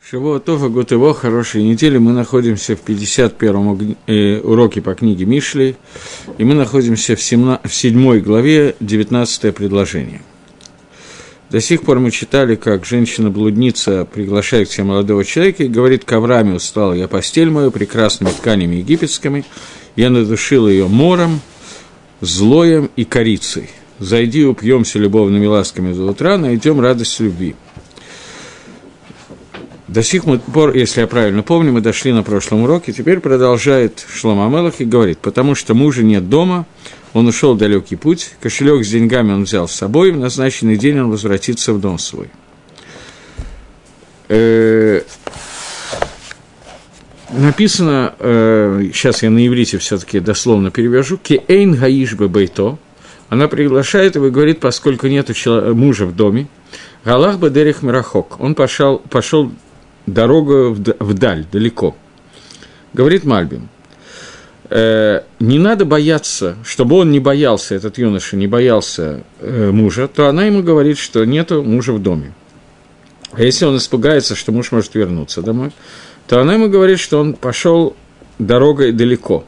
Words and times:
Шивотова 0.00 0.68
Гутево, 0.68 1.12
хорошей 1.12 1.62
недели. 1.64 1.98
Мы 1.98 2.12
находимся 2.12 2.76
в 2.76 2.82
51-м 2.82 3.96
э, 4.06 4.40
уроке 4.40 4.80
по 4.80 4.94
книге 4.94 5.26
Мишли, 5.26 5.76
и 6.38 6.44
мы 6.44 6.54
находимся 6.54 7.14
в, 7.14 7.22
17, 7.22 7.70
в 7.70 7.74
7 7.74 8.20
главе, 8.20 8.74
19 8.80 9.54
предложение. 9.54 10.22
До 11.50 11.60
сих 11.60 11.82
пор 11.82 11.98
мы 11.98 12.10
читали, 12.10 12.54
как 12.54 12.86
женщина-блудница 12.86 14.06
приглашает 14.06 14.68
к 14.68 14.72
себе 14.72 14.84
молодого 14.84 15.24
человека 15.24 15.64
и 15.64 15.68
говорит, 15.68 16.04
к 16.04 16.12
Аврааме 16.12 16.54
устала 16.54 16.92
я 16.92 17.08
постель 17.08 17.50
мою 17.50 17.70
прекрасными 17.70 18.30
тканями 18.30 18.76
египетскими, 18.76 19.44
я 19.96 20.10
надушила 20.10 20.68
ее 20.68 20.88
мором, 20.88 21.40
злоем 22.20 22.90
и 22.96 23.04
корицей. 23.04 23.68
Зайди, 23.98 24.44
упьемся 24.44 24.98
любовными 24.98 25.46
ласками 25.46 25.92
до 25.92 26.04
утра, 26.04 26.38
найдем 26.38 26.80
радость 26.80 27.18
любви. 27.20 27.56
До 29.88 30.02
сих 30.02 30.24
пор, 30.52 30.76
если 30.76 31.00
я 31.00 31.06
правильно 31.06 31.42
помню, 31.42 31.72
мы 31.72 31.80
дошли 31.80 32.12
на 32.12 32.22
прошлом 32.22 32.62
уроке, 32.64 32.92
теперь 32.92 33.20
продолжает 33.20 34.04
Шлома 34.06 34.46
Амелах 34.46 34.80
и 34.80 34.84
говорит, 34.84 35.18
потому 35.18 35.54
что 35.54 35.72
мужа 35.72 36.02
нет 36.02 36.28
дома, 36.28 36.66
он 37.14 37.26
ушел 37.26 37.54
далекий 37.54 37.96
путь, 37.96 38.34
кошелек 38.42 38.84
с 38.84 38.90
деньгами 38.90 39.32
он 39.32 39.44
взял 39.44 39.66
с 39.66 39.72
собой, 39.72 40.12
в 40.12 40.18
назначенный 40.18 40.76
день 40.76 41.00
он 41.00 41.10
возвратится 41.10 41.72
в 41.72 41.80
дом 41.80 41.98
свой. 41.98 42.28
Э, 44.28 45.00
написано, 47.30 48.14
э, 48.18 48.90
сейчас 48.92 49.22
я 49.22 49.30
на 49.30 49.46
иврите 49.46 49.78
все-таки 49.78 50.20
дословно 50.20 50.70
перевяжу, 50.70 51.16
«Кеэйн 51.16 51.76
гаиш 51.76 52.12
бейто», 52.12 52.76
она 53.30 53.48
приглашает 53.48 54.16
его 54.16 54.26
и 54.26 54.30
говорит, 54.30 54.60
поскольку 54.60 55.06
нет 55.06 55.30
мужа 55.46 56.04
в 56.04 56.14
доме, 56.14 56.48
Галах 57.06 57.38
Бадерих 57.38 57.82
Мирахок, 57.82 58.38
он 58.38 58.54
пошел, 58.54 58.98
пошел 58.98 59.50
дорога 60.12 60.70
вдаль, 60.70 61.46
далеко. 61.50 61.96
Говорит 62.92 63.24
Мальбим, 63.24 63.68
э, 64.70 65.22
не 65.40 65.58
надо 65.58 65.84
бояться, 65.84 66.56
чтобы 66.64 66.96
он 66.96 67.10
не 67.10 67.20
боялся, 67.20 67.74
этот 67.74 67.98
юноша 67.98 68.36
не 68.36 68.46
боялся 68.46 69.22
э, 69.40 69.70
мужа, 69.70 70.08
то 70.08 70.28
она 70.28 70.44
ему 70.44 70.62
говорит, 70.62 70.98
что 70.98 71.24
нету 71.24 71.62
мужа 71.62 71.92
в 71.92 72.02
доме. 72.02 72.32
А 73.32 73.42
если 73.42 73.66
он 73.66 73.76
испугается, 73.76 74.34
что 74.34 74.52
муж 74.52 74.72
может 74.72 74.94
вернуться 74.94 75.42
домой, 75.42 75.70
то 76.26 76.40
она 76.40 76.54
ему 76.54 76.68
говорит, 76.68 76.98
что 76.98 77.20
он 77.20 77.34
пошел 77.34 77.94
дорогой 78.38 78.92
далеко. 78.92 79.44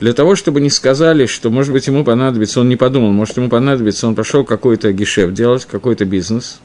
Для 0.00 0.12
того, 0.12 0.34
чтобы 0.34 0.60
не 0.60 0.70
сказали, 0.70 1.26
что, 1.26 1.50
может 1.50 1.72
быть, 1.72 1.86
ему 1.86 2.04
понадобится, 2.04 2.60
он 2.60 2.68
не 2.68 2.76
подумал, 2.76 3.12
может, 3.12 3.36
ему 3.36 3.48
понадобится, 3.48 4.08
он 4.08 4.16
пошел 4.16 4.44
какой-то 4.44 4.92
гешеф 4.92 5.32
делать, 5.32 5.64
какой-то 5.64 6.04
бизнес, 6.04 6.60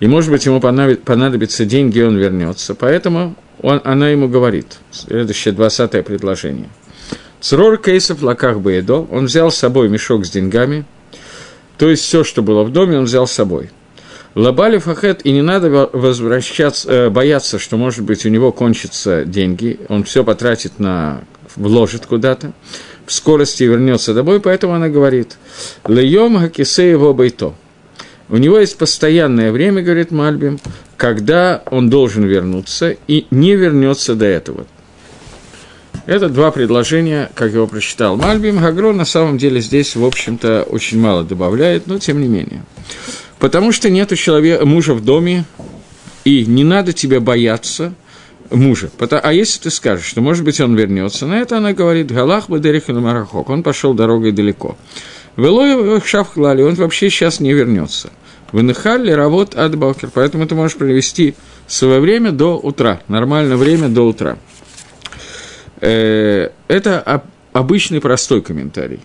и, 0.00 0.06
может 0.06 0.30
быть, 0.30 0.46
ему 0.46 0.60
понадобятся 0.60 1.66
деньги, 1.66 1.98
и 1.98 2.02
он 2.02 2.16
вернется. 2.16 2.74
Поэтому 2.74 3.36
он, 3.60 3.80
она 3.84 4.08
ему 4.08 4.28
говорит, 4.28 4.78
следующее, 4.90 5.52
20 5.52 6.04
предложение. 6.04 6.68
Црор 7.40 7.78
кейсов 7.78 8.22
лаках 8.22 8.60
бейдо, 8.60 9.06
он 9.10 9.26
взял 9.26 9.50
с 9.50 9.56
собой 9.56 9.88
мешок 9.88 10.26
с 10.26 10.30
деньгами, 10.30 10.84
то 11.78 11.88
есть 11.88 12.04
все, 12.04 12.24
что 12.24 12.42
было 12.42 12.64
в 12.64 12.72
доме, 12.72 12.98
он 12.98 13.04
взял 13.04 13.26
с 13.26 13.32
собой. 13.32 13.70
Лабали 14.34 14.78
фахет, 14.78 15.24
и 15.24 15.32
не 15.32 15.42
надо 15.42 15.90
возвращаться, 15.92 16.90
э, 16.90 17.10
бояться, 17.10 17.58
что, 17.58 17.76
может 17.76 18.04
быть, 18.04 18.24
у 18.24 18.28
него 18.28 18.52
кончатся 18.52 19.24
деньги, 19.24 19.80
он 19.88 20.04
все 20.04 20.22
потратит 20.22 20.78
на, 20.78 21.22
вложит 21.56 22.06
куда-то, 22.06 22.52
в 23.06 23.12
скорости 23.12 23.64
вернется 23.64 24.14
домой, 24.14 24.40
поэтому 24.40 24.74
она 24.74 24.88
говорит, 24.88 25.36
льем 25.86 26.38
хакисе 26.38 26.90
его 26.90 27.12
бейто, 27.12 27.54
у 28.30 28.36
него 28.36 28.58
есть 28.58 28.78
постоянное 28.78 29.52
время, 29.52 29.82
говорит 29.82 30.10
Мальбим, 30.10 30.58
когда 30.96 31.62
он 31.70 31.90
должен 31.90 32.24
вернуться 32.24 32.96
и 33.08 33.26
не 33.30 33.56
вернется 33.56 34.14
до 34.14 34.26
этого. 34.26 34.66
Это 36.06 36.28
два 36.28 36.50
предложения, 36.50 37.30
как 37.34 37.52
его 37.52 37.66
прочитал 37.66 38.16
Мальбим. 38.16 38.58
Гагро 38.58 38.92
на 38.92 39.04
самом 39.04 39.36
деле 39.36 39.60
здесь, 39.60 39.96
в 39.96 40.04
общем-то, 40.04 40.64
очень 40.68 40.98
мало 40.98 41.24
добавляет, 41.24 41.86
но 41.86 41.98
тем 41.98 42.20
не 42.20 42.28
менее. 42.28 42.64
Потому 43.38 43.72
что 43.72 43.90
нет 43.90 44.16
человека, 44.16 44.64
мужа 44.64 44.94
в 44.94 45.04
доме, 45.04 45.44
и 46.24 46.44
не 46.46 46.64
надо 46.64 46.92
тебе 46.92 47.20
бояться 47.20 47.94
мужа. 48.50 48.90
А 48.98 49.32
если 49.32 49.60
ты 49.60 49.70
скажешь, 49.70 50.06
что, 50.06 50.20
может 50.20 50.44
быть, 50.44 50.60
он 50.60 50.76
вернется, 50.76 51.26
на 51.26 51.40
это 51.40 51.58
она 51.58 51.72
говорит, 51.72 52.10
Галах 52.10 52.48
Бадерих 52.48 52.88
Марахок, 52.88 53.48
он 53.48 53.62
пошел 53.62 53.94
дорогой 53.94 54.32
далеко. 54.32 54.76
Велой 55.36 56.00
Шавхлали, 56.04 56.62
он 56.62 56.74
вообще 56.74 57.08
сейчас 57.08 57.40
не 57.40 57.52
вернется. 57.52 58.10
Выныхали 58.52 59.12
работ 59.12 59.54
от 59.54 59.76
Бокер, 59.76 60.10
поэтому 60.12 60.46
ты 60.46 60.54
можешь 60.54 60.76
провести 60.76 61.34
свое 61.66 62.00
время 62.00 62.32
до 62.32 62.56
утра, 62.56 63.00
нормальное 63.08 63.56
время 63.56 63.88
до 63.88 64.02
утра. 64.02 64.38
Э, 65.80 66.50
это 66.68 67.22
обычный 67.52 68.00
простой 68.00 68.42
комментарий. 68.42 69.00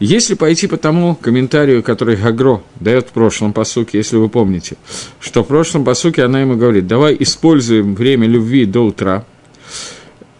Если 0.00 0.34
пойти 0.34 0.66
по 0.66 0.76
тому 0.76 1.14
комментарию, 1.14 1.82
который 1.82 2.16
Гагро 2.16 2.62
дает 2.80 3.08
в 3.08 3.12
прошлом 3.12 3.52
посуке, 3.52 3.98
если 3.98 4.16
вы 4.16 4.28
помните, 4.28 4.76
что 5.20 5.44
в 5.44 5.46
прошлом 5.46 5.84
посуке 5.84 6.24
она 6.24 6.40
ему 6.40 6.56
говорит, 6.56 6.86
давай 6.86 7.16
используем 7.20 7.94
время 7.94 8.26
любви 8.26 8.66
до 8.66 8.86
утра 8.86 9.24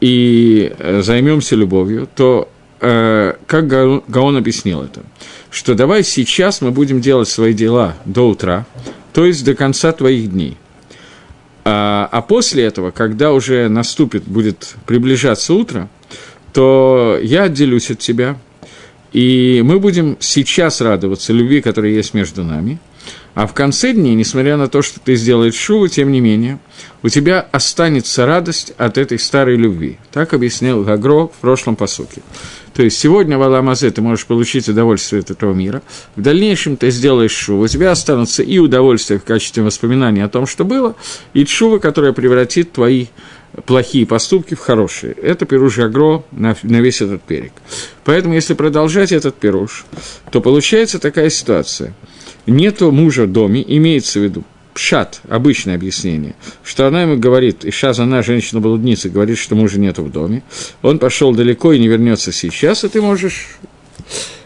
и 0.01 0.73
э, 0.77 1.03
займемся 1.03 1.55
любовью, 1.55 2.09
то 2.15 2.49
э, 2.81 3.35
как 3.47 3.67
Гаон 3.67 4.37
объяснил 4.37 4.83
это? 4.83 5.03
Что 5.55 5.77
давай 5.77 6.03
сейчас 6.03 6.63
мы 6.63 6.73
будем 6.73 7.01
делать 7.01 7.29
свои 7.29 7.55
дела 7.55 7.95
до 8.05 8.29
утра, 8.29 8.67
то 9.13 9.25
есть 9.25 9.45
до 9.45 9.55
конца 9.55 9.93
твоих 9.93 10.33
дней. 10.33 10.57
А, 11.65 12.09
а 12.11 12.23
после 12.23 12.65
этого, 12.65 12.91
когда 12.91 13.33
уже 13.33 13.69
наступит, 13.69 14.25
будет 14.25 14.75
приближаться 14.85 15.55
утро, 15.55 15.89
то 16.53 17.21
я 17.23 17.45
отделюсь 17.45 17.89
от 17.93 18.01
тебя, 18.01 18.37
и 19.13 19.63
мы 19.65 19.79
будем 19.79 20.17
сейчас 20.19 20.81
радоваться 20.81 21.33
любви, 21.33 21.61
которая 21.61 21.93
есть 21.93 22.15
между 22.15 22.43
нами– 22.43 22.81
а 23.35 23.49
в 23.49 23.53
конце 23.53 23.93
дней, 23.93 24.15
несмотря 24.15 24.57
на 24.57 24.69
то, 24.69 24.81
что 24.81 25.01
ты 25.01 25.17
сделаешь 25.17 25.55
шуву, 25.55 25.89
тем 25.89 26.13
не 26.13 26.21
менее, 26.21 26.61
у 27.03 27.09
тебя 27.09 27.41
останется 27.51 28.27
радость 28.27 28.73
от 28.79 28.97
этой 28.97 29.19
старой 29.19 29.57
любви. 29.57 29.99
Так 30.13 30.35
объяснял 30.35 30.83
Гагро 30.83 31.27
в 31.27 31.37
прошлом 31.41 31.75
посуке. 31.75 32.23
То 32.75 32.83
есть 32.83 32.99
сегодня 32.99 33.39
в 33.39 33.43
Аламазе 33.43 33.91
ты 33.91 34.03
можешь 34.03 34.27
получить 34.27 34.69
удовольствие 34.69 35.21
от 35.21 35.31
этого 35.31 35.55
мира, 35.55 35.83
в 36.17 36.23
дальнейшем 36.23 36.77
ты 36.77 36.91
сделаешь 36.91 37.33
шуву, 37.33 37.63
у 37.63 37.69
тебя 37.69 37.93
останутся 37.93 38.43
и 38.43 38.59
удовольствие 38.59 39.19
в 39.21 39.25
качестве 39.25 39.63
воспоминания 39.63 40.25
о 40.25 40.29
том, 40.29 40.47
что 40.47 40.65
было, 40.65 40.97
и 41.33 41.45
шува, 41.45 41.79
которая 41.79 42.13
превратит 42.13 42.73
твои 42.73 43.07
плохие 43.67 44.07
поступки 44.07 44.55
в 44.55 44.59
хорошие. 44.59 45.13
Это 45.13 45.47
пируш 45.47 45.77
Гагро 45.77 46.25
на, 46.33 46.57
на 46.65 46.81
весь 46.81 47.01
этот 47.01 47.23
перек. 47.23 47.53
Поэтому, 48.05 48.35
если 48.35 48.55
продолжать 48.55 49.13
этот 49.13 49.37
пируш, 49.37 49.87
то 50.33 50.41
получается 50.41 50.99
такая 50.99 51.31
ситуация– 51.31 51.95
нету 52.47 52.91
мужа 52.91 53.25
в 53.25 53.33
доме, 53.33 53.65
имеется 53.67 54.21
в 54.21 54.23
виду, 54.23 54.45
пшат, 54.75 55.21
обычное 55.29 55.77
объяснение, 55.77 56.35
что 56.63 56.87
она 56.87 57.03
ему 57.03 57.17
говорит, 57.17 57.65
и 57.65 57.71
сейчас 57.71 57.99
она, 58.01 58.23
женщина-блудница, 58.23 59.09
говорит, 59.09 59.39
что 59.39 59.55
мужа 59.55 59.79
нету 59.79 60.03
в 60.03 60.11
доме, 60.11 60.43
он 60.83 60.99
пошел 60.99 61.33
далеко 61.33 61.73
и 61.73 61.79
не 61.79 61.89
вернется 61.89 62.33
сейчас, 62.33 62.85
и 62.85 62.89
ты 62.89 63.01
можешь 63.01 63.59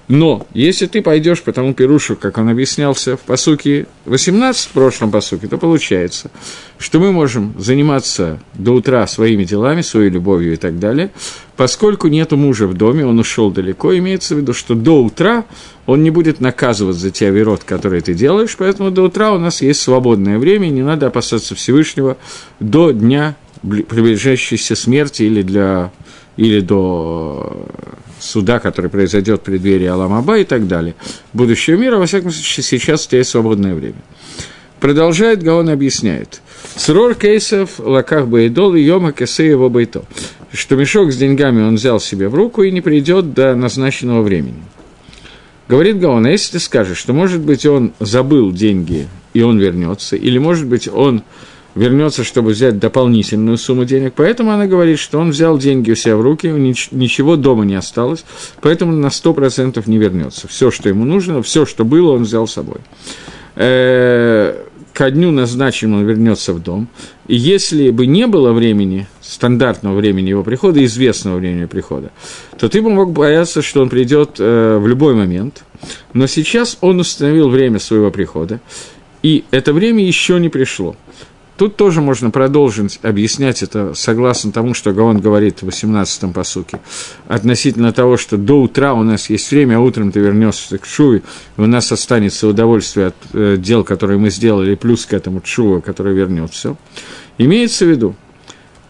но 0.08 0.46
если 0.54 0.86
ты 0.86 1.02
пойдешь 1.02 1.42
по 1.42 1.52
тому 1.52 1.74
пирушу, 1.74 2.16
как 2.16 2.38
он 2.38 2.48
объяснялся 2.48 3.18
в 3.18 3.20
посуке 3.20 3.86
18, 4.06 4.70
в 4.70 4.72
прошлом 4.72 5.10
посуке, 5.10 5.48
то 5.48 5.58
получается, 5.58 6.30
что 6.78 6.98
мы 6.98 7.12
можем 7.12 7.54
заниматься 7.58 8.40
до 8.54 8.72
утра 8.72 9.06
своими 9.06 9.44
делами, 9.44 9.82
своей 9.82 10.08
любовью 10.08 10.54
и 10.54 10.56
так 10.56 10.78
далее, 10.78 11.10
поскольку 11.56 12.08
нету 12.08 12.38
мужа 12.38 12.66
в 12.66 12.72
доме, 12.72 13.04
он 13.04 13.18
ушел 13.18 13.50
далеко, 13.50 13.96
имеется 13.98 14.34
в 14.34 14.38
виду, 14.38 14.54
что 14.54 14.74
до 14.74 15.04
утра 15.04 15.44
он 15.84 16.02
не 16.02 16.10
будет 16.10 16.40
наказывать 16.40 16.96
за 16.96 17.10
те 17.10 17.28
верот, 17.28 17.64
которые 17.64 18.00
ты 18.00 18.14
делаешь, 18.14 18.56
поэтому 18.58 18.90
до 18.90 19.02
утра 19.02 19.32
у 19.32 19.38
нас 19.38 19.60
есть 19.60 19.82
свободное 19.82 20.38
время, 20.38 20.68
не 20.68 20.82
надо 20.82 21.08
опасаться 21.08 21.54
Всевышнего 21.54 22.16
до 22.60 22.92
дня 22.92 23.36
приближающейся 23.60 24.74
смерти 24.74 25.24
или, 25.24 25.42
для, 25.42 25.90
или 26.36 26.60
до 26.60 27.66
суда, 28.20 28.58
который 28.58 28.90
произойдет 28.90 29.40
в 29.40 29.44
преддверии 29.44 29.86
Аламаба 29.86 30.38
и 30.38 30.44
так 30.44 30.66
далее, 30.66 30.94
будущего 31.32 31.76
мира, 31.76 31.98
во 31.98 32.06
всяком 32.06 32.30
случае, 32.30 32.64
сейчас 32.64 33.06
у 33.06 33.08
тебя 33.08 33.18
есть 33.18 33.30
свободное 33.30 33.74
время. 33.74 34.02
Продолжает 34.80 35.42
Гаон 35.42 35.70
объясняет. 35.70 36.40
Срор 36.76 37.14
кейсов 37.14 37.78
лаках 37.78 38.28
бейдол 38.28 38.74
и 38.74 38.80
йома 38.80 39.12
кесе 39.12 39.46
его 39.46 39.68
бейто. 39.68 40.04
Что 40.52 40.76
мешок 40.76 41.12
с 41.12 41.16
деньгами 41.16 41.62
он 41.62 41.74
взял 41.74 42.00
себе 42.00 42.28
в 42.28 42.34
руку 42.34 42.62
и 42.62 42.70
не 42.70 42.80
придет 42.80 43.34
до 43.34 43.54
назначенного 43.54 44.22
времени. 44.22 44.62
Говорит 45.68 45.98
Гаон, 45.98 46.24
а 46.24 46.30
если 46.30 46.52
ты 46.52 46.60
скажешь, 46.60 46.96
что, 46.96 47.12
может 47.12 47.40
быть, 47.40 47.66
он 47.66 47.92
забыл 48.00 48.52
деньги, 48.52 49.06
и 49.34 49.42
он 49.42 49.58
вернется, 49.58 50.16
или, 50.16 50.38
может 50.38 50.66
быть, 50.66 50.88
он 50.88 51.22
вернется, 51.74 52.24
чтобы 52.24 52.50
взять 52.50 52.78
дополнительную 52.78 53.58
сумму 53.58 53.84
денег. 53.84 54.14
Поэтому 54.16 54.50
она 54.50 54.66
говорит, 54.66 54.98
что 54.98 55.18
он 55.18 55.30
взял 55.30 55.58
деньги 55.58 55.90
у 55.90 55.94
себя 55.94 56.16
в 56.16 56.22
руки, 56.22 56.46
ничего 56.46 57.36
дома 57.36 57.64
не 57.64 57.74
осталось, 57.74 58.24
поэтому 58.60 58.92
на 58.92 59.06
100% 59.06 59.82
не 59.86 59.98
вернется. 59.98 60.48
Все, 60.48 60.70
что 60.70 60.88
ему 60.88 61.04
нужно, 61.04 61.42
все, 61.42 61.66
что 61.66 61.84
было, 61.84 62.12
он 62.12 62.22
взял 62.22 62.46
с 62.46 62.52
собой. 62.52 62.78
Э, 63.56 64.64
ко 64.92 65.10
дню 65.12 65.30
назначенному 65.30 66.04
вернется 66.04 66.52
в 66.52 66.60
дом. 66.60 66.88
И 67.28 67.36
если 67.36 67.90
бы 67.90 68.06
не 68.06 68.26
было 68.26 68.52
времени, 68.52 69.06
стандартного 69.20 69.94
времени 69.94 70.30
его 70.30 70.42
прихода, 70.42 70.84
известного 70.84 71.36
времени 71.36 71.66
прихода, 71.66 72.10
то 72.58 72.68
ты 72.68 72.82
бы 72.82 72.90
мог 72.90 73.12
бояться, 73.12 73.62
что 73.62 73.80
он 73.80 73.90
придет 73.90 74.36
э, 74.40 74.78
в 74.78 74.88
любой 74.88 75.14
момент. 75.14 75.62
Но 76.14 76.26
сейчас 76.26 76.78
он 76.80 76.98
установил 76.98 77.48
время 77.48 77.78
своего 77.78 78.10
прихода, 78.10 78.60
и 79.22 79.44
это 79.52 79.72
время 79.72 80.04
еще 80.04 80.40
не 80.40 80.48
пришло. 80.48 80.96
Тут 81.58 81.74
тоже 81.74 82.00
можно 82.00 82.30
продолжить 82.30 83.00
объяснять 83.02 83.64
это 83.64 83.92
согласно 83.94 84.52
тому, 84.52 84.74
что 84.74 84.92
Гаон 84.92 85.20
говорит 85.20 85.60
в 85.60 85.68
18-м 85.68 86.32
посуке, 86.32 86.78
относительно 87.26 87.92
того, 87.92 88.16
что 88.16 88.36
до 88.36 88.62
утра 88.62 88.94
у 88.94 89.02
нас 89.02 89.28
есть 89.28 89.50
время, 89.50 89.78
а 89.78 89.80
утром 89.80 90.12
ты 90.12 90.20
вернешься 90.20 90.78
к 90.78 90.86
Шуве, 90.86 91.22
и 91.56 91.60
у 91.60 91.66
нас 91.66 91.90
останется 91.90 92.46
удовольствие 92.46 93.08
от 93.08 93.16
э, 93.32 93.56
дел, 93.58 93.82
которые 93.82 94.18
мы 94.18 94.30
сделали, 94.30 94.76
плюс 94.76 95.04
к 95.04 95.12
этому 95.12 95.42
Шува, 95.44 95.80
который 95.80 96.14
вернется. 96.14 96.76
Имеется 97.38 97.86
в 97.86 97.88
виду, 97.88 98.14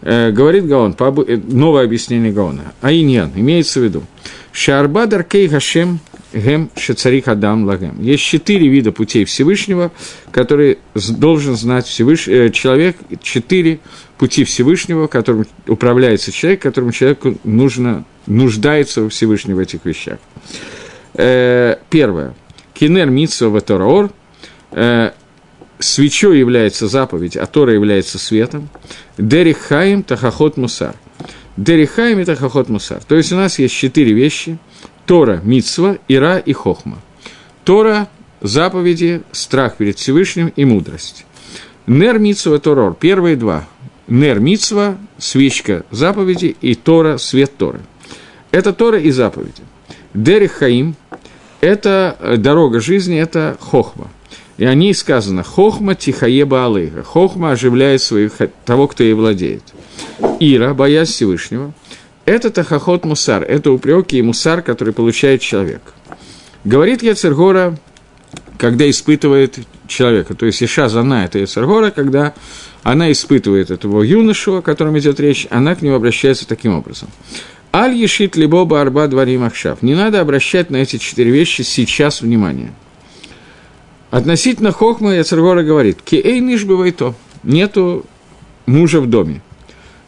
говорит 0.01 0.65
Гаон, 0.67 0.95
э, 0.97 1.39
новое 1.47 1.83
объяснение 1.83 2.31
Гаона, 2.31 2.73
Аиньян, 2.81 3.31
имеется 3.35 3.79
в 3.79 3.83
виду, 3.83 4.03
Шарба 4.51 5.05
Даркей 5.07 5.47
Гашем 5.47 5.99
Гем 6.33 6.69
Шецарих 6.75 7.27
Адам 7.27 7.65
Лагем. 7.65 8.01
Есть 8.01 8.23
четыре 8.23 8.67
вида 8.67 8.91
путей 8.91 9.25
Всевышнего, 9.25 9.91
которые 10.31 10.77
должен 10.93 11.55
знать 11.55 11.87
Всевыш... 11.87 12.27
Э, 12.27 12.49
человек, 12.51 12.97
четыре 13.21 13.79
пути 14.17 14.43
Всевышнего, 14.43 15.07
которым 15.07 15.47
управляется 15.67 16.31
человек, 16.31 16.61
которому 16.61 16.91
человеку 16.91 17.35
нужно, 17.43 18.05
нуждается 18.27 19.01
во 19.01 19.09
Всевышнем 19.09 19.55
в 19.55 19.59
этих 19.59 19.85
вещах. 19.85 20.19
Э, 21.15 21.77
первое. 21.89 22.35
Кинер 22.73 23.09
Митсва 23.09 23.49
Ватораор. 23.49 24.11
Э, 25.79 25.83
свечой 25.83 26.39
является 26.39 26.87
заповедь, 26.87 27.37
а 27.37 27.45
Тора 27.45 27.73
является 27.73 28.19
светом. 28.19 28.69
Дерих 29.17 29.57
Хаим 29.57 30.03
Тахахот 30.03 30.57
Мусар. 30.57 30.95
Дерих 31.57 31.91
Хаим 31.91 32.19
и 32.19 32.25
Тахахот 32.25 32.69
Мусар. 32.69 33.03
То 33.03 33.15
есть 33.15 33.31
у 33.31 33.35
нас 33.35 33.59
есть 33.59 33.75
четыре 33.75 34.13
вещи– 34.13 34.57
Тора– 35.05 35.41
Мицва, 35.43 35.97
Ира 36.07 36.37
и 36.37 36.53
Хохма. 36.53 36.99
Тора– 37.63 38.07
заповеди, 38.41 39.23
страх 39.31 39.77
перед 39.77 39.97
Всевышним 39.97 40.53
и 40.55 40.65
мудрость. 40.65 41.25
Нер 41.87 42.19
Мицва 42.19 42.59
Торор– 42.59 42.93
первые 42.99 43.35
два. 43.35 43.67
Нер 44.07 44.39
Мицва– 44.39 44.97
свечка 45.17 45.83
заповеди, 45.89 46.55
и 46.61 46.75
Тора– 46.75 47.17
свет 47.19 47.57
Торы. 47.57 47.81
Это 48.51 48.71
Тора 48.71 48.99
и 48.99 49.09
заповеди. 49.09 49.63
Дерих 50.13 50.51
Хаим– 50.51 50.95
это 51.61 52.35
дорога 52.37 52.79
жизни, 52.79 53.17
это 53.17 53.57
Хохма. 53.59 54.09
И 54.59 54.65
о 54.65 54.73
ней 54.73 54.93
сказано 54.93 55.41
«Хохма 55.41 55.95
тихаеба 55.95 56.65
алейха». 56.65 57.01
Хохма 57.01 57.51
оживляет 57.51 58.01
своих, 58.01 58.33
того, 58.65 58.89
кто 58.89 59.05
ей 59.05 59.13
владеет. 59.13 59.63
Ира, 60.41 60.73
боясь 60.73 61.07
Всевышнего– 61.07 61.73
это 62.25 62.49
тахахот 62.49 63.05
мусар, 63.05 63.41
это 63.43 63.71
упреки 63.71 64.17
и 64.17 64.21
мусар, 64.21 64.61
который 64.61 64.93
получает 64.93 65.39
человек. 65.39 65.81
Говорит 66.65 67.03
Яцергора, 67.03 67.77
когда 68.57 68.89
испытывает 68.89 69.59
человека. 69.87 70.33
То 70.33 70.45
есть 70.45 70.61
Иша 70.61 70.89
Зана– 70.89 71.23
это 71.25 71.39
Яцергора, 71.39 71.89
когда 71.91 72.33
она 72.83 73.13
испытывает 73.13 73.71
этого 73.71 74.03
юношу, 74.03 74.57
о 74.57 74.61
котором 74.61 74.99
идет 74.99 75.21
речь, 75.21 75.47
она 75.49 75.73
к 75.73 75.81
нему 75.81 75.95
обращается 75.95 76.45
таким 76.45 76.77
образом. 76.77 77.07
Аль 77.73 77.95
ешит 77.95 78.35
либо 78.35 78.61
арба 78.81 79.07
дворим 79.07 79.45
ахшав. 79.45 79.81
Не 79.81 79.95
надо 79.95 80.19
обращать 80.19 80.69
на 80.69 80.77
эти 80.77 80.97
четыре 80.97 81.31
вещи 81.31 81.61
сейчас 81.61 82.21
внимание. 82.21 82.73
Относительно 84.11 84.71
Хохма 84.71 85.15
Яцергора 85.15 85.63
говорит, 85.63 86.01
киэй 86.01 86.41
бывает 86.65 86.97
то, 86.97 87.13
нету 87.43 88.05
мужа 88.65 89.01
в 89.01 89.07
доме. 89.07 89.41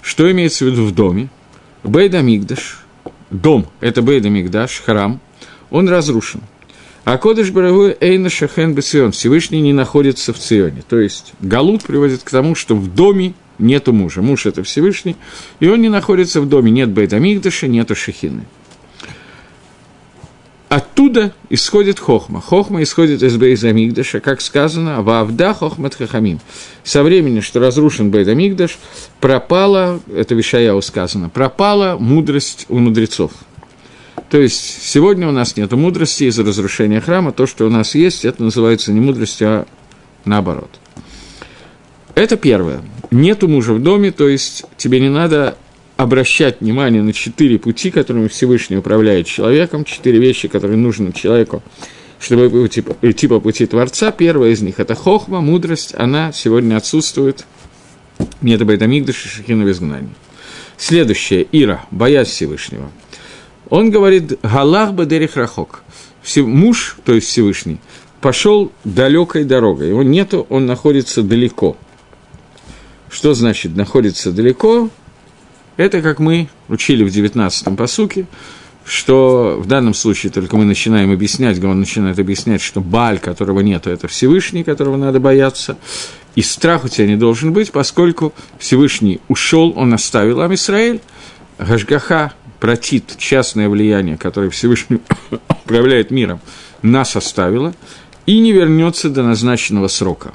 Что 0.02 0.32
имеется 0.32 0.66
в 0.66 0.70
виду 0.70 0.86
в 0.86 0.94
доме? 0.94 1.30
Бейда 1.84 2.22
Мигдаш, 2.22 2.80
дом, 3.30 3.68
это 3.80 4.02
Бейда 4.02 4.30
Мигдаш, 4.30 4.82
храм, 4.84 5.20
он 5.70 5.88
разрушен. 5.88 6.42
А 7.04 7.18
Кодыш 7.18 7.52
Барагу 7.52 7.94
Эйна 8.00 8.30
Шахен 8.30 8.74
Бесион, 8.74 9.12
Всевышний 9.12 9.62
не 9.62 9.74
находится 9.74 10.34
в 10.34 10.40
Ционе. 10.40 10.84
То 10.88 11.00
есть 11.00 11.34
Галут 11.40 11.84
приводит 11.84 12.22
к 12.24 12.30
тому, 12.30 12.54
что 12.54 12.76
в 12.76 12.94
доме 12.94 13.34
нету 13.58 13.92
мужа. 13.94 14.22
Муж– 14.22 14.46
это 14.48 14.64
Всевышний, 14.64 15.16
и 15.60 15.68
он 15.68 15.82
не 15.82 15.90
находится 15.90 16.42
в 16.42 16.48
доме. 16.48 16.72
Нет 16.72 16.90
Бейда 16.90 17.18
Мигдаша, 17.18 17.68
нету 17.68 17.96
Шахины. 17.96 18.44
Оттуда 20.72 21.34
исходит 21.50 22.00
хохма. 22.00 22.40
Хохма 22.40 22.82
исходит 22.82 23.22
из 23.24 23.36
Бейза 23.36 23.74
Мигдаша, 23.74 24.22
как 24.22 24.40
сказано, 24.40 25.02
«Вавда 25.02 25.54
хохмат 25.54 25.96
хахамим». 25.96 26.40
Со 26.86 27.04
времени, 27.04 27.42
что 27.42 27.60
разрушен 27.60 28.10
Бейза 28.10 28.36
Мигдаш, 28.36 28.80
пропала, 29.20 30.00
это 30.16 30.34
Вишаяу 30.34 30.82
сказано, 30.82 31.28
пропала 31.28 31.98
мудрость 32.00 32.68
у 32.70 32.78
мудрецов. 32.78 33.34
То 34.30 34.38
есть, 34.38 34.82
сегодня 34.82 35.28
у 35.28 35.34
нас 35.34 35.58
нет 35.58 35.74
мудрости 35.74 36.24
из-за 36.24 36.46
разрушения 36.46 37.02
храма. 37.02 37.34
То, 37.34 37.48
что 37.48 37.68
у 37.68 37.70
нас 37.70 37.94
есть, 37.94 38.24
это 38.24 38.42
называется 38.42 38.94
не 38.94 39.02
мудростью, 39.02 39.48
а 39.50 39.68
наоборот. 40.24 40.70
Это 42.16 42.38
первое. 42.38 42.82
Нету 43.12 43.50
мужа 43.50 43.74
в 43.74 43.84
доме, 43.84 44.12
то 44.12 44.30
есть 44.30 44.64
тебе 44.78 45.02
не 45.02 45.10
надо 45.10 45.58
обращать 46.02 46.62
внимание 46.62 47.04
на 47.04 47.14
четыре 47.14 47.60
пути, 47.60 47.92
которыми 47.92 48.28
Всевышний 48.28 48.78
управляет 48.78 49.28
человеком, 49.28 49.86
четыре 49.86 50.18
вещи, 50.18 50.48
которые 50.48 50.78
нужны 50.78 51.12
человеку, 51.14 51.62
чтобы 52.20 52.48
идти, 52.66 52.84
идти 53.04 53.28
по 53.28 53.40
пути 53.40 53.68
Творца. 53.68 54.12
Первая 54.12 54.50
из 54.50 54.62
них– 54.62 54.76
это 54.80 54.96
хохма, 54.96 55.42
мудрость, 55.42 55.94
она 55.96 56.32
сегодня 56.34 56.76
отсутствует. 56.76 57.46
Нет 58.42 58.66
Байтамигдыша, 58.66 59.28
Шахина 59.28 59.64
в 59.64 59.70
изгнании. 59.70 60.10
Следующее– 60.76 61.48
Ира, 61.52 61.86
боязнь 61.92 62.32
Всевышнего. 62.32 62.92
Он 63.70 63.92
говорит 63.92 64.40
«Галах 64.42 64.94
бадерих 64.94 65.36
рахок». 65.36 65.84
Муж, 66.36 66.98
то 67.06 67.14
есть 67.14 67.28
Всевышний, 67.28 67.78
пошел 68.22 68.72
далекой 68.84 69.44
дорогой. 69.44 69.90
Его 69.90 70.02
нету, 70.02 70.48
он 70.50 70.66
находится 70.66 71.22
далеко. 71.22 71.78
Что 73.10 73.36
значит 73.36 73.76
находится 73.76 74.32
далеко? 74.32 74.90
Это, 75.78 76.02
как 76.02 76.20
мы 76.20 76.50
учили 76.68 77.04
в 77.04 77.08
19-м 77.08 77.76
посуке, 77.76 78.26
что 78.86 79.58
в 79.60 79.68
данном 79.68 79.94
случае 79.94 80.32
только 80.32 80.58
мы 80.58 80.66
начинаем 80.66 81.12
объяснять, 81.12 81.64
он 81.64 81.80
начинает 81.80 82.20
объяснять, 82.20 82.62
что 82.62 82.82
Баль, 82.82 83.20
которого 83.20 83.62
нету, 83.62 83.90
это 83.90 84.08
Всевышний, 84.08 84.64
которого 84.64 84.98
надо 84.98 85.20
бояться, 85.20 85.78
и 86.36 86.42
страх 86.42 86.86
у 86.86 86.88
тебя 86.88 87.08
не 87.08 87.16
должен 87.16 87.54
быть, 87.54 87.72
поскольку 87.72 88.34
Всевышний 88.58 89.20
ушел, 89.28 89.74
он 89.76 89.94
оставил 89.94 90.42
Амисраэль, 90.42 91.00
Гашгаха, 91.58 92.34
протит, 92.60 93.18
частное 93.18 93.70
влияние, 93.70 94.18
которое 94.18 94.50
Всевышний 94.50 95.00
управляет 95.64 96.12
миром, 96.12 96.42
нас 96.82 97.16
оставило, 97.16 97.74
и 98.26 98.40
не 98.40 98.52
вернется 98.52 99.10
до 99.10 99.24
назначенного 99.24 99.88
срока. 99.88 100.32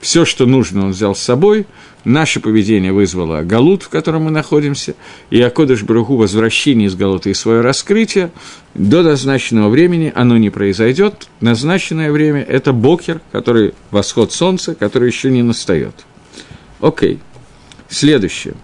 Все, 0.00 0.24
что 0.24 0.44
нужно, 0.46 0.86
он 0.86 0.90
взял 0.90 1.14
с 1.14 1.20
собой– 1.20 1.66
Наше 2.06 2.38
поведение 2.38 2.92
вызвало 2.92 3.42
Галут, 3.42 3.82
в 3.82 3.88
котором 3.88 4.26
мы 4.26 4.30
находимся, 4.30 4.94
и 5.30 5.42
Акодыш 5.42 5.82
Браху 5.82 6.14
возвращение 6.14 6.86
из 6.86 6.94
Галута 6.94 7.30
и 7.30 7.34
свое 7.34 7.62
раскрытие. 7.62 8.30
До 8.74 9.02
назначенного 9.02 9.68
времени 9.68 10.12
оно 10.14 10.38
не 10.38 10.48
произойдет. 10.50 11.26
Назначенное 11.40 12.12
время– 12.12 12.42
это 12.48 12.72
Бокер, 12.72 13.22
который 13.32 13.74
восход 13.90 14.32
солнца, 14.32 14.76
который 14.76 15.08
еще 15.08 15.32
не 15.32 15.42
настает. 15.42 16.06
Окей. 16.80 17.18
Следующее. 17.88 18.54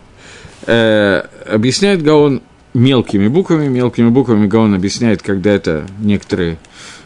Э, 0.69 1.23
объясняет 1.45 2.01
Гаон 2.01 2.43
мелкими 2.75 3.27
буквами. 3.27 3.67
Мелкими 3.67 4.09
буквами 4.09 4.47
Гаон 4.47 4.73
объясняет, 4.73 5.21
когда 5.21 5.51
это 5.51 5.89
некоторые 5.99 6.59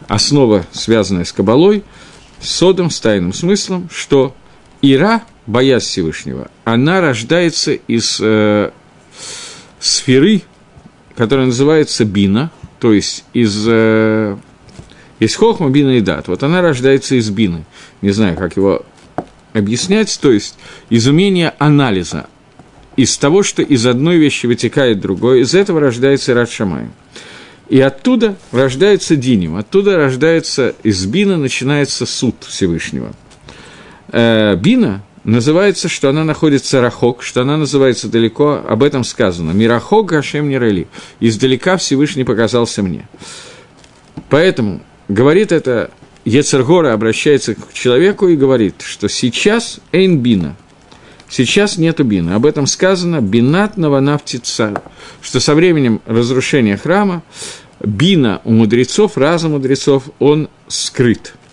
основа, 0.07 0.67
связанная 0.71 1.25
с 1.25 1.33
Кабалой, 1.33 1.83
с 2.41 2.51
содом, 2.51 2.91
с 2.91 3.01
тайным 3.01 3.33
смыслом, 3.33 3.89
что 3.91 4.35
Ира– 4.83 5.23
боязнь 5.47 5.87
Всевышнего, 5.87 6.51
она 6.65 7.01
рождается 7.01 7.73
из 7.73 8.19
э, 8.21 8.71
сферы, 9.79 10.43
которая 11.15 11.47
называется 11.47 12.05
бина, 12.05 12.51
то 12.81 12.93
есть 12.93 13.25
из, 13.33 13.65
э, 13.67 14.37
из 15.19 15.35
хохма, 15.37 15.71
бина 15.71 15.99
и 15.99 16.01
дат. 16.01 16.29
Вот 16.29 16.43
она 16.43 16.61
рождается 16.61 17.15
из 17.15 17.31
бины. 17.31 17.65
Не 18.03 18.11
знаю, 18.11 18.37
как 18.37 18.57
его 18.57 18.85
объяснять, 19.53 20.19
то 20.21 20.31
есть 20.31 20.59
из 20.91 21.07
умения 21.07 21.55
анализа, 21.59 22.27
из 22.97 23.17
того, 23.17 23.43
что 23.43 23.63
из 23.63 23.87
одной 23.87 24.17
вещи 24.17 24.47
вытекает 24.47 25.01
другое, 25.01 25.41
из 25.41 25.55
этого 25.55 25.81
рождается 25.81 26.35
Рад 26.35 26.51
Шамай. 26.51 26.89
И 27.69 27.81
оттуда 27.81 28.37
рождается 28.53 29.17
Диним, 29.17 29.57
оттуда 29.57 29.97
рождается, 29.97 30.75
из 30.85 31.05
Бина 31.05 31.37
начинается 31.37 32.07
суд 32.07 32.37
Всевышнего. 32.47 33.13
Э, 34.13 34.55
бина 34.57 35.03
называется, 35.27 35.89
что 35.89 36.09
она 36.09 36.25
находится 36.25 36.81
рахок, 36.81 37.23
что 37.23 37.43
она 37.43 37.57
называется 37.57 38.09
далеко, 38.09 38.63
об 38.67 38.83
этом 38.83 39.05
сказано. 39.05 39.51
Мирахок 39.51 40.07
Гашем 40.07 40.49
Нерели. 40.49 40.87
Издалека 41.21 41.77
Всевышний 41.77 42.25
показался 42.25 42.83
мне. 42.83 43.09
Поэтому 44.31 44.81
говорит 45.09 45.53
это 45.53 45.91
Ецергора 46.25 46.93
обращается 46.93 47.55
к 47.55 47.73
человеку 47.73 48.29
и 48.29 48.37
говорит, 48.37 48.83
что 48.83 49.09
сейчас 49.09 49.81
эйн 49.93 50.19
бина, 50.21 50.57
сейчас 51.29 51.77
нету 51.77 52.05
бина. 52.05 52.37
Об 52.37 52.47
этом 52.47 52.67
сказано 52.67 53.21
бинат 53.21 53.77
наванафтица, 53.77 54.81
что 55.21 55.41
со 55.41 55.55
временем 55.55 56.01
разрушения 56.07 56.77
храма 56.77 57.23
бина 57.81 58.41
у 58.45 58.53
мудрецов, 58.53 59.17
разум 59.17 59.53
мудрецов, 59.53 60.05
он 60.21 60.49
скрыт– 60.69 61.35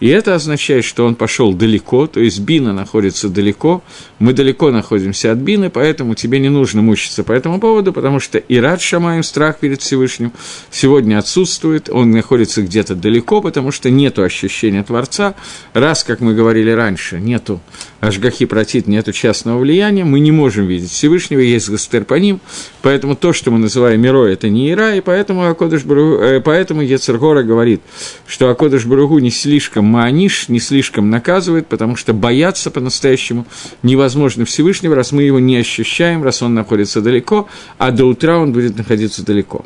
и 0.00 0.08
это 0.08 0.34
означает, 0.34 0.84
что 0.84 1.04
он 1.06 1.14
пошел 1.14 1.52
далеко, 1.52 2.06
то 2.06 2.20
есть 2.20 2.40
Бина 2.40 2.72
находится 2.72 3.28
далеко, 3.28 3.82
мы 4.18 4.32
далеко 4.32 4.70
находимся 4.70 5.32
от 5.32 5.38
Бины, 5.38 5.70
поэтому 5.70 6.14
тебе 6.14 6.38
не 6.38 6.48
нужно 6.48 6.82
мучиться 6.82 7.24
по 7.24 7.32
этому 7.32 7.58
поводу, 7.58 7.92
потому 7.92 8.20
что 8.20 8.38
и 8.38 8.58
рад 8.58 8.80
Шамаем, 8.80 9.22
страх 9.22 9.58
перед 9.58 9.82
Всевышним, 9.82 10.32
сегодня 10.70 11.18
отсутствует, 11.18 11.90
он 11.90 12.12
находится 12.12 12.62
где-то 12.62 12.94
далеко, 12.94 13.40
потому 13.40 13.72
что 13.72 13.90
нет 13.90 14.18
ощущения 14.18 14.84
Творца, 14.84 15.34
раз, 15.72 16.04
как 16.04 16.20
мы 16.20 16.34
говорили 16.34 16.70
раньше, 16.70 17.18
нету 17.18 17.60
Ашгахи 18.00 18.46
протит, 18.46 18.86
нету 18.86 19.12
частного 19.12 19.58
влияния, 19.58 20.04
мы 20.04 20.20
не 20.20 20.30
можем 20.30 20.66
видеть 20.66 20.92
Всевышнего, 20.92 21.40
есть 21.40 21.68
Гастерпаним, 21.68 22.40
поэтому 22.82 23.16
то, 23.16 23.32
что 23.32 23.50
мы 23.50 23.58
называем 23.58 24.00
мирой, 24.00 24.32
это 24.32 24.48
не 24.48 24.70
Ира, 24.70 24.94
и 24.94 25.00
поэтому, 25.00 25.48
Акодыш 25.48 25.82
Бару, 25.82 26.18
э, 26.20 26.40
поэтому 26.40 26.82
Ецергора 26.82 27.42
говорит, 27.42 27.80
что 28.26 28.50
Акодыш 28.50 28.86
Баругу 28.86 29.18
не 29.18 29.30
слишком 29.30 29.87
Мааниш 29.88 30.48
не 30.48 30.60
слишком 30.60 31.10
наказывает, 31.10 31.66
потому 31.66 31.96
что 31.96 32.12
бояться 32.12 32.70
по-настоящему 32.70 33.46
невозможно 33.82 34.44
Всевышнего, 34.44 34.94
раз 34.94 35.12
мы 35.12 35.22
его 35.22 35.38
не 35.38 35.56
ощущаем, 35.56 36.22
раз 36.22 36.42
он 36.42 36.54
находится 36.54 37.00
далеко, 37.00 37.48
а 37.78 37.90
до 37.90 38.04
утра 38.04 38.38
он 38.38 38.52
будет 38.52 38.76
находиться 38.76 39.24
далеко. 39.24 39.64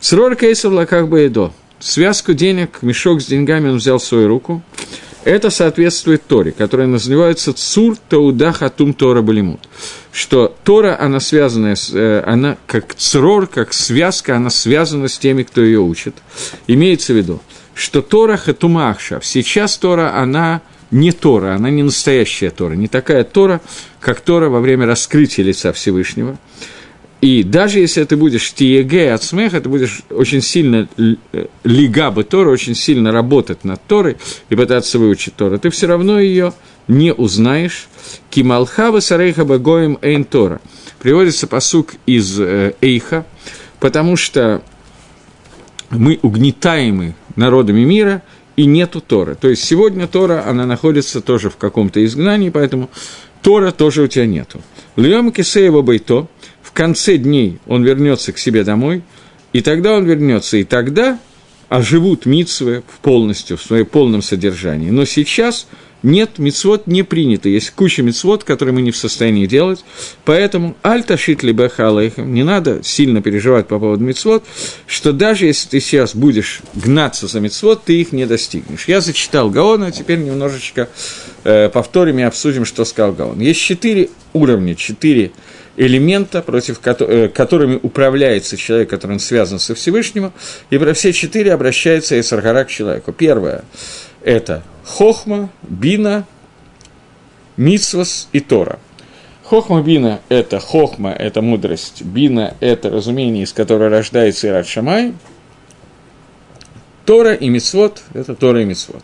Срор 0.00 0.36
кейсов 0.36 0.72
лаках 0.72 1.08
баедо. 1.08 1.52
Связку 1.80 2.34
денег, 2.34 2.78
мешок 2.82 3.20
с 3.20 3.26
деньгами 3.26 3.68
он 3.68 3.76
взял 3.76 3.98
в 3.98 4.04
свою 4.04 4.26
руку. 4.26 4.62
Это 5.24 5.50
соответствует 5.50 6.26
Торе, 6.26 6.52
которая 6.52 6.86
называется 6.86 7.52
Цур 7.52 7.96
Тауда 8.08 8.52
Хатум 8.52 8.94
Тора 8.94 9.20
Балимут. 9.20 9.60
Что 10.12 10.56
Тора, 10.64 10.96
она 10.98 11.20
связана, 11.20 11.76
с, 11.76 11.92
э, 11.92 12.22
она 12.24 12.56
как 12.66 12.94
црор, 12.94 13.46
как 13.46 13.72
связка, 13.72 14.36
она 14.36 14.48
связана 14.48 15.06
с 15.06 15.18
теми, 15.18 15.42
кто 15.42 15.62
ее 15.62 15.80
учит. 15.80 16.14
Имеется 16.66 17.12
в 17.12 17.16
виду, 17.16 17.40
что 17.78 18.02
Тора 18.02 18.36
Хатумахша, 18.36 19.20
сейчас 19.22 19.78
Тора, 19.78 20.16
она 20.16 20.62
не 20.90 21.12
Тора, 21.12 21.54
она 21.54 21.70
не 21.70 21.82
настоящая 21.82 22.50
Тора, 22.50 22.74
не 22.74 22.88
такая 22.88 23.24
Тора, 23.24 23.60
как 24.00 24.20
Тора 24.20 24.48
во 24.48 24.60
время 24.60 24.86
раскрытия 24.86 25.44
лица 25.44 25.72
Всевышнего. 25.72 26.38
И 27.20 27.42
даже 27.42 27.80
если 27.80 28.04
ты 28.04 28.16
будешь 28.16 28.52
тиеге 28.52 29.12
от 29.12 29.22
смеха, 29.22 29.60
ты 29.60 29.68
будешь 29.68 30.02
очень 30.10 30.40
сильно 30.40 30.88
лига 31.64 32.10
бы 32.10 32.24
Тора, 32.24 32.50
очень 32.50 32.74
сильно 32.74 33.10
работать 33.12 33.64
над 33.64 33.82
Торой 33.86 34.16
и 34.48 34.56
пытаться 34.56 34.98
выучить 34.98 35.34
Тору, 35.34 35.58
ты 35.58 35.70
все 35.70 35.86
равно 35.86 36.20
ее 36.20 36.52
не 36.86 37.12
узнаешь. 37.12 37.88
Кималхава 38.30 39.00
сарейха 39.00 39.44
багоем 39.44 39.98
эйн 40.00 40.24
Тора. 40.24 40.60
Приводится 41.00 41.46
посук 41.46 41.94
из 42.06 42.40
э, 42.40 42.74
Эйха, 42.80 43.24
потому 43.78 44.16
что 44.16 44.62
мы 45.90 46.18
угнетаемы 46.22 47.14
народами 47.38 47.84
мира, 47.84 48.22
и 48.56 48.66
нету 48.66 49.00
Торы. 49.00 49.36
То 49.36 49.48
есть 49.48 49.62
сегодня 49.64 50.08
Тора, 50.08 50.44
она 50.44 50.66
находится 50.66 51.20
тоже 51.20 51.48
в 51.48 51.56
каком-то 51.56 52.04
изгнании, 52.04 52.50
поэтому 52.50 52.90
Тора 53.40 53.70
тоже 53.70 54.02
у 54.02 54.06
тебя 54.08 54.26
нету. 54.26 54.60
Льем 54.96 55.30
Кисеева 55.30 55.80
Байто, 55.82 56.26
в 56.60 56.72
конце 56.72 57.18
дней 57.18 57.58
он 57.66 57.84
вернется 57.84 58.32
к 58.32 58.38
себе 58.38 58.64
домой, 58.64 59.02
и 59.52 59.60
тогда 59.60 59.94
он 59.94 60.04
вернется, 60.04 60.56
и 60.56 60.64
тогда 60.64 61.20
оживут 61.68 62.26
митсвы 62.26 62.82
полностью, 63.00 63.56
в 63.56 63.62
своем 63.62 63.86
полном 63.86 64.22
содержании. 64.22 64.90
Но 64.90 65.04
сейчас 65.04 65.68
нет, 66.02 66.38
мицвод 66.38 66.86
не 66.86 67.02
принято. 67.02 67.48
Есть 67.48 67.72
куча 67.72 68.02
мицвод, 68.02 68.44
которые 68.44 68.74
мы 68.74 68.82
не 68.82 68.92
в 68.92 68.96
состоянии 68.96 69.46
делать. 69.46 69.84
Поэтому 70.24 70.76
альта 70.82 71.16
шитли 71.16 71.52
бахалайхам, 71.52 72.32
не 72.32 72.44
надо 72.44 72.82
сильно 72.84 73.20
переживать 73.20 73.66
по 73.66 73.78
поводу 73.78 74.04
мицвод, 74.04 74.44
что 74.86 75.12
даже 75.12 75.46
если 75.46 75.68
ты 75.68 75.80
сейчас 75.80 76.14
будешь 76.14 76.60
гнаться 76.74 77.26
за 77.26 77.40
мицвод, 77.40 77.82
ты 77.84 78.00
их 78.00 78.12
не 78.12 78.26
достигнешь. 78.26 78.86
Я 78.86 79.00
зачитал 79.00 79.50
Гаона, 79.50 79.90
теперь 79.90 80.18
немножечко 80.18 80.88
э, 81.42 81.68
повторим 81.68 82.18
и 82.20 82.22
обсудим, 82.22 82.64
что 82.64 82.84
сказал 82.84 83.12
Гаон. 83.12 83.40
Есть 83.40 83.60
четыре 83.60 84.10
уровня, 84.32 84.76
четыре 84.76 85.32
элемента, 85.76 86.42
против 86.42 86.80
э, 86.84 87.28
которыми 87.28 87.78
управляется 87.82 88.56
человек, 88.56 88.90
который 88.90 89.12
он 89.12 89.20
связан 89.20 89.58
со 89.58 89.74
Всевышним, 89.74 90.32
и 90.70 90.78
про 90.78 90.92
все 90.92 91.12
четыре 91.12 91.52
обращается 91.52 92.18
Эсаргара 92.18 92.64
к 92.64 92.68
человеку. 92.68 93.12
Первое– 93.12 93.64
это 94.22 94.62
Хохма, 94.88 95.50
Бина, 95.62 96.24
Мицвас 97.56 98.28
и 98.32 98.40
Тора. 98.40 98.78
Хохма 99.44 99.82
Бина– 99.82 100.20
это 100.28 100.60
хохма, 100.60 101.10
это 101.10 101.42
мудрость. 101.42 102.02
Бина– 102.02 102.54
это 102.60 102.90
разумение, 102.90 103.44
из 103.44 103.52
которого 103.52 103.88
рождается 103.88 104.48
Ират 104.48 104.66
Шамай. 104.66 105.14
Тора 107.08 107.32
и 107.32 107.48
Мицвод– 107.48 108.02
это 108.12 108.34
Тора 108.34 108.60
и 108.60 108.64
Мицвод. 108.66 109.02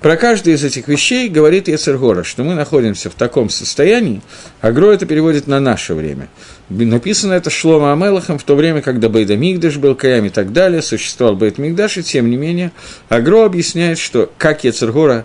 Про 0.00 0.16
каждую 0.16 0.56
из 0.56 0.64
этих 0.64 0.88
вещей 0.88 1.28
говорит 1.28 1.68
Ецергора, 1.68 2.24
что 2.24 2.42
мы 2.42 2.56
находимся 2.56 3.10
в 3.10 3.14
таком 3.14 3.48
состоянии, 3.48 4.22
Агро 4.60 4.90
это 4.90 5.06
переводит 5.06 5.46
на 5.46 5.60
наше 5.60 5.94
время. 5.94 6.26
Написано 6.68 7.34
это 7.34 7.48
Шлома 7.48 7.92
Амелахом 7.92 8.40
в 8.40 8.42
то 8.42 8.56
время, 8.56 8.82
когда 8.82 9.08
Бейда 9.08 9.36
Мигдаш 9.36 9.76
был, 9.76 9.94
Каям 9.94 10.24
и 10.24 10.30
так 10.30 10.52
далее, 10.52 10.82
существовал 10.82 11.36
Бейт 11.36 11.58
Мигдаш, 11.58 11.98
и 11.98 12.02
тем 12.02 12.28
не 12.28 12.36
менее 12.36 12.72
Агро 13.08 13.44
объясняет, 13.44 14.00
что 14.00 14.32
как 14.36 14.64
Ецергора, 14.64 15.24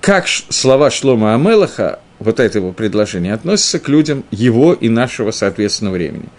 как 0.00 0.28
слова 0.28 0.90
Шлома 0.90 1.34
Амелаха, 1.34 1.98
вот 2.20 2.40
это 2.40 2.56
его 2.56 2.72
предложение, 2.72 3.34
относятся 3.34 3.80
к 3.80 3.88
людям 3.90 4.24
его 4.30 4.72
и 4.72 4.88
нашего, 4.88 5.30
соответственно, 5.30 5.90
времени 5.90 6.30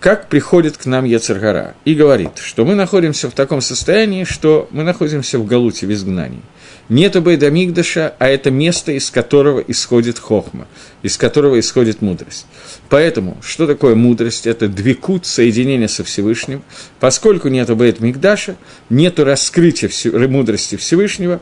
как 0.00 0.28
приходит 0.28 0.76
к 0.76 0.86
нам 0.86 1.04
Ецергара 1.04 1.74
и 1.84 1.94
говорит, 1.94 2.38
что 2.38 2.64
мы 2.64 2.74
находимся 2.74 3.28
в 3.28 3.34
таком 3.34 3.60
состоянии, 3.60 4.24
что 4.24 4.68
мы 4.70 4.84
находимся 4.84 5.38
в 5.38 5.46
Галуте, 5.46 5.86
в 5.86 5.92
изгнании. 5.92 6.42
Нету 6.88 7.20
Бейдамигдаша, 7.20 8.14
а 8.18 8.28
это 8.28 8.50
место, 8.50 8.92
из 8.92 9.10
которого 9.10 9.60
исходит 9.60 10.18
хохма, 10.18 10.66
из 11.02 11.18
которого 11.18 11.60
исходит 11.60 12.00
мудрость. 12.00 12.46
Поэтому, 12.88 13.36
что 13.42 13.66
такое 13.66 13.94
мудрость? 13.94 14.46
Это 14.46 14.68
двикут, 14.68 15.26
соединение 15.26 15.88
со 15.88 16.02
Всевышним. 16.02 16.62
Поскольку 16.98 17.48
нету 17.48 17.76
Бейдамигдаша, 17.76 18.56
нету 18.88 19.24
раскрытия 19.24 19.90
мудрости 20.28 20.76
Всевышнего, 20.76 21.40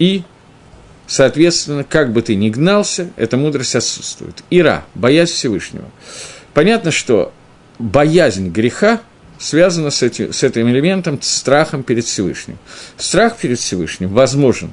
и, 0.00 0.22
соответственно, 1.06 1.84
как 1.84 2.12
бы 2.12 2.22
ты 2.22 2.34
ни 2.34 2.50
гнался, 2.50 3.10
эта 3.16 3.36
мудрость 3.36 3.76
отсутствует. 3.76 4.42
Ира, 4.50 4.84
боязнь 4.96 5.34
Всевышнего. 5.34 5.88
Понятно, 6.54 6.90
что 6.90 7.32
боязнь 7.78 8.48
греха– 8.50 9.00
связано 9.38 9.90
с 9.90 10.02
этим, 10.02 10.32
с 10.32 10.42
этим 10.42 10.68
элементом, 10.68 11.20
страхом 11.22 11.82
перед 11.82 12.04
Всевышним. 12.04 12.58
Страх 12.96 13.36
перед 13.36 13.58
Всевышним 13.58 14.10
возможен, 14.10 14.72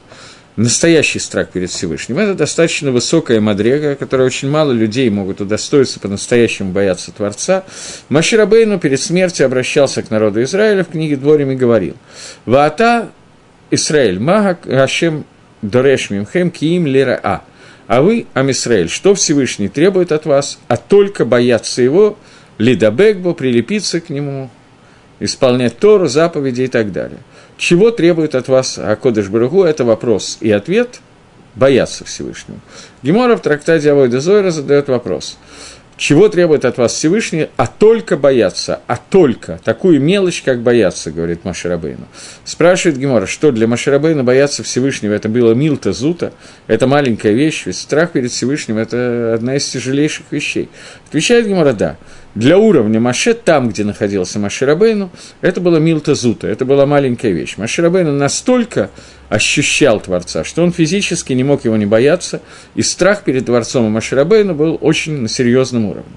настоящий 0.56 1.20
страх 1.20 1.50
перед 1.50 1.70
Всевышним. 1.70 2.18
Это 2.18 2.34
достаточно 2.34 2.92
высокая 2.92 3.40
мадрега, 3.40 3.96
которой 3.96 4.26
очень 4.26 4.50
мало 4.50 4.72
людей 4.72 5.10
могут 5.10 5.42
удостоиться 5.42 6.00
по-настоящему 6.00 6.72
бояться 6.72 7.12
Творца. 7.12 7.64
Маширабейну 8.10 8.80
перед 8.80 9.00
смертью 9.00 9.46
обращался 9.46 10.02
к 10.02 10.10
народу 10.10 10.42
Израиля 10.44 10.84
в 10.84 10.90
книге 10.90 11.18
Дворим 11.18 11.52
и 11.52 11.56
говорил, 11.56 11.96
«Ваата 12.46 13.10
Исраиль, 13.72 14.20
мага 14.20 14.58
Гашем 14.64 15.26
Дореш 15.62 16.10
Мимхем 16.10 16.52
Киим 16.52 16.88
Лера 16.88 17.20
А». 17.22 17.44
А 17.88 18.02
вы, 18.02 18.26
Амисраэль, 18.34 18.90
что 18.90 19.14
Всевышний 19.14 19.68
требует 19.68 20.12
от 20.12 20.26
вас, 20.26 20.58
а 20.68 20.76
только 20.76 21.24
бояться 21.24 21.84
его– 21.84 22.18
лидабекбо, 22.58 23.34
прилепиться 23.34 24.02
к 24.02 24.10
нему, 24.10 24.50
исполнять 25.20 25.78
Тору, 25.78 26.08
заповеди 26.08 26.64
и 26.64 26.68
так 26.68 26.92
далее. 26.92 27.20
Чего 27.58 27.92
требует 27.92 28.36
от 28.36 28.48
вас 28.48 28.78
Акодыш 28.78 29.30
Баругу? 29.30 29.64
Это 29.64 29.84
вопрос 29.84 30.38
и 30.42 30.52
ответ– 30.52 31.00
бояться 31.56 32.04
Всевышнего. 32.04 32.60
Гемора 33.02 33.38
в 33.38 33.42
трактате 33.42 33.92
Авойда 33.92 34.20
Зойра 34.20 34.52
задает 34.52 34.90
вопрос– 34.90 35.38
чего 35.98 36.28
требует 36.30 36.66
от 36.66 36.78
вас 36.78 36.94
Всевышний, 36.94 37.48
а 37.58 37.68
только 37.68 38.18
бояться, 38.18 38.82
а 38.88 38.98
только. 38.98 39.60
Такую 39.64 40.02
мелочь, 40.02 40.42
как 40.44 40.62
бояться, 40.62 41.12
говорит 41.12 41.46
Маширабейну. 41.46 42.08
Спрашивает 42.44 42.98
Гемора, 42.98 43.25
что 43.25 43.52
для 43.52 43.68
Маширабейна 43.68 44.24
бояться 44.24 44.64
Всевышнего, 44.64 45.14
это 45.14 45.30
было 45.30 45.54
милта 45.54 45.94
зута, 45.94 46.34
это 46.68 46.88
маленькая 46.88 47.34
вещь, 47.34 47.64
ведь 47.66 47.78
страх 47.78 48.12
перед 48.12 48.32
Всевышним– 48.32 48.78
это 48.80 49.34
одна 49.36 49.56
из 49.56 49.66
тяжелейших 49.68 50.25
вещей. 50.32 50.70
Отвечает 51.08 51.48
Гемора, 51.48 51.74
да, 51.74 51.98
для 52.36 52.58
уровня 52.58 53.00
Маше, 53.00 53.34
там, 53.34 53.70
где 53.70 53.86
находился 53.86 54.40
Маширабейну, 54.40 55.10
это 55.40 55.62
было 55.62 55.78
милта 55.78 56.16
зута, 56.16 56.48
это 56.48 56.66
была 56.66 56.86
маленькая 56.86 57.32
вещь. 57.32 57.56
Маширабейну 57.56 58.12
настолько 58.12 58.90
ощущал 59.29 60.00
Творца, 60.00 60.44
что 60.44 60.63
он 60.63 60.72
физически 60.72 61.34
не 61.34 61.44
мог 61.44 61.65
его 61.65 61.77
не 61.77 61.86
бояться, 61.86 62.41
и 62.75 62.82
страх 62.82 63.24
перед 63.24 63.46
Творцом 63.46 63.88
и 63.88 63.89
Маширабейну 63.89 64.53
был 64.53 64.77
очень 64.82 65.17
на 65.22 65.29
серьезном 65.29 65.86
уровне. 65.86 66.13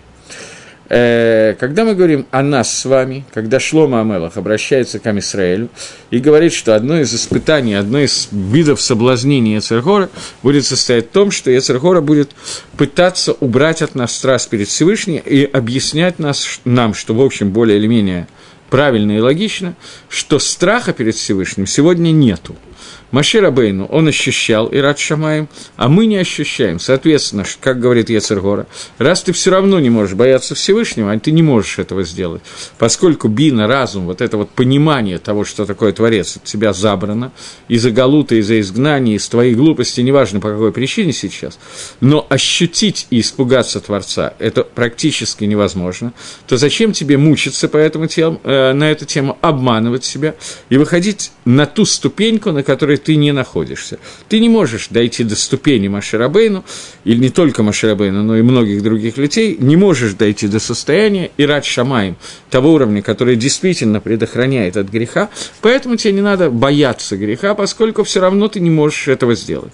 Э, 0.90 1.54
когда 1.60 1.84
мы 1.84 1.94
говорим 1.94 2.26
о 2.30 2.42
нас 2.42 2.72
с 2.72 2.84
вами, 2.86 3.24
когда 3.34 3.60
Шлома 3.60 4.00
Амелах 4.00 4.38
обращается 4.38 4.98
к 4.98 5.06
Амисраэлю 5.06 5.68
и 6.10 6.18
говорит, 6.18 6.54
что 6.54 6.74
одно 6.74 6.98
из 6.98 7.14
испытаний, 7.14 7.74
одно 7.74 7.98
из 8.00 8.28
видов 8.32 8.80
соблазнения 8.80 9.56
Ецергора 9.56 10.08
будет 10.42 10.64
состоять 10.64 11.08
в 11.08 11.10
том, 11.10 11.30
что 11.30 11.50
Ецергора 11.50 12.00
будет 12.00 12.30
пытаться 12.78 13.34
убрать 13.34 13.82
от 13.82 13.94
нас 13.94 14.16
страсть 14.16 14.48
перед 14.48 14.68
Всевышним 14.68 15.20
и 15.24 15.44
объяснять 15.44 16.18
нас, 16.18 16.60
нам, 16.64 16.94
что, 16.94 17.12
в 17.12 17.20
общем, 17.20 17.50
более 17.50 17.76
или 17.76 17.86
менее 17.86 18.26
правильно 18.70 19.12
и 19.12 19.20
логично, 19.20 19.74
что 20.08 20.38
страха 20.38 20.94
перед 20.94 21.14
Всевышним 21.14 21.66
сегодня 21.66 22.12
нету– 22.12 22.56
Машир 23.10 23.44
Абейну, 23.44 23.86
он 23.86 24.08
ощущал 24.08 24.68
Ират 24.70 24.98
Шамаем, 24.98 25.48
а 25.76 25.88
мы 25.88 26.06
не 26.06 26.16
ощущаем. 26.16 26.78
Соответственно, 26.78 27.44
как 27.60 27.80
говорит 27.80 28.10
Ецергора, 28.10 28.66
раз 28.98 29.22
ты 29.22 29.32
все 29.32 29.50
равно 29.50 29.80
не 29.80 29.90
можешь 29.90 30.14
бояться 30.14 30.54
Всевышнего, 30.54 31.12
а 31.12 31.18
ты 31.18 31.30
не 31.30 31.42
можешь 31.42 31.78
этого 31.78 32.02
сделать, 32.04 32.42
поскольку 32.78 33.28
бина, 33.28 33.66
разум, 33.66 34.06
вот 34.06 34.20
это 34.20 34.36
вот 34.36 34.50
понимание 34.50 35.18
того, 35.18 35.44
что 35.44 35.64
такое 35.64 35.92
Творец, 35.92 36.36
от 36.36 36.44
тебя 36.44 36.72
забрано, 36.72 37.32
из-за 37.68 37.90
галута, 37.90 38.34
из-за 38.36 38.60
изгнания, 38.60 39.16
из 39.16 39.28
твоей 39.28 39.54
глупости, 39.54 40.00
неважно 40.00 40.40
по 40.40 40.50
какой 40.50 40.72
причине 40.72 41.12
сейчас, 41.12 41.58
но 42.00 42.26
ощутить 42.28 43.06
и 43.10 43.20
испугаться 43.20 43.80
Творца– 43.80 44.34
это 44.38 44.64
практически 44.64 45.44
невозможно, 45.44 46.12
то 46.46 46.56
зачем 46.56 46.92
тебе 46.92 47.16
мучиться 47.16 47.68
по 47.68 47.76
этому 47.76 48.06
тем, 48.06 48.40
э, 48.44 48.72
на 48.72 48.90
эту 48.90 49.06
тему, 49.06 49.38
обманывать 49.40 50.04
себя 50.04 50.34
и 50.68 50.76
выходить 50.76 51.32
на 51.48 51.64
ту 51.64 51.86
ступеньку, 51.86 52.52
на 52.52 52.62
которой 52.62 52.98
ты 52.98 53.16
не 53.16 53.32
находишься. 53.32 53.98
Ты 54.28 54.38
не 54.38 54.50
можешь 54.50 54.88
дойти 54.90 55.24
до 55.24 55.34
ступени 55.34 55.88
Маширабейну, 55.88 56.62
или 57.04 57.18
не 57.18 57.30
только 57.30 57.62
Маширабейну, 57.62 58.22
но 58.22 58.36
и 58.36 58.42
многих 58.42 58.82
других 58.82 59.16
людей, 59.16 59.56
не 59.58 59.76
можешь 59.76 60.12
дойти 60.12 60.46
до 60.46 60.58
состояния 60.58 61.30
Ират 61.38 61.64
Шамаем, 61.64 62.16
того 62.50 62.74
уровня, 62.74 63.00
который 63.00 63.34
действительно 63.34 63.98
предохраняет 63.98 64.76
от 64.76 64.90
греха, 64.90 65.30
поэтому 65.62 65.96
тебе 65.96 66.12
не 66.12 66.20
надо 66.20 66.50
бояться 66.50 67.16
греха, 67.16 67.54
поскольку 67.54 68.04
все 68.04 68.20
равно 68.20 68.48
ты 68.48 68.60
не 68.60 68.70
можешь 68.70 69.08
этого 69.08 69.34
сделать. 69.34 69.72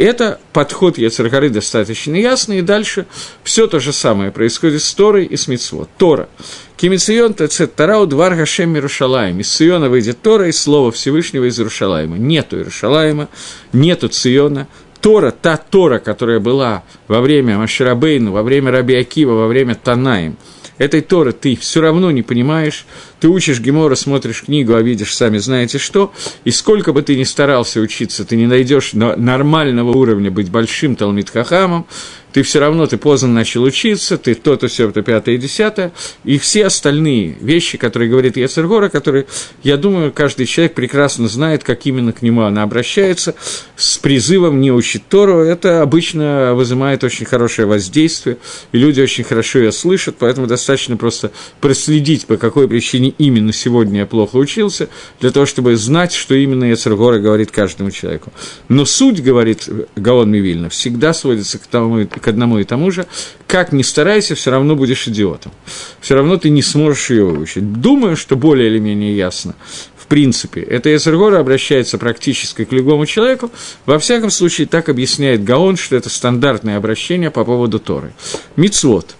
Это 0.00 0.40
подход 0.54 0.96
Яцергары 0.96 1.50
достаточно 1.50 2.14
ясный, 2.14 2.60
и 2.60 2.62
дальше 2.62 3.04
все 3.44 3.66
то 3.66 3.80
же 3.80 3.92
самое 3.92 4.30
происходит 4.30 4.82
с 4.82 4.94
Торой 4.94 5.26
и 5.26 5.36
с 5.36 5.46
Митцвот. 5.46 5.90
Тора. 5.98 6.30
Кимицион 6.78 7.34
тецет 7.34 7.74
тарау 7.74 8.06
двар 8.06 8.34
Гашем 8.34 8.74
Иерушалаем. 8.74 9.40
Из 9.40 9.52
Сиона 9.52 9.90
выйдет 9.90 10.22
Тора 10.22 10.48
и 10.48 10.52
Слово 10.52 10.90
Всевышнего 10.90 11.44
из 11.44 11.58
Иерушалаема. 11.58 12.16
Нету 12.16 12.56
Иерушалаема, 12.56 13.28
нету 13.74 14.08
Циона, 14.08 14.68
Тора, 15.02 15.32
та 15.32 15.58
Тора, 15.58 15.98
которая 15.98 16.40
была 16.40 16.82
во 17.06 17.20
время 17.20 17.58
Маширабейну, 17.58 18.32
во 18.32 18.42
время 18.42 18.70
Раби 18.70 18.94
Акива, 18.94 19.32
во 19.32 19.48
время 19.48 19.74
Танаем, 19.74 20.38
этой 20.80 21.02
Торы 21.02 21.32
ты 21.32 21.56
все 21.56 21.82
равно 21.82 22.10
не 22.10 22.22
понимаешь, 22.22 22.86
ты 23.20 23.28
учишь 23.28 23.60
Гемора, 23.60 23.94
смотришь 23.96 24.44
книгу, 24.44 24.74
а 24.74 24.80
видишь 24.80 25.14
сами 25.14 25.36
знаете 25.36 25.76
что, 25.76 26.10
и 26.44 26.50
сколько 26.50 26.94
бы 26.94 27.02
ты 27.02 27.16
ни 27.16 27.24
старался 27.24 27.80
учиться, 27.80 28.24
ты 28.24 28.36
не 28.36 28.46
найдешь 28.46 28.94
нормального 28.94 29.90
уровня 29.90 30.30
быть 30.30 30.50
большим 30.50 30.96
Талмитхахамом, 30.96 31.86
ты 32.32 32.42
все 32.42 32.60
равно, 32.60 32.86
ты 32.86 32.96
поздно 32.96 33.28
начал 33.28 33.62
учиться, 33.62 34.18
ты 34.18 34.34
то-то, 34.34 34.68
все 34.68 34.90
то 34.90 35.02
пятое, 35.02 35.36
десятое, 35.36 35.92
и 36.24 36.38
все 36.38 36.66
остальные 36.66 37.36
вещи, 37.40 37.78
которые 37.78 38.10
говорит 38.10 38.36
Яцергора, 38.36 38.88
которые, 38.88 39.26
я 39.62 39.76
думаю, 39.76 40.12
каждый 40.12 40.46
человек 40.46 40.74
прекрасно 40.74 41.28
знает, 41.28 41.64
как 41.64 41.86
именно 41.86 42.12
к 42.12 42.22
нему 42.22 42.42
она 42.42 42.62
обращается, 42.62 43.34
с 43.76 43.98
призывом 43.98 44.60
не 44.60 44.70
учить 44.72 45.08
Тору, 45.08 45.40
это 45.40 45.82
обычно 45.82 46.54
вызывает 46.54 47.04
очень 47.04 47.26
хорошее 47.26 47.66
воздействие, 47.66 48.38
и 48.72 48.78
люди 48.78 49.00
очень 49.00 49.24
хорошо 49.24 49.58
ее 49.58 49.72
слышат, 49.72 50.16
поэтому 50.18 50.46
достаточно 50.46 50.96
просто 50.96 51.32
проследить, 51.60 52.26
по 52.26 52.36
какой 52.36 52.68
причине 52.68 53.14
именно 53.18 53.52
сегодня 53.52 54.00
я 54.00 54.06
плохо 54.06 54.36
учился, 54.36 54.88
для 55.20 55.30
того, 55.30 55.46
чтобы 55.46 55.76
знать, 55.76 56.12
что 56.12 56.34
именно 56.34 56.64
Яцергора 56.64 57.18
говорит 57.18 57.50
каждому 57.50 57.90
человеку. 57.90 58.32
Но 58.68 58.84
суть, 58.84 59.22
говорит 59.22 59.68
Гаон 59.96 60.30
Мивильна, 60.30 60.68
всегда 60.68 61.12
сводится 61.12 61.58
к 61.58 61.66
тому, 61.66 62.06
к 62.20 62.28
одному 62.28 62.58
и 62.58 62.64
тому 62.64 62.90
же, 62.90 63.06
как 63.46 63.72
ни 63.72 63.82
старайся, 63.82 64.34
все 64.34 64.50
равно 64.50 64.76
будешь 64.76 65.08
идиотом. 65.08 65.52
Все 66.00 66.14
равно 66.14 66.36
ты 66.36 66.50
не 66.50 66.62
сможешь 66.62 67.10
ее 67.10 67.24
выучить. 67.24 67.72
Думаю, 67.80 68.16
что 68.16 68.36
более 68.36 68.68
или 68.68 68.78
менее 68.78 69.16
ясно. 69.16 69.54
В 69.96 70.06
принципе, 70.06 70.60
это 70.60 70.94
Эзергора 70.94 71.38
обращается 71.38 71.96
практически 71.96 72.64
к 72.64 72.72
любому 72.72 73.06
человеку. 73.06 73.50
Во 73.86 73.98
всяком 73.98 74.30
случае, 74.30 74.66
так 74.66 74.88
объясняет 74.88 75.44
Гаон, 75.44 75.76
что 75.76 75.96
это 75.96 76.10
стандартное 76.10 76.76
обращение 76.76 77.30
по 77.30 77.44
поводу 77.44 77.78
Торы. 77.78 78.12
Мицвод 78.56 79.14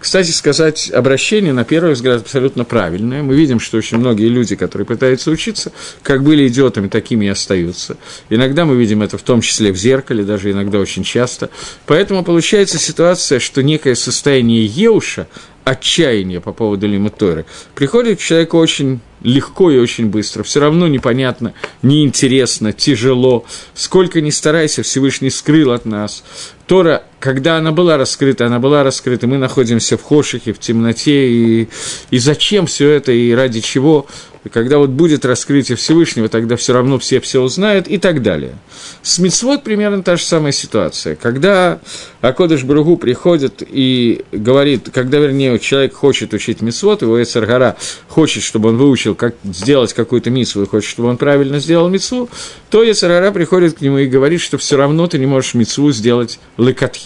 кстати 0.00 0.30
сказать, 0.30 0.90
обращение, 0.90 1.52
на 1.52 1.64
первый 1.64 1.92
взгляд, 1.92 2.22
абсолютно 2.22 2.64
правильное. 2.64 3.22
Мы 3.22 3.36
видим, 3.36 3.60
что 3.60 3.76
очень 3.76 3.98
многие 3.98 4.28
люди, 4.28 4.56
которые 4.56 4.86
пытаются 4.86 5.30
учиться, 5.30 5.72
как 6.02 6.24
были 6.24 6.48
идиотами, 6.48 6.88
такими 6.88 7.26
и 7.26 7.28
остаются. 7.28 7.98
Иногда 8.30 8.64
мы 8.64 8.76
видим 8.76 9.02
это 9.02 9.18
в 9.18 9.22
том 9.22 9.42
числе 9.42 9.72
в 9.72 9.76
зеркале, 9.76 10.24
даже 10.24 10.50
иногда 10.50 10.78
очень 10.78 11.04
часто. 11.04 11.50
Поэтому 11.84 12.24
получается 12.24 12.78
ситуация, 12.78 13.40
что 13.40 13.62
некое 13.62 13.94
состояние 13.94 14.64
Еуша, 14.64 15.28
отчаяние 15.64 16.40
по 16.40 16.52
поводу 16.52 16.88
Лимуторы, 16.88 17.44
приходит 17.74 18.18
к 18.18 18.22
человеку 18.22 18.56
очень 18.56 19.00
легко 19.22 19.70
и 19.70 19.78
очень 19.78 20.06
быстро. 20.06 20.42
Все 20.42 20.60
равно 20.60 20.88
непонятно, 20.88 21.52
неинтересно, 21.82 22.72
тяжело. 22.72 23.44
Сколько 23.74 24.22
ни 24.22 24.30
старайся, 24.30 24.82
Всевышний 24.82 25.28
скрыл 25.28 25.72
от 25.72 25.84
нас. 25.84 26.24
Тора, 26.66 27.04
когда 27.20 27.58
она 27.58 27.70
была 27.70 27.96
раскрыта, 27.96 28.46
она 28.46 28.58
была 28.58 28.82
раскрыта, 28.82 29.26
мы 29.26 29.38
находимся 29.38 29.96
в 29.96 30.02
хошихе, 30.02 30.52
в 30.52 30.58
темноте, 30.58 31.28
и, 31.28 31.68
и 32.10 32.18
зачем 32.18 32.66
все 32.66 32.88
это, 32.90 33.12
и 33.12 33.32
ради 33.32 33.60
чего– 33.60 34.06
и 34.42 34.48
когда 34.48 34.78
вот 34.78 34.90
будет 34.90 35.26
раскрытие 35.26 35.76
Всевышнего, 35.76 36.28
тогда 36.28 36.56
все 36.56 36.72
равно 36.72 36.98
все 36.98 37.20
все 37.20 37.42
узнают 37.42 37.88
и 37.88 37.98
так 37.98 38.22
далее. 38.22 38.54
С 39.02 39.18
Мицвод 39.18 39.62
примерно 39.62 40.02
та 40.02 40.16
же 40.16 40.22
самая 40.22 40.52
ситуация. 40.52 41.14
Когда 41.14 41.78
Акодыш 42.22 42.64
Бругу 42.64 42.96
приходит 42.96 43.62
и 43.66 44.24
говорит, 44.32 44.88
когда, 44.92 45.18
вернее, 45.18 45.58
человек 45.58 45.92
хочет 45.92 46.32
учить 46.32 46.62
Мицвод, 46.62 47.02
его 47.02 47.22
Эцергара 47.22 47.76
хочет, 48.08 48.42
чтобы 48.42 48.70
он 48.70 48.78
выучил, 48.78 49.14
как 49.14 49.34
сделать 49.44 49.92
какую-то 49.92 50.30
мицву, 50.30 50.62
и 50.62 50.66
хочет, 50.66 50.88
чтобы 50.88 51.10
он 51.10 51.18
правильно 51.18 51.58
сделал 51.58 51.90
мицву, 51.90 52.30
то 52.70 52.88
Эцергара 52.90 53.32
приходит 53.32 53.76
к 53.76 53.80
нему 53.82 53.98
и 53.98 54.06
говорит, 54.06 54.40
что 54.40 54.56
все 54.56 54.78
равно 54.78 55.06
ты 55.06 55.18
не 55.18 55.26
можешь 55.26 55.52
мицву 55.52 55.92
сделать 55.92 56.40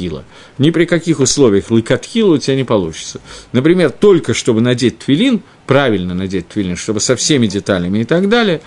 лыкатхила. 0.09 0.25
Ни 0.59 0.71
при 0.71 0.85
каких 0.85 1.21
условиях 1.21 1.71
лыкатхила 1.71 2.35
у 2.35 2.39
тебя 2.39 2.57
не 2.57 2.65
получится. 2.65 3.21
Например, 3.53 3.91
только 3.91 4.35
чтобы 4.35 4.61
надеть 4.61 4.99
твилин– 4.99 5.43
правильно 5.67 6.15
надеть 6.15 6.49
твилин, 6.49 6.77
чтобы 6.77 7.01
со 7.01 7.17
всеми 7.17 7.47
деталями 7.47 8.01
и 8.01 8.05
так 8.05 8.29
далее, 8.29 8.61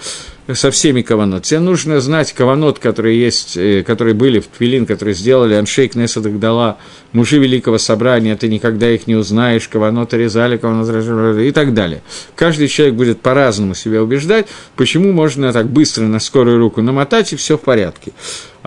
со 0.53 0.71
всеми 0.71 1.01
каванот. 1.01 1.43
Тебе 1.43 1.59
нужно 1.59 1.99
знать 1.99 2.33
каванот, 2.33 2.79
которые 2.79 3.19
есть, 3.19 3.57
э, 3.57 3.83
которые 3.83 4.13
были 4.13 4.39
в 4.39 4.47
твилин, 4.47 4.85
которые 4.85 5.13
сделали 5.13 5.53
Аншейк 5.53 5.95
Неса 5.95 6.21
дала 6.21 6.77
мужи 7.11 7.37
Великого 7.37 7.77
Собрания, 7.77 8.35
ты 8.35 8.47
никогда 8.47 8.89
их 8.89 9.07
не 9.07 9.15
узнаешь, 9.15 9.67
каванот 9.67 10.13
резали, 10.13 10.57
каванот 10.57 11.37
и 11.39 11.51
так 11.51 11.73
далее. 11.73 12.01
Каждый 12.35 12.67
человек 12.67 12.95
будет 12.95 13.21
по-разному 13.21 13.75
себя 13.75 14.01
убеждать, 14.01 14.47
почему 14.75 15.11
можно 15.11 15.51
так 15.51 15.67
быстро 15.67 16.03
на 16.03 16.19
скорую 16.19 16.59
руку 16.59 16.81
намотать, 16.81 17.33
и 17.33 17.35
все 17.35 17.57
в 17.57 17.61
порядке. 17.61 18.13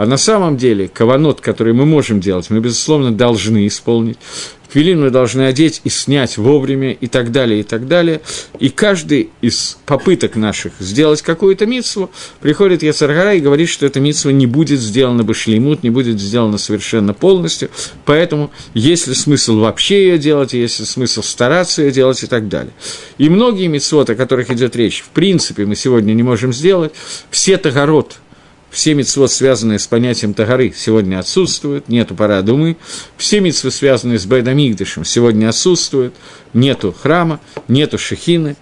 А 0.01 0.07
на 0.07 0.17
самом 0.17 0.57
деле, 0.57 0.89
каванот, 0.89 1.43
который 1.43 1.75
мы 1.75 1.85
можем 1.85 2.21
делать, 2.21 2.49
мы, 2.49 2.61
безусловно, 2.61 3.13
должны 3.13 3.67
исполнить. 3.67 4.17
Твилин 4.73 5.03
мы 5.03 5.11
должны 5.11 5.43
одеть 5.43 5.83
и 5.85 5.91
снять 5.91 6.39
вовремя, 6.39 6.93
и 6.93 7.07
так 7.07 7.33
далее, 7.33 7.61
и 7.61 7.63
так 7.65 7.87
далее. 7.87 8.23
И 8.59 8.71
каждый 8.71 9.29
из 9.43 9.77
попыток 9.85 10.37
наших 10.37 10.73
сделать 10.79 11.21
какую-то 11.21 11.67
митсву 11.67 12.11
приходит 12.41 12.83
Яцаргара 12.83 13.35
и 13.35 13.41
говорит, 13.41 13.69
что 13.69 13.85
эта 13.85 14.01
митсва 14.01 14.31
не 14.31 14.47
будет 14.47 14.81
сделана 14.81 15.23
бы 15.23 15.35
шлеймут, 15.35 15.83
не 15.83 15.91
будет 15.91 16.19
сделана 16.19 16.57
совершенно 16.57 17.13
полностью. 17.13 17.69
Поэтому 18.07 18.51
есть 18.73 19.07
ли 19.07 19.13
смысл 19.13 19.59
вообще 19.59 20.05
ее 20.07 20.17
делать, 20.17 20.55
есть 20.55 20.81
ли 20.81 20.87
смысл 20.87 21.23
стараться 21.23 21.83
ее 21.83 21.93
делать 21.93 22.23
и 22.23 22.27
так 22.27 22.49
далее. 22.49 22.73
И 23.19 23.29
многие 23.29 23.67
митсвоты, 23.67 24.15
о 24.15 24.17
которых 24.17 24.51
идет 24.51 24.77
речь, 24.77 25.03
в 25.03 25.11
принципе, 25.11 25.67
мы 25.67 25.77
сегодня 25.77 26.15
не 26.15 26.23
можем 26.23 26.55
сделать. 26.55 26.93
Все 27.31 27.59
тагород– 27.59 28.17
все 28.71 28.95
митцвот, 28.95 29.33
связанные 29.33 29.79
с 29.79 29.87
понятием 29.87 30.33
Тагары, 30.33 30.73
сегодня 30.75 31.19
отсутствуют, 31.19 31.89
нету 31.89 32.15
парадумы. 32.15 32.77
Все 33.17 33.41
митцвы, 33.41 33.71
связанные 33.71 34.19
с 34.19 34.27
Байдамигдышем, 34.27 35.05
сегодня 35.05 35.49
отсутствуют, 35.49 36.15
нету 36.55 36.95
храма, 36.99 37.41
нету 37.67 37.99
шехины. 37.99 38.57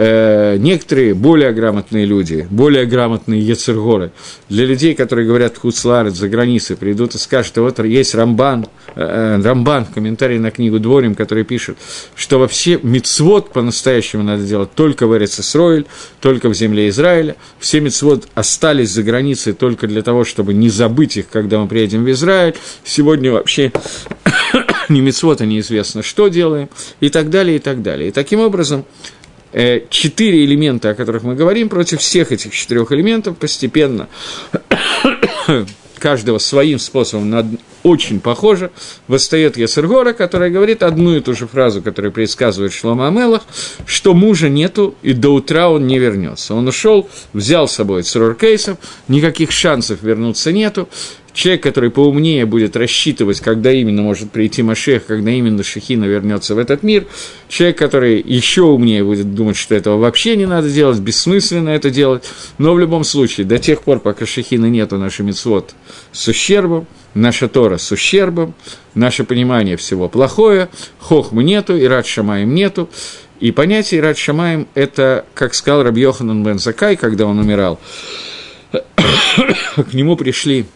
Э, 0.00 0.56
некоторые 0.58 1.12
более 1.12 1.52
грамотные 1.52 2.04
люди, 2.04 2.46
более 2.50 2.86
грамотные 2.86 3.40
яцергоры, 3.40 4.12
для 4.48 4.64
людей, 4.64 4.94
которые 4.94 5.26
говорят 5.26 5.58
хуцларец 5.58 6.14
за 6.14 6.28
границей, 6.28 6.76
придут 6.76 7.16
и 7.16 7.18
скажут, 7.18 7.56
вот 7.56 7.80
есть 7.80 8.14
Рамбан, 8.14 8.68
э, 8.94 9.40
Рамбан, 9.42 9.86
комментарий 9.86 10.38
на 10.38 10.52
книгу 10.52 10.78
Дворим, 10.78 11.16
который 11.16 11.42
пишет, 11.42 11.78
что 12.14 12.38
вообще 12.38 12.78
мицвод 12.80 13.52
по-настоящему 13.52 14.22
надо 14.22 14.44
делать 14.44 14.72
только 14.72 15.08
в 15.08 15.16
Эрицесроиль, 15.16 15.86
только 16.20 16.48
в 16.48 16.54
земле 16.54 16.90
Израиля, 16.90 17.34
все 17.58 17.80
мицвод 17.80 18.28
остались 18.36 18.90
за 18.90 19.02
границей 19.02 19.52
только 19.52 19.88
для 19.88 20.02
того, 20.02 20.22
чтобы 20.22 20.54
не 20.54 20.68
забыть 20.68 21.16
их, 21.16 21.28
когда 21.28 21.58
мы 21.58 21.66
приедем 21.66 22.04
в 22.04 22.10
Израиль, 22.12 22.54
сегодня 22.84 23.32
вообще 23.32 23.72
не 24.88 25.00
мецвота 25.00 25.44
неизвестно, 25.44 26.04
что 26.04 26.28
делаем, 26.28 26.68
и 27.00 27.08
так 27.08 27.30
далее, 27.30 27.56
и 27.56 27.58
так 27.58 27.82
далее. 27.82 28.10
И 28.10 28.12
таким 28.12 28.38
образом, 28.38 28.80
э, 28.80 29.17
четыре 29.52 30.44
элемента, 30.44 30.90
о 30.90 30.94
которых 30.94 31.22
мы 31.22 31.34
говорим, 31.34 31.68
против 31.68 32.00
всех 32.00 32.32
этих 32.32 32.54
четырех 32.54 32.92
элементов 32.92 33.36
постепенно. 33.36 34.08
Каждого 35.98 36.38
своим 36.38 36.78
способом 36.78 37.28
над, 37.28 37.46
очень 37.82 38.20
похоже, 38.20 38.70
восстает 39.08 39.56
Ясергора, 39.56 40.12
которая 40.12 40.48
говорит 40.48 40.84
одну 40.84 41.16
и 41.16 41.20
ту 41.20 41.34
же 41.34 41.48
фразу, 41.48 41.82
которую 41.82 42.12
предсказывает 42.12 42.72
Шлома 42.72 43.08
Амелах, 43.08 43.42
что 43.84 44.14
мужа 44.14 44.48
нету, 44.48 44.94
и 45.02 45.12
до 45.12 45.30
утра 45.30 45.68
он 45.68 45.88
не 45.88 45.98
вернется. 45.98 46.54
Он 46.54 46.68
ушел, 46.68 47.08
взял 47.32 47.66
с 47.66 47.72
собой 47.72 48.04
цурор 48.04 48.34
кейсов, 48.34 48.78
никаких 49.08 49.50
шансов 49.50 50.02
вернуться 50.02 50.52
нету, 50.52 50.88
Человек, 51.38 51.62
который 51.62 51.92
поумнее 51.92 52.46
будет 52.46 52.74
рассчитывать, 52.74 53.38
когда 53.38 53.70
именно 53.70 54.02
может 54.02 54.32
прийти 54.32 54.60
Машех, 54.64 55.06
когда 55.06 55.30
именно 55.30 55.62
Шехина 55.62 56.04
вернется 56.04 56.56
в 56.56 56.58
этот 56.58 56.82
мир. 56.82 57.06
Человек, 57.48 57.78
который 57.78 58.20
еще 58.20 58.62
умнее 58.62 59.04
будет 59.04 59.32
думать, 59.36 59.56
что 59.56 59.76
этого 59.76 59.98
вообще 59.98 60.34
не 60.34 60.46
надо 60.46 60.68
делать, 60.68 60.98
бессмысленно 60.98 61.68
это 61.68 61.90
делать. 61.90 62.24
Но 62.58 62.74
в 62.74 62.80
любом 62.80 63.04
случае, 63.04 63.46
до 63.46 63.60
тех 63.60 63.82
пор, 63.82 64.00
пока 64.00 64.26
Шехина 64.26 64.66
нету, 64.66 64.98
наш 64.98 65.20
мецвод 65.20 65.76
с 66.10 66.26
ущербом, 66.26 66.88
наша 67.14 67.46
Тора 67.46 67.78
с 67.78 67.92
ущербом, 67.92 68.52
наше 68.96 69.22
понимание 69.22 69.76
всего 69.76 70.08
плохое, 70.08 70.68
хохмы 70.98 71.44
нету, 71.44 71.76
и 71.76 71.84
рад 71.84 72.04
Шамаем 72.04 72.52
нету. 72.52 72.90
И 73.38 73.52
понятие 73.52 74.00
Ират 74.00 74.18
Шамаем– 74.18 74.66
это, 74.74 75.24
как 75.34 75.54
сказал 75.54 75.84
Раб 75.84 75.96
Йоханан 75.96 76.42
Бен 76.42 76.58
Закай, 76.58 76.96
когда 76.96 77.26
он 77.26 77.38
умирал, 77.38 77.78
к 78.72 79.94
нему 79.94 80.16
пришли 80.16 80.66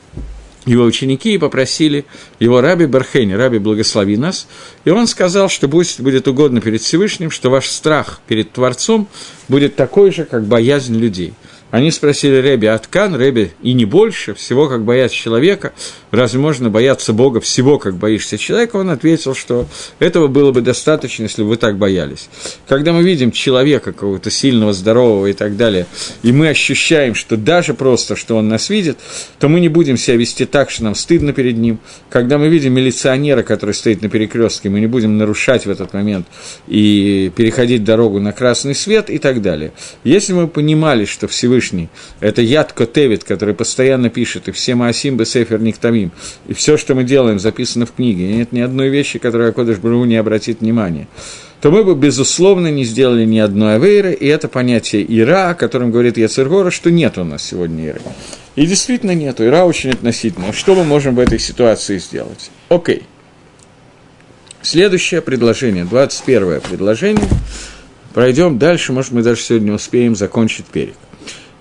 его 0.66 0.84
ученики 0.84 1.34
и 1.34 1.38
попросили 1.38 2.04
его 2.38 2.60
раби 2.60 2.86
Бархени, 2.86 3.32
раби 3.32 3.58
благослови 3.58 4.16
нас, 4.16 4.46
и 4.84 4.90
он 4.90 5.06
сказал, 5.06 5.48
что 5.48 5.68
пусть 5.68 6.00
будет 6.00 6.28
угодно 6.28 6.60
перед 6.60 6.80
Всевышним, 6.82 7.30
что 7.30 7.50
ваш 7.50 7.68
страх 7.68 8.20
перед 8.26 8.52
Творцом 8.52 9.08
будет 9.48 9.76
такой 9.76 10.12
же, 10.12 10.24
как 10.24 10.44
боязнь 10.44 10.96
людей– 10.96 11.34
они 11.72 11.90
спросили 11.90 12.36
Рэби 12.36 12.66
Аткан, 12.66 13.14
Рэби, 13.14 13.52
и 13.62 13.72
не 13.72 13.86
больше, 13.86 14.34
всего 14.34 14.68
как 14.68 14.84
бояться 14.84 15.16
человека, 15.16 15.72
разве 16.10 16.38
можно 16.38 16.68
бояться 16.68 17.14
Бога 17.14 17.40
всего, 17.40 17.78
как 17.78 17.96
боишься 17.96 18.36
человека? 18.36 18.76
Он 18.76 18.90
ответил, 18.90 19.34
что 19.34 19.66
этого 19.98 20.26
было 20.26 20.52
бы 20.52 20.60
достаточно, 20.60 21.22
если 21.22 21.42
бы 21.42 21.48
вы 21.48 21.56
так 21.56 21.78
боялись. 21.78 22.28
Когда 22.68 22.92
мы 22.92 23.02
видим 23.02 23.32
человека 23.32 23.92
какого-то 23.92 24.30
сильного, 24.30 24.74
здорового 24.74 25.28
и 25.28 25.32
так 25.32 25.56
далее, 25.56 25.86
и 26.22 26.30
мы 26.30 26.50
ощущаем, 26.50 27.14
что 27.14 27.38
даже 27.38 27.72
просто, 27.72 28.16
что 28.16 28.36
он 28.36 28.48
нас 28.48 28.68
видит, 28.68 28.98
то 29.38 29.48
мы 29.48 29.58
не 29.58 29.70
будем 29.70 29.96
себя 29.96 30.18
вести 30.18 30.44
так, 30.44 30.70
что 30.70 30.84
нам 30.84 30.94
стыдно 30.94 31.32
перед 31.32 31.56
ним. 31.56 31.78
Когда 32.10 32.36
мы 32.36 32.48
видим 32.48 32.74
милиционера, 32.74 33.42
который 33.42 33.74
стоит 33.74 34.02
на 34.02 34.10
перекрестке, 34.10 34.68
мы 34.68 34.78
не 34.78 34.88
будем 34.88 35.16
нарушать 35.16 35.64
в 35.64 35.70
этот 35.70 35.94
момент 35.94 36.26
и 36.68 37.32
переходить 37.34 37.82
дорогу 37.82 38.20
на 38.20 38.32
красный 38.32 38.74
свет 38.74 39.08
и 39.08 39.16
так 39.16 39.40
далее. 39.40 39.72
Если 40.04 40.34
мы 40.34 40.48
понимали, 40.48 41.06
что 41.06 41.28
Всевышний 41.28 41.61
Всевышний. 41.62 41.88
Это 42.20 42.42
Яд 42.42 42.72
Котевит, 42.72 43.24
который 43.24 43.54
постоянно 43.54 44.10
пишет, 44.10 44.48
и 44.48 44.52
все 44.52 44.74
Маасим 44.74 45.16
Бесефер 45.16 45.60
Никтамим. 45.60 46.10
И 46.48 46.54
все, 46.54 46.76
что 46.76 46.94
мы 46.94 47.04
делаем, 47.04 47.38
записано 47.38 47.86
в 47.86 47.92
книге. 47.92 48.30
И 48.30 48.34
нет 48.34 48.52
ни 48.52 48.60
одной 48.60 48.88
вещи, 48.88 49.18
которой 49.18 49.50
Акодыш 49.50 49.78
Бру 49.78 50.04
не 50.04 50.16
обратит 50.16 50.60
внимания 50.60 51.06
то 51.60 51.70
мы 51.70 51.84
бы, 51.84 51.94
безусловно, 51.94 52.72
не 52.72 52.82
сделали 52.82 53.24
ни 53.24 53.38
одной 53.38 53.76
авейры, 53.76 54.12
и 54.12 54.26
это 54.26 54.48
понятие 54.48 55.06
Ира, 55.08 55.50
о 55.50 55.54
котором 55.54 55.92
говорит 55.92 56.16
Яцергора, 56.16 56.72
что 56.72 56.90
нет 56.90 57.18
у 57.18 57.22
нас 57.22 57.44
сегодня 57.44 57.86
Иры. 57.86 58.00
И 58.56 58.66
действительно 58.66 59.14
нету, 59.14 59.46
Ира 59.46 59.64
очень 59.64 59.90
относительно. 59.90 60.52
Что 60.52 60.74
мы 60.74 60.82
можем 60.82 61.14
в 61.14 61.20
этой 61.20 61.38
ситуации 61.38 61.98
сделать? 61.98 62.50
Окей. 62.68 63.04
Следующее 64.60 65.22
предложение, 65.22 65.84
21 65.84 66.62
предложение. 66.62 67.28
Пройдем 68.12 68.58
дальше, 68.58 68.92
может, 68.92 69.12
мы 69.12 69.22
даже 69.22 69.40
сегодня 69.40 69.72
успеем 69.72 70.14
закончить 70.14 70.66
перек. 70.66 70.96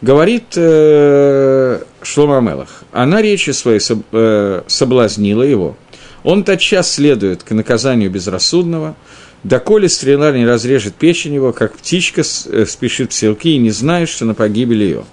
Говорит 0.02 0.54
э, 0.56 1.80
Шлома 2.02 2.40
Амелах, 2.40 2.84
она 2.92 3.22
речи 3.22 3.52
своей 3.52 3.80
э, 4.12 4.62
соблазнила 4.66 5.44
его. 5.44 5.78
Он 6.24 6.44
тотчас 6.44 6.92
следует 6.92 7.44
к 7.44 7.52
наказанию 7.52 8.10
безрассудного, 8.10 8.96
доколе 9.44 9.90
стрела 9.90 10.32
не 10.32 10.46
разрежет 10.46 10.96
печень 10.96 11.36
его, 11.36 11.54
как 11.54 11.78
птичка 11.78 12.22
э, 12.22 12.66
спешит 12.66 13.12
в 13.12 13.16
селки 13.16 13.54
и 13.54 13.60
не 13.60 13.70
знает, 13.70 14.10
что 14.10 14.26
на 14.26 14.34
погибель 14.34 14.82
ее. 14.82 15.04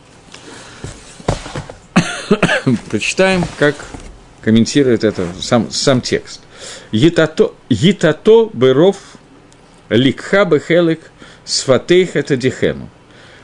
Прочитаем, 2.91 3.45
как 3.59 3.77
комментирует 4.41 5.05
это 5.05 5.27
сам, 5.39 5.71
сам 5.71 6.01
текст. 6.01 6.41
Етато, 6.93 7.53
етато 7.69 8.49
быров 8.55 8.97
ликха 9.91 10.47
бехелик 10.47 11.11
сфатейх 11.45 12.17
это 12.17 12.39
дихену 12.39 12.89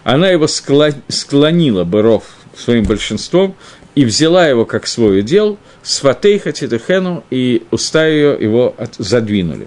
она 0.04 0.28
его 0.28 0.46
склонила 0.46 1.84
Быров 1.84 2.24
своим 2.56 2.84
большинством 2.84 3.56
и 3.94 4.04
взяла 4.04 4.46
его 4.46 4.64
как 4.66 4.86
свой 4.86 5.20
удел, 5.20 5.58
сватейха 5.82 6.52
титехену, 6.52 7.24
и 7.30 7.64
уста 7.70 8.06
ее 8.06 8.36
его 8.38 8.74
от, 8.76 8.94
задвинули. 8.96 9.66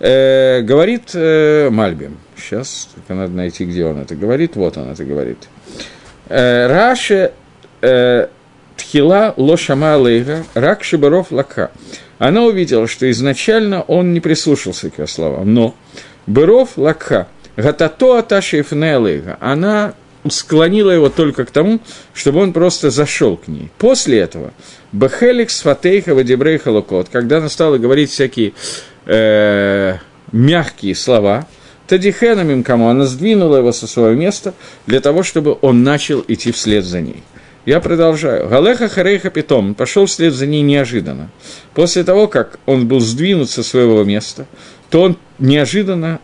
Э, 0.00 0.60
говорит 0.60 1.10
э, 1.14 1.70
Мальбим, 1.70 2.18
сейчас 2.36 2.88
только 2.94 3.14
надо 3.14 3.32
найти, 3.32 3.64
где 3.64 3.84
он 3.86 3.98
это 3.98 4.14
говорит, 4.14 4.54
вот 4.54 4.76
он 4.76 4.90
это 4.90 5.04
говорит. 5.04 5.48
Э, 6.28 6.66
Раше 6.66 7.32
э, 7.80 8.28
тхила 8.76 9.34
лошама 9.36 9.94
алейга, 9.94 10.44
рак 10.54 10.84
шибаров 10.84 11.32
лака. 11.32 11.70
Она 12.18 12.44
увидела, 12.44 12.86
что 12.86 13.10
изначально 13.10 13.82
он 13.82 14.12
не 14.12 14.20
прислушался 14.20 14.90
к 14.90 14.98
ее 14.98 15.06
словам, 15.06 15.54
но 15.54 15.74
Быров 16.26 16.76
лакха– 16.76 17.28
Гатато 17.58 18.18
Аташи 18.18 18.62
Фнелыга, 18.62 19.36
она 19.40 19.94
склонила 20.30 20.92
его 20.92 21.08
только 21.08 21.44
к 21.44 21.50
тому, 21.50 21.80
чтобы 22.14 22.40
он 22.40 22.52
просто 22.52 22.90
зашел 22.90 23.36
к 23.36 23.48
ней. 23.48 23.68
После 23.78 24.20
этого 24.20 24.52
Бахеликс 24.92 25.62
Фатейха 25.62 26.14
Вадибрей 26.14 26.58
Холокот, 26.58 27.08
когда 27.08 27.38
она 27.38 27.48
стала 27.48 27.76
говорить 27.78 28.12
всякие 28.12 28.52
э, 29.06 29.96
мягкие 30.30 30.94
слова, 30.94 31.48
Тадихенамим 31.88 32.62
кому 32.62 32.90
она 32.90 33.06
сдвинула 33.06 33.56
его 33.56 33.72
со 33.72 33.88
своего 33.88 34.14
места 34.14 34.54
для 34.86 35.00
того, 35.00 35.24
чтобы 35.24 35.58
он 35.60 35.82
начал 35.82 36.24
идти 36.28 36.52
вслед 36.52 36.84
за 36.84 37.00
ней. 37.00 37.24
Я 37.66 37.80
продолжаю. 37.80 38.48
Галеха 38.48 38.88
Харейха 38.88 39.30
Питом 39.30 39.74
пошел 39.74 40.06
вслед 40.06 40.32
за 40.32 40.46
ней 40.46 40.62
неожиданно. 40.62 41.28
После 41.74 42.04
того, 42.04 42.28
как 42.28 42.60
он 42.66 42.86
был 42.86 43.00
сдвинут 43.00 43.50
со 43.50 43.64
своего 43.64 44.04
места, 44.04 44.46
то 44.90 45.02
он 45.02 45.16
неожиданно 45.40 46.20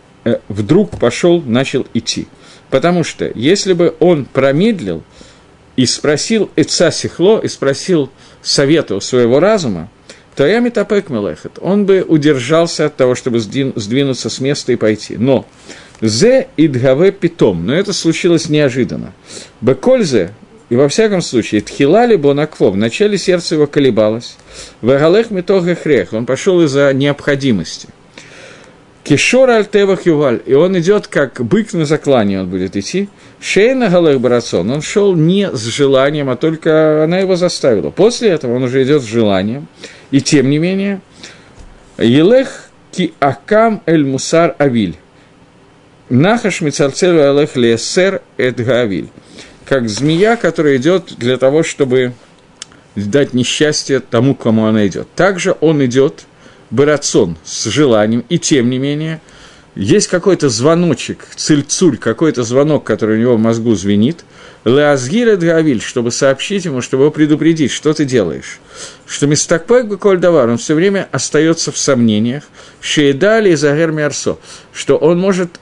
вдруг 0.48 0.98
пошел, 0.98 1.42
начал 1.42 1.86
идти. 1.94 2.26
Потому 2.70 3.04
что 3.04 3.30
если 3.34 3.72
бы 3.72 3.94
он 4.00 4.24
промедлил 4.24 5.02
и 5.76 5.86
спросил 5.86 6.50
Эца 6.56 6.90
Сихло, 6.90 7.40
и 7.40 7.48
спросил 7.48 8.10
совета 8.42 8.96
у 8.96 9.00
своего 9.00 9.40
разума, 9.40 9.90
то 10.34 10.46
я 10.46 10.58
метапек 10.58 11.10
мелехет, 11.10 11.58
он 11.60 11.86
бы 11.86 12.04
удержался 12.06 12.86
от 12.86 12.96
того, 12.96 13.14
чтобы 13.14 13.38
сдвинуться 13.38 14.28
с 14.28 14.40
места 14.40 14.72
и 14.72 14.76
пойти. 14.76 15.16
Но 15.16 15.46
зе 16.00 16.48
идгаве 16.56 17.12
питом, 17.12 17.66
но 17.66 17.74
это 17.74 17.92
случилось 17.92 18.48
неожиданно. 18.48 19.12
Бекользе, 19.60 20.32
и 20.70 20.76
во 20.76 20.88
всяком 20.88 21.22
случае, 21.22 21.60
тхилали 21.60 22.16
бонакво, 22.16 22.70
вначале 22.70 23.16
сердце 23.16 23.54
его 23.54 23.68
колебалось, 23.68 24.36
вегалех 24.82 25.30
метога 25.30 25.76
хрех, 25.76 26.12
он 26.12 26.26
пошел 26.26 26.60
из-за 26.62 26.92
необходимости– 26.92 27.88
Кишор 29.04 29.50
альтевах 29.50 30.06
юваль, 30.06 30.40
и 30.46 30.54
он 30.54 30.78
идет 30.78 31.08
как 31.08 31.44
бык 31.44 31.74
на 31.74 31.84
заклане, 31.84 32.40
он 32.40 32.48
будет 32.48 32.74
идти. 32.74 33.10
Шейна 33.38 33.90
галех 33.90 34.18
барацон, 34.18 34.70
он 34.70 34.80
шел 34.80 35.14
не 35.14 35.52
с 35.52 35.60
желанием, 35.60 36.30
а 36.30 36.36
только 36.36 37.04
она 37.04 37.18
его 37.18 37.36
заставила. 37.36 37.90
После 37.90 38.30
этого 38.30 38.56
он 38.56 38.62
уже 38.62 38.82
идет 38.82 39.02
с 39.02 39.04
желанием. 39.04 39.68
И 40.10 40.22
тем 40.22 40.48
не 40.48 40.56
менее, 40.56 41.02
Елех 41.98 42.70
ки 42.92 43.12
акам 43.20 43.82
эль 43.84 44.06
мусар 44.06 44.56
авиль. 44.56 44.96
Нахаш 46.08 46.62
мицарцелю 46.62 47.30
алех 47.30 47.56
лесер 47.56 48.22
эд 48.38 48.56
гавиль. 48.56 49.10
Как 49.66 49.90
змея, 49.90 50.36
которая 50.36 50.78
идет 50.78 51.12
для 51.18 51.36
того, 51.36 51.62
чтобы 51.62 52.14
дать 52.96 53.34
несчастье 53.34 54.00
тому, 54.00 54.34
кому 54.34 54.64
она 54.64 54.86
идет. 54.86 55.08
Также 55.14 55.54
он 55.60 55.84
идет– 55.84 56.24
барацон 56.74 57.36
с 57.44 57.64
желанием, 57.66 58.24
и 58.28 58.38
тем 58.38 58.68
не 58.70 58.78
менее, 58.78 59.20
есть 59.74 60.08
какой-то 60.08 60.48
звоночек, 60.48 61.26
цильцуль, 61.36 61.98
какой-то 61.98 62.42
звонок, 62.42 62.84
который 62.84 63.16
у 63.16 63.20
него 63.20 63.36
в 63.36 63.40
мозгу 63.40 63.74
звенит, 63.74 64.24
Леазгир 64.64 65.36
Гавиль, 65.36 65.82
чтобы 65.82 66.10
сообщить 66.10 66.64
ему, 66.64 66.80
чтобы 66.80 67.04
его 67.04 67.10
предупредить, 67.10 67.70
что 67.70 67.92
ты 67.92 68.04
делаешь. 68.04 68.60
Что 69.06 69.26
Мистакпек 69.26 69.86
Бекольдавар, 69.86 70.48
он 70.48 70.58
все 70.58 70.74
время 70.74 71.08
остается 71.12 71.70
в 71.70 71.76
сомнениях, 71.76 72.44
Шейдали 72.80 73.50
и 73.50 73.56
Загер 73.56 73.92
Миарсо, 73.92 74.38
что 74.72 74.96
он 74.96 75.18
может 75.20 75.60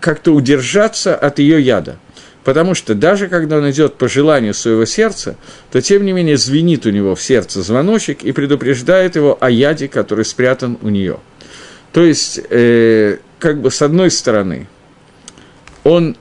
как-то 0.00 0.32
удержаться 0.32 1.14
от 1.16 1.38
ее 1.38 1.62
яда. 1.62 1.96
Потому 2.44 2.74
что 2.74 2.94
даже 2.94 3.28
когда 3.28 3.58
он 3.58 3.70
идет 3.70 3.94
по 3.94 4.08
желанию 4.08 4.54
своего 4.54 4.84
сердца, 4.84 5.36
то 5.70 5.80
тем 5.80 6.04
не 6.04 6.12
менее 6.12 6.36
звенит 6.36 6.86
у 6.86 6.90
него 6.90 7.14
в 7.14 7.22
сердце 7.22 7.62
звоночек 7.62 8.24
и 8.24 8.32
предупреждает 8.32 9.14
его 9.14 9.38
о 9.40 9.48
яде, 9.48 9.88
который 9.88 10.24
спрятан 10.24 10.76
у 10.82 10.88
нее. 10.88 11.20
То 11.92 12.04
есть, 12.04 12.40
э, 12.50 13.18
как 13.38 13.60
бы 13.60 13.70
с 13.70 13.80
одной 13.82 14.10
стороны, 14.10 14.66
он 15.84 16.16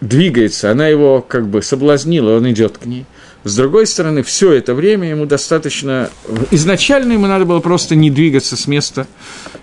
двигается, 0.00 0.70
она 0.70 0.88
его 0.88 1.20
как 1.20 1.46
бы 1.46 1.62
соблазнила, 1.62 2.36
он 2.36 2.50
идет 2.50 2.78
к 2.78 2.86
ней– 2.86 3.04
с 3.42 3.56
другой 3.56 3.86
стороны, 3.86 4.22
все 4.22 4.52
это 4.52 4.74
время 4.74 5.08
ему 5.08 5.24
достаточно... 5.24 6.10
Изначально 6.50 7.14
ему 7.14 7.26
надо 7.26 7.46
было 7.46 7.60
просто 7.60 7.94
не 7.94 8.10
двигаться 8.10 8.56
с 8.56 8.66
места 8.66 9.06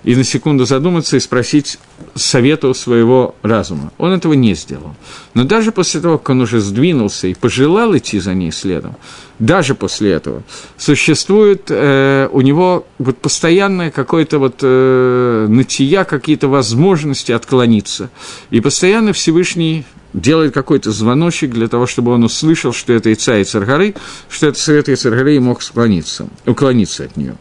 и 0.03 0.15
на 0.15 0.23
секунду 0.23 0.65
задуматься 0.65 1.15
и 1.15 1.19
спросить 1.19 1.77
совета 2.15 2.69
у 2.69 2.73
своего 2.73 3.35
разума. 3.43 3.91
Он 3.99 4.13
этого 4.13 4.33
не 4.33 4.55
сделал. 4.55 4.95
Но 5.35 5.43
даже 5.43 5.71
после 5.71 6.01
того, 6.01 6.17
как 6.17 6.29
он 6.31 6.41
уже 6.41 6.59
сдвинулся 6.59 7.27
и 7.27 7.35
пожелал 7.35 7.95
идти 7.95 8.19
за 8.19 8.33
ней 8.33 8.51
следом, 8.51 8.95
даже 9.37 9.75
после 9.75 10.13
этого 10.13 10.41
существует 10.77 11.65
э, 11.69 12.29
у 12.31 12.41
него 12.41 12.87
вот 12.97 13.19
постоянное 13.19 13.91
какое-то 13.91 14.39
вот 14.39 14.55
э, 14.63 15.45
нытья, 15.47 16.03
какие-то 16.03 16.47
возможности 16.47 17.31
отклониться. 17.31 18.09
И 18.49 18.59
постоянно 18.59 19.13
Всевышний 19.13 19.85
делает 20.19 20.53
какой-то 20.53 20.91
звоночек 20.91 21.51
для 21.51 21.67
того, 21.67 21.85
чтобы 21.85 22.11
он 22.11 22.23
услышал, 22.23 22.73
что 22.73 22.93
это 22.93 23.13
Ица 23.13 23.37
и 23.37 23.43
Царгары, 23.43 23.95
что 24.29 24.47
это 24.47 24.59
Совет 24.59 24.89
и 24.89 24.95
Царгары 24.95 25.35
и 25.35 25.39
мог 25.39 25.61
склониться, 25.61 26.27
уклониться 26.45 27.05
от 27.05 27.17
нее. 27.17 27.35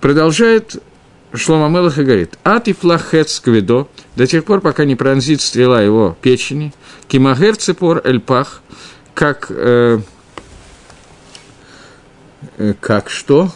Продолжает 0.00 0.82
Шлома 1.34 1.68
Мелах 1.68 1.98
и 1.98 2.04
говорит, 2.04 2.38
«Ати 2.44 2.72
флахет 2.72 3.28
скведо, 3.28 3.88
до 4.14 4.26
тех 4.26 4.44
пор, 4.44 4.60
пока 4.60 4.84
не 4.84 4.96
пронзит 4.96 5.40
стрела 5.40 5.82
его 5.82 6.16
печени, 6.22 6.72
кимагер 7.08 7.56
цепор 7.56 8.00
эльпах, 8.04 8.62
как, 9.14 9.46
э, 9.50 10.00
э, 12.58 12.74
как 12.80 13.10
что? 13.10 13.50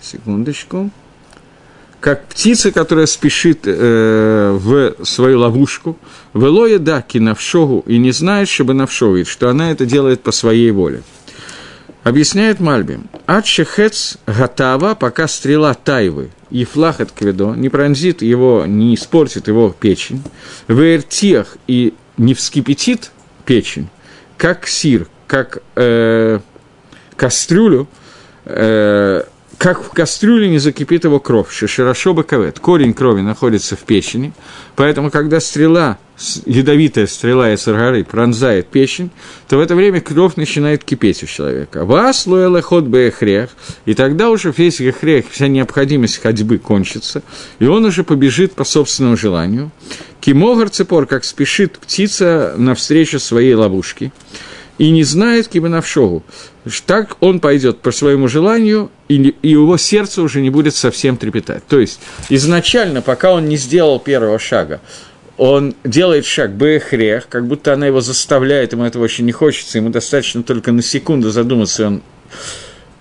Секундочку 0.00 0.90
как 2.00 2.26
птица, 2.26 2.70
которая 2.70 3.06
спешит 3.06 3.60
э, 3.64 4.56
в 4.60 5.04
свою 5.04 5.40
ловушку, 5.40 5.98
велоя 6.34 6.78
да 6.78 7.02
кинавшогу, 7.02 7.84
и 7.86 7.98
не 7.98 8.12
знает, 8.12 8.48
чтобы 8.48 8.74
навшовит, 8.74 9.26
что 9.26 9.48
она 9.48 9.72
это 9.72 9.84
делает 9.84 10.22
по 10.22 10.32
своей 10.32 10.70
воле. 10.70 11.02
Объясняет 12.04 12.60
Мальби, 12.60 13.00
Ачехец 13.26 14.18
Гатава, 14.26 14.94
пока 14.94 15.26
стрела 15.28 15.74
Тайвы 15.74 16.30
и 16.50 16.64
флаг 16.64 17.00
от 17.00 17.12
Кведо 17.12 17.54
не 17.54 17.68
пронзит 17.68 18.22
его, 18.22 18.64
не 18.66 18.94
испортит 18.94 19.48
его 19.48 19.74
печень, 19.78 20.22
в 20.68 20.80
Эртиях 20.80 21.56
и 21.66 21.94
не 22.16 22.34
вскипятит 22.34 23.10
печень, 23.44 23.88
как 24.36 24.66
сир, 24.66 25.08
как 25.26 25.62
э, 25.74 26.38
кастрюлю, 27.16 27.88
э, 28.44 29.24
как 29.58 29.82
в 29.82 29.90
кастрюле 29.90 30.48
не 30.48 30.58
закипит 30.58 31.02
его 31.04 31.18
кровь, 31.18 31.52
шиширошо 31.52 32.14
баковет. 32.14 32.60
Корень 32.60 32.94
крови 32.94 33.22
находится 33.22 33.74
в 33.74 33.80
печени, 33.80 34.32
поэтому, 34.76 35.10
когда 35.10 35.40
стрела, 35.40 35.98
ядовитая 36.46 37.08
стрела 37.08 37.52
из 37.52 37.64
горы 37.66 38.04
пронзает 38.04 38.68
печень, 38.68 39.10
то 39.48 39.56
в 39.56 39.60
это 39.60 39.74
время 39.74 40.00
кровь 40.00 40.36
начинает 40.36 40.84
кипеть 40.84 41.24
у 41.24 41.26
человека. 41.26 41.84
Вас 41.84 42.26
лоэла 42.28 42.62
ход 42.62 42.84
бэхрех, 42.84 43.50
и 43.84 43.94
тогда 43.94 44.30
уже 44.30 44.54
весь 44.56 44.78
гехрех, 44.78 45.24
вся 45.28 45.48
необходимость 45.48 46.22
ходьбы 46.22 46.58
кончится, 46.58 47.24
и 47.58 47.66
он 47.66 47.84
уже 47.84 48.04
побежит 48.04 48.52
по 48.52 48.62
собственному 48.62 49.16
желанию. 49.16 49.72
Кимогар 50.20 50.68
цепор, 50.68 51.06
как 51.06 51.24
спешит 51.24 51.78
птица 51.78 52.54
навстречу 52.56 53.18
своей 53.18 53.54
ловушке 53.54 54.12
и 54.78 54.90
не 54.90 55.02
знает 55.02 55.48
кибанавшогу. 55.48 56.22
Так 56.86 57.16
он 57.20 57.40
пойдет 57.40 57.80
по 57.80 57.90
своему 57.90 58.28
желанию, 58.28 58.90
и, 59.08 59.34
и 59.42 59.48
его 59.50 59.76
сердце 59.76 60.22
уже 60.22 60.40
не 60.40 60.50
будет 60.50 60.74
совсем 60.74 61.16
трепетать. 61.16 61.66
То 61.66 61.78
есть, 61.80 62.00
изначально, 62.28 63.02
пока 63.02 63.32
он 63.32 63.48
не 63.48 63.56
сделал 63.56 63.98
первого 63.98 64.38
шага, 64.38 64.80
он 65.36 65.74
делает 65.84 66.26
шаг 66.26 66.54
бэхрех, 66.54 67.28
как 67.28 67.46
будто 67.46 67.72
она 67.72 67.86
его 67.86 68.00
заставляет, 68.00 68.72
ему 68.72 68.84
этого 68.84 69.04
очень 69.04 69.24
не 69.24 69.32
хочется, 69.32 69.78
ему 69.78 69.90
достаточно 69.90 70.42
только 70.42 70.72
на 70.72 70.82
секунду 70.82 71.30
задуматься, 71.30 71.82
и 71.82 71.86
он 71.86 72.02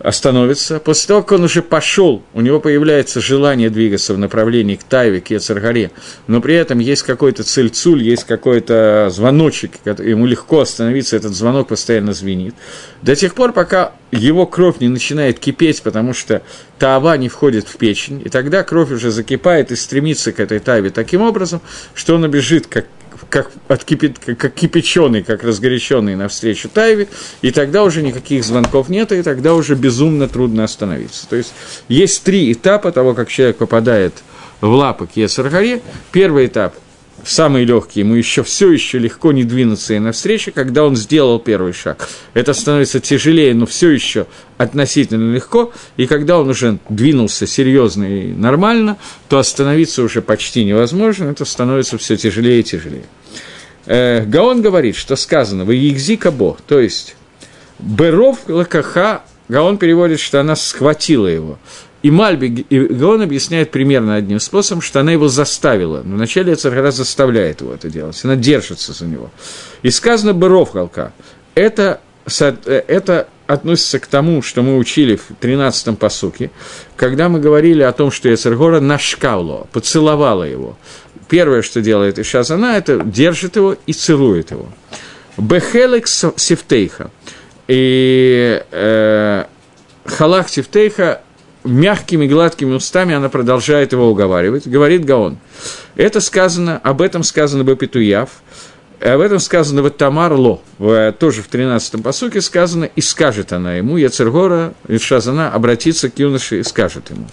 остановится. 0.08 0.80
После 0.80 1.10
того, 1.10 1.22
как 1.22 1.34
он 1.34 1.44
уже 1.44 1.62
пошел, 1.62 2.24
у 2.34 2.40
него 2.40 2.62
появляется 2.62 3.20
желание 3.20 3.70
двигаться 3.70 4.14
в 4.14 4.18
направлении 4.18 4.78
к 4.78 4.84
Тайве, 4.84 5.20
к 5.20 5.30
Ецаргаре, 5.32 5.92
но 6.28 6.40
при 6.40 6.56
этом 6.56 6.80
есть 6.80 7.04
какой-то 7.04 7.44
цельцуль, 7.44 8.02
есть 8.02 8.24
какой-то 8.24 9.10
звоночек, 9.12 9.72
ему 9.86 10.26
легко 10.26 10.62
остановиться, 10.62 11.18
этот 11.18 11.36
звонок 11.36 11.68
постоянно 11.68 12.14
звенит. 12.14 12.56
До 13.02 13.18
тех 13.18 13.36
пор, 13.36 13.52
пока 13.52 13.92
его 14.12 14.46
кровь 14.46 14.80
не 14.80 14.88
начинает 14.88 15.40
кипеть, 15.40 15.82
потому 15.82 16.14
что 16.14 16.42
таава 16.80 17.18
не 17.18 17.28
входит 17.28 17.68
в 17.68 17.76
печень, 17.76 18.22
и 18.24 18.30
тогда 18.30 18.64
кровь 18.64 18.92
уже 18.92 19.12
закипает 19.12 19.74
и 19.74 19.76
стремится 19.76 20.32
к 20.32 20.40
этой 20.40 20.60
таве 20.60 20.90
таким 20.90 21.22
образом, 21.22 21.60
что 21.94 22.16
он 22.16 22.32
бежит 22.32 22.68
как 22.68 22.86
как, 23.30 23.52
откипит, 23.68 24.20
как 24.20 24.54
кипяченый, 24.54 25.24
как 25.24 25.44
разгоряченный 25.44 26.16
навстречу 26.16 26.70
Тайве, 26.70 27.08
и 27.42 27.52
тогда 27.52 27.84
уже 27.84 28.02
никаких 28.02 28.44
звонков 28.44 28.90
нет, 28.90 29.12
и 29.12 29.22
тогда 29.22 29.54
уже 29.54 29.76
безумно 29.76 30.28
трудно 30.28 30.64
остановиться. 30.64 31.28
То 31.28 31.36
есть 31.36 31.54
есть 31.88 32.24
три 32.24 32.52
этапа 32.52 32.92
того, 32.92 33.14
как 33.14 33.30
человек 33.30 33.58
попадает 33.58 34.14
в 34.62 34.70
лапы 34.70 35.08
к 35.08 35.18
Есаргаре. 35.18 35.82
Первый 36.12 36.48
этап 36.48 36.74
самый 37.26 37.66
легкий, 37.66 38.02
ему 38.02 38.16
еще 38.16 38.44
все 38.44 38.72
еще 38.72 39.00
легко 39.00 39.32
не 39.32 39.44
двинуться 39.44 39.94
и 39.94 40.00
навстречу, 40.00 40.52
когда 40.54 40.86
он 40.86 40.96
сделал 40.96 41.40
первый 41.40 41.74
шаг. 41.74 42.08
Это 42.34 42.54
становится 42.54 43.00
тяжелее, 43.00 43.54
но 43.54 43.66
все 43.66 43.90
еще 43.90 44.28
относительно 44.58 45.34
легко, 45.34 45.72
и 45.98 46.08
когда 46.08 46.40
он 46.40 46.50
уже 46.50 46.80
двинулся 46.90 47.48
серьезно 47.48 48.04
и 48.04 48.34
нормально, 48.34 48.98
то 49.30 49.40
остановиться 49.40 50.04
уже 50.04 50.22
почти 50.22 50.64
невозможно, 50.64 51.26
это 51.26 51.46
становится 51.46 51.98
все 51.98 52.18
тяжелее 52.18 52.62
и 52.62 52.64
тяжелее. 52.64 53.06
Э, 53.86 54.26
Гаон 54.26 54.62
говорит, 54.62 54.96
что 54.96 55.16
сказано 55.16 55.66
«Вы 55.66 55.76
егзи 55.76 56.18
кабо», 56.18 56.58
то 56.68 56.80
есть 56.80 57.16
«Беров 57.80 58.40
лакаха», 58.48 59.24
Гаон 59.48 59.78
переводит, 59.78 60.20
что 60.20 60.42
она 60.42 60.56
схватила 60.56 61.28
его. 61.28 61.58
И 62.04 62.12
Мальби, 62.12 62.66
и 62.70 62.80
Гаон 62.80 63.22
объясняет 63.22 63.72
примерно 63.72 64.16
одним 64.16 64.40
способом, 64.40 64.82
что 64.82 65.00
она 65.00 65.12
его 65.12 65.28
заставила. 65.28 66.02
Вначале 66.02 66.56
Царгара 66.56 66.92
заставляет 66.92 67.62
его 67.62 67.74
это 67.74 67.90
делать, 67.90 68.20
она 68.24 68.36
держится 68.36 68.94
за 68.94 69.06
него. 69.06 69.32
И 69.82 69.90
сказано 69.90 70.34
«Беров 70.34 70.72
халка». 70.72 71.12
Это, 71.56 72.02
это 72.28 73.28
относится 73.48 74.00
к 74.00 74.06
тому, 74.06 74.44
что 74.44 74.62
мы 74.62 74.78
учили 74.78 75.16
в 75.16 75.32
13-м 75.42 75.96
посуке, 75.96 76.52
когда 76.96 77.30
мы 77.30 77.40
говорили 77.40 77.82
о 77.82 77.92
том, 77.94 78.12
что 78.12 78.30
Ецергора 78.30 78.80
нашкауло, 78.80 79.68
поцеловала 79.72 80.44
его 80.44 80.78
первое, 81.28 81.62
что 81.62 81.82
делает 81.82 82.20
она, 82.50 82.78
это 82.78 83.00
держит 83.04 83.56
его 83.56 83.76
и 83.86 83.94
целует 83.94 84.52
его. 84.52 84.68
Бехелекс 85.38 86.26
сифтейха. 86.36 87.12
И 87.68 88.64
э, 88.72 89.44
халах 90.06 90.50
сифтейха 90.50 91.22
мягкими 91.68 92.28
гладкими 92.28 92.74
устами 92.74 93.14
она 93.14 93.30
продолжает 93.30 93.92
его 93.92 94.10
уговаривать. 94.10 94.68
Говорит 94.68 95.06
Гаон. 95.06 95.38
Это 95.96 96.22
сказано, 96.22 96.80
об 96.84 97.02
этом 97.02 97.24
сказано 97.24 97.64
Бапитуяв, 97.64 98.30
об 99.00 99.22
этом 99.22 99.40
сказано 99.40 99.84
в 99.84 99.90
Тамар 99.92 100.34
Ло, 100.34 100.62
в, 100.80 101.12
тоже 101.14 101.42
в 101.42 101.50
13-м 101.50 102.02
посуке 102.02 102.42
сказано, 102.42 102.86
и 102.86 103.02
скажет 103.02 103.54
она 103.54 103.76
ему, 103.76 103.98
Яцергора, 103.98 104.74
Шазана, 105.00 105.52
обратится 105.52 106.10
к 106.10 106.18
юноше 106.18 106.60
и 106.60 106.64
скажет 106.64 107.10
ему. 107.12 107.28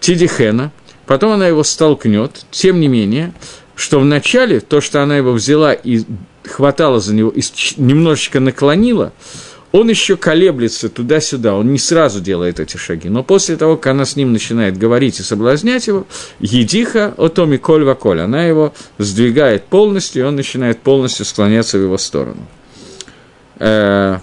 Тидихена– 0.00 0.70
потом 1.06 1.32
она 1.32 1.46
его 1.46 1.62
столкнет, 1.62 2.44
тем 2.50 2.80
не 2.80 2.88
менее, 2.88 3.32
что 3.74 4.00
вначале 4.00 4.60
то, 4.60 4.80
что 4.80 5.02
она 5.02 5.16
его 5.16 5.32
взяла 5.32 5.72
и 5.72 6.02
хватала 6.44 7.00
за 7.00 7.14
него, 7.14 7.30
и 7.30 7.40
немножечко 7.76 8.40
наклонила, 8.40 9.12
он 9.74 9.88
еще 9.90 10.16
колеблется 10.16 10.88
туда-сюда, 10.88 11.56
он 11.56 11.72
не 11.72 11.78
сразу 11.78 12.20
делает 12.20 12.60
эти 12.60 12.76
шаги. 12.76 13.08
Но 13.08 13.24
после 13.24 13.56
того, 13.56 13.76
как 13.76 13.88
она 13.88 14.04
с 14.04 14.14
ним 14.14 14.32
начинает 14.32 14.78
говорить 14.78 15.18
и 15.18 15.24
соблазнять 15.24 15.88
его, 15.88 16.06
едиха 16.38 17.12
отоми 17.18 17.56
коль 17.56 17.82
ваколь, 17.82 18.20
она 18.20 18.44
его 18.44 18.72
сдвигает 18.98 19.64
полностью, 19.64 20.22
и 20.22 20.26
он 20.26 20.36
начинает 20.36 20.80
полностью 20.80 21.26
склоняться 21.26 21.76
в 21.76 21.82
его 21.82 21.98
сторону. 21.98 22.46
Э, 23.58 24.18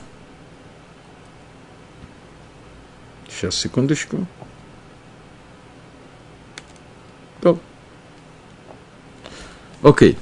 сейчас, 3.29 3.55
секундочку. 3.55 4.25
То. 7.41 7.59
Окей. 9.81 10.17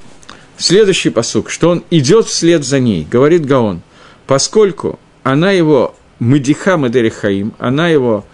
Следующий 0.56 1.10
посук, 1.10 1.50
что 1.50 1.70
он 1.70 1.84
идет 1.90 2.26
вслед 2.26 2.64
за 2.64 2.80
ней, 2.80 3.06
говорит 3.08 3.46
Гаон, 3.46 3.82
поскольку 4.26 4.98
она 5.22 5.50
его 5.50 5.94
Медиха 6.18 6.76
Мадерихаим, 6.76 7.52
она 7.58 7.88
его 7.88 8.24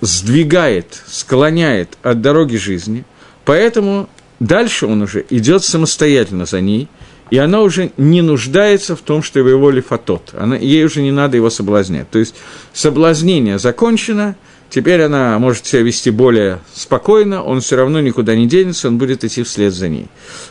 сдвигает, 0.00 1.02
склоняет 1.06 1.96
от 2.02 2.20
дороги 2.20 2.56
жизни, 2.56 3.04
поэтому 3.44 4.08
дальше 4.40 4.86
он 4.86 5.02
уже 5.02 5.24
идет 5.30 5.64
самостоятельно 5.64 6.46
за 6.46 6.60
ней 6.60 6.88
и 7.32 7.38
она 7.38 7.62
уже 7.62 7.92
не 7.96 8.20
нуждается 8.20 8.94
в 8.94 9.00
том, 9.00 9.22
что 9.22 9.40
его 9.40 9.70
лифатот. 9.70 10.34
Она, 10.36 10.54
ей 10.54 10.84
уже 10.84 11.00
не 11.00 11.12
надо 11.12 11.38
его 11.38 11.48
соблазнять. 11.48 12.10
То 12.10 12.18
есть 12.18 12.34
соблазнение 12.74 13.58
закончено, 13.58 14.36
теперь 14.68 15.00
она 15.00 15.38
может 15.38 15.64
себя 15.64 15.80
вести 15.80 16.10
более 16.10 16.58
спокойно, 16.74 17.42
он 17.42 17.62
все 17.62 17.76
равно 17.76 18.02
никуда 18.02 18.36
не 18.36 18.46
денется, 18.46 18.88
он 18.88 18.98
будет 18.98 19.24
идти 19.24 19.44
вслед 19.44 19.72
за 19.72 19.88
ней. 19.88 20.08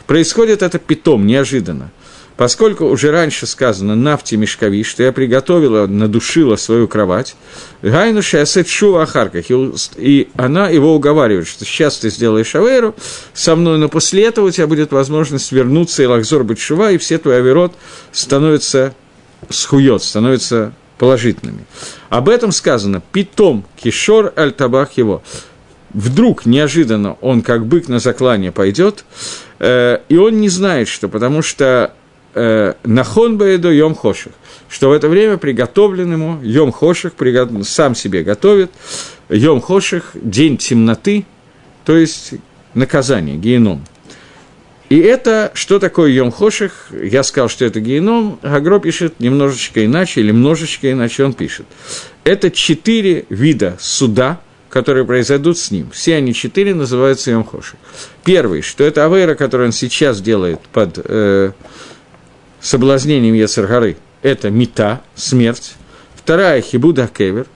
Происходит 0.08 0.64
это 0.64 0.80
питом, 0.80 1.28
неожиданно. 1.28 1.92
Поскольку 2.42 2.86
уже 2.86 3.12
раньше 3.12 3.46
сказано 3.46 3.96
«нафти 3.96 4.34
мешкови», 4.34 4.84
что 4.84 5.04
я 5.04 5.12
приготовила, 5.12 5.86
надушила 5.86 6.56
свою 6.56 6.88
кровать, 6.88 7.36
Гайну 7.84 8.24
шеасет 8.24 8.68
шу 8.68 8.96
ахарках, 8.96 9.46
и 9.96 10.28
она 10.36 10.68
его 10.70 10.96
уговаривает, 10.96 11.48
что 11.48 11.66
сейчас 11.66 12.00
ты 12.00 12.10
сделаешь 12.10 12.56
авейру 12.56 12.96
со 13.36 13.56
мной, 13.56 13.78
но 13.78 13.90
после 13.90 14.26
этого 14.26 14.48
у 14.48 14.50
тебя 14.50 14.66
будет 14.66 14.92
возможность 14.92 15.52
вернуться 15.52 16.02
и 16.02 16.08
лахзор 16.08 16.44
быть 16.44 16.60
шува, 16.60 16.90
и 16.90 16.98
все 16.98 17.20
твои 17.20 17.36
аверот 17.36 17.76
становятся 18.12 18.96
схует, 19.50 20.02
становятся 20.02 20.74
положительными. 20.98 21.66
Об 22.10 22.28
этом 22.28 22.52
сказано 22.52 23.04
«питом 23.12 23.66
кишор 23.76 24.34
аль 24.36 24.54
табах 24.54 24.94
его». 24.94 25.22
Вдруг, 25.94 26.48
неожиданно, 26.48 27.18
он 27.22 27.44
как 27.44 27.68
бык 27.68 27.88
на 27.88 28.00
заклание 28.00 28.52
пойдет, 28.52 29.06
э, 29.60 30.00
и 30.10 30.18
он 30.18 30.40
не 30.40 30.50
знает, 30.50 30.88
что, 30.88 31.08
потому 31.08 31.44
что 31.44 31.94
нахон 32.34 33.38
баэдо 33.38 33.72
йом 33.72 33.96
хоших, 33.96 34.34
что 34.70 34.90
в 34.90 34.94
это 34.94 35.10
время 35.10 35.38
приготовлен 35.38 36.12
ему 36.14 36.40
йом 36.42 36.72
хоших, 36.72 37.14
сам 37.64 37.96
себе 37.96 38.24
готовит, 38.24 38.72
йом 39.30 39.62
хоших, 39.62 40.12
день 40.14 40.58
темноты, 40.58 41.26
то 41.86 41.98
есть 41.98 42.34
наказание, 42.74 43.38
геном. 43.38 43.84
И 44.92 45.00
это, 45.00 45.52
что 45.54 45.80
такое 45.80 46.12
Йом 46.12 46.34
Хоших, 46.34 46.88
я 46.92 47.24
сказал, 47.24 47.48
что 47.48 47.64
это 47.64 47.80
геном, 47.80 48.40
Агро 48.42 48.78
пишет 48.78 49.22
немножечко 49.22 49.86
иначе, 49.86 50.20
или 50.20 50.28
немножечко 50.28 50.92
иначе 50.92 51.24
он 51.24 51.34
пишет. 51.34 51.66
Это 52.26 52.52
четыре 52.52 53.26
вида 53.30 53.78
суда, 53.80 54.42
которые 54.68 55.06
произойдут 55.06 55.58
с 55.58 55.72
ним. 55.72 55.90
Все 55.92 56.18
они 56.18 56.34
четыре 56.34 56.76
называются 56.76 57.32
Йом 57.32 57.46
Хоших. 57.46 57.76
Первый, 58.26 58.62
что 58.62 58.84
это 58.84 59.06
Авейра, 59.06 59.36
который 59.36 59.68
он 59.68 59.72
сейчас 59.72 60.22
делает 60.22 60.60
под 60.74 61.00
э, 61.02 61.52
соблазнением 62.62 63.34
Ецаргары– 63.34 63.98
это 64.22 64.50
мета, 64.50 65.02
смерть. 65.16 65.74
Вторая– 66.16 66.62
хибуда 66.62 67.10
кевер, 67.12 67.48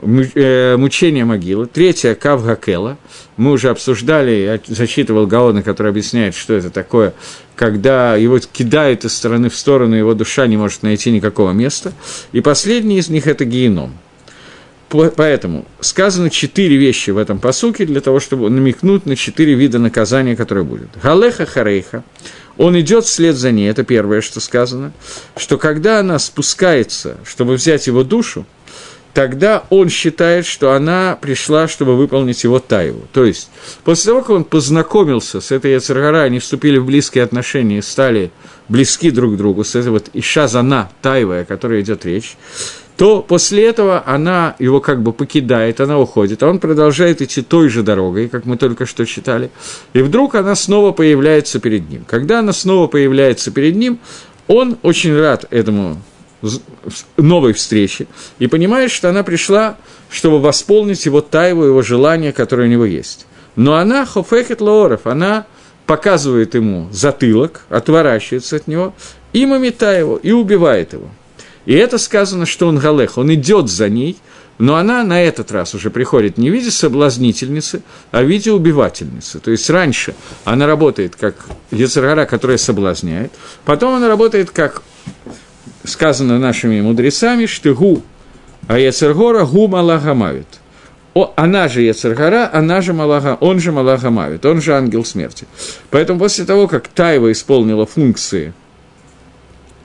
э, 0.00 0.76
мучение 0.76 1.24
могилы. 1.24 1.66
Третья– 1.66 2.14
кавгакела. 2.20 2.98
Мы 3.36 3.52
уже 3.52 3.70
обсуждали, 3.70 4.30
я 4.30 4.60
зачитывал 4.66 5.26
Гаона, 5.26 5.62
который 5.62 5.88
объясняет, 5.88 6.34
что 6.34 6.52
это 6.54 6.70
такое, 6.70 7.14
когда 7.56 8.16
его 8.16 8.38
кидают 8.38 9.04
из 9.04 9.14
стороны 9.14 9.48
в 9.48 9.56
сторону, 9.56 9.94
его 9.96 10.14
душа 10.14 10.46
не 10.46 10.56
может 10.56 10.82
найти 10.82 11.10
никакого 11.10 11.52
места. 11.52 11.92
И 12.32 12.40
последний 12.40 12.98
из 12.98 13.08
них– 13.08 13.26
это 13.28 13.44
геном. 13.44 13.96
Поэтому 15.16 15.64
сказано 15.80 16.28
четыре 16.28 16.76
вещи 16.76 17.08
в 17.08 17.16
этом 17.16 17.38
посуке 17.38 17.86
для 17.86 18.02
того, 18.02 18.20
чтобы 18.20 18.50
намекнуть 18.50 19.06
на 19.06 19.16
четыре 19.16 19.54
вида 19.54 19.78
наказания, 19.78 20.36
которые 20.36 20.64
будут. 20.64 20.90
Галеха 21.02 21.46
харейха– 21.46 22.04
он 22.58 22.78
идет 22.78 23.04
вслед 23.04 23.36
за 23.36 23.50
ней, 23.50 23.68
это 23.68 23.84
первое, 23.84 24.20
что 24.20 24.40
сказано, 24.40 24.92
что 25.36 25.58
когда 25.58 26.00
она 26.00 26.18
спускается, 26.18 27.16
чтобы 27.24 27.54
взять 27.54 27.86
его 27.86 28.04
душу, 28.04 28.46
тогда 29.14 29.64
он 29.70 29.88
считает, 29.88 30.46
что 30.46 30.72
она 30.72 31.18
пришла, 31.20 31.68
чтобы 31.68 31.96
выполнить 31.96 32.44
его 32.44 32.58
тайву. 32.58 33.06
То 33.12 33.24
есть, 33.24 33.50
после 33.84 34.10
того, 34.10 34.20
как 34.20 34.30
он 34.30 34.44
познакомился 34.44 35.40
с 35.40 35.50
этой 35.50 35.72
Яцергара, 35.72 36.22
они 36.22 36.38
вступили 36.38 36.78
в 36.78 36.86
близкие 36.86 37.24
отношения 37.24 37.78
и 37.78 37.82
стали 37.82 38.30
близки 38.68 39.10
друг 39.10 39.34
к 39.34 39.36
другу, 39.36 39.64
с 39.64 39.74
этой 39.74 39.90
вот 39.90 40.08
Ишазана, 40.14 40.90
тайвой, 41.02 41.42
о 41.42 41.44
которой 41.44 41.82
идет 41.82 42.04
речь, 42.04 42.36
то 42.96 43.22
после 43.22 43.66
этого 43.66 44.02
она 44.06 44.54
его 44.58 44.80
как 44.80 45.02
бы 45.02 45.12
покидает, 45.12 45.80
она 45.80 45.98
уходит, 45.98 46.42
а 46.42 46.48
он 46.48 46.58
продолжает 46.58 47.22
идти 47.22 47.42
той 47.42 47.68
же 47.68 47.82
дорогой, 47.82 48.28
как 48.28 48.44
мы 48.44 48.56
только 48.56 48.86
что 48.86 49.06
читали, 49.06 49.50
и 49.92 50.02
вдруг 50.02 50.34
она 50.34 50.54
снова 50.54 50.92
появляется 50.92 51.58
перед 51.58 51.88
ним. 51.88 52.04
Когда 52.06 52.40
она 52.40 52.52
снова 52.52 52.86
появляется 52.86 53.50
перед 53.50 53.76
ним, 53.76 53.98
он 54.46 54.78
очень 54.82 55.18
рад 55.18 55.46
этому 55.50 56.00
новой 57.16 57.52
встрече 57.52 58.06
и 58.38 58.46
понимает, 58.46 58.90
что 58.90 59.08
она 59.08 59.22
пришла, 59.22 59.76
чтобы 60.10 60.40
восполнить 60.40 61.06
его 61.06 61.20
тайву, 61.20 61.64
его 61.64 61.82
желание, 61.82 62.32
которое 62.32 62.64
у 62.64 62.70
него 62.70 62.84
есть. 62.84 63.26
Но 63.56 63.76
она, 63.76 64.04
хофехет 64.04 64.60
лооров, 64.60 65.06
она 65.06 65.46
показывает 65.86 66.54
ему 66.54 66.88
затылок, 66.90 67.64
отворачивается 67.68 68.56
от 68.56 68.66
него, 68.66 68.94
и 69.32 69.46
мамита 69.46 69.98
его, 69.98 70.16
и 70.16 70.32
убивает 70.32 70.92
его– 70.92 71.08
и 71.66 71.74
это 71.74 71.98
сказано, 71.98 72.46
что 72.46 72.68
он 72.68 72.78
галех, 72.78 73.18
он 73.18 73.32
идет 73.34 73.68
за 73.68 73.88
ней, 73.88 74.16
но 74.58 74.76
она 74.76 75.02
на 75.02 75.22
этот 75.22 75.50
раз 75.50 75.74
уже 75.74 75.90
приходит 75.90 76.38
не 76.38 76.50
в 76.50 76.52
виде 76.52 76.70
соблазнительницы, 76.70 77.82
а 78.10 78.22
в 78.22 78.26
виде 78.26 78.52
убивательницы. 78.52 79.40
То 79.40 79.50
есть 79.50 79.68
раньше 79.70 80.14
она 80.44 80.66
работает 80.66 81.16
как 81.16 81.34
Ецаргара, 81.70 82.26
которая 82.26 82.58
соблазняет, 82.58 83.32
потом 83.64 83.94
она 83.94 84.08
работает 84.08 84.50
как 84.50 84.82
сказано 85.84 86.38
нашими 86.38 86.80
мудрецами, 86.80 87.46
что 87.46 87.74
гу, 87.74 88.02
а 88.68 88.78
Ецаргора 88.78 89.44
гу 89.44 89.68
малагамавит. 89.68 90.46
О, 91.14 91.32
она 91.36 91.68
же 91.68 91.82
Ецаргара, 91.82 92.48
она 92.52 92.80
же 92.80 92.94
Малага, 92.94 93.36
он 93.40 93.60
же 93.60 93.70
Малагамавит, 93.70 94.46
он 94.46 94.62
же 94.62 94.74
ангел 94.74 95.04
смерти. 95.04 95.46
Поэтому 95.90 96.18
после 96.18 96.46
того, 96.46 96.68
как 96.68 96.88
Таева 96.88 97.30
исполнила 97.32 97.84
функции 97.84 98.54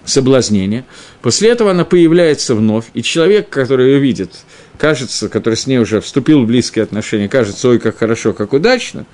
соблазнения, 0.07 0.85
После 1.21 1.49
этого 1.49 1.71
она 1.71 1.83
появляется 1.83 2.55
вновь, 2.55 2.85
и 2.93 3.03
человек, 3.03 3.49
который 3.49 3.91
ее 3.91 3.99
видит, 3.99 4.31
кажется, 4.77 5.27
который 5.27 5.55
с 5.55 5.67
ней 5.67 5.77
уже 5.77 5.99
вступил 5.99 6.43
в 6.43 6.47
близкие 6.47 6.83
отношения, 6.83 7.27
кажется, 7.27 7.67
ой, 7.67 7.79
как 7.79 7.97
хорошо, 7.97 8.31
как 8.31 8.53
удачно, 8.53 9.05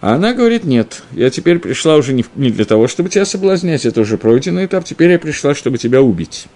а 0.00 0.14
она 0.14 0.34
говорит, 0.34 0.64
нет, 0.64 1.02
я 1.12 1.30
теперь 1.30 1.58
пришла 1.58 1.96
уже 1.96 2.12
не 2.12 2.50
для 2.50 2.64
того, 2.66 2.86
чтобы 2.86 3.08
тебя 3.08 3.24
соблазнять, 3.24 3.86
это 3.86 4.02
уже 4.02 4.18
пройденный 4.18 4.66
этап, 4.66 4.84
теперь 4.84 5.10
я 5.10 5.18
пришла, 5.18 5.54
чтобы 5.54 5.78
тебя 5.78 6.02
убить. 6.02 6.46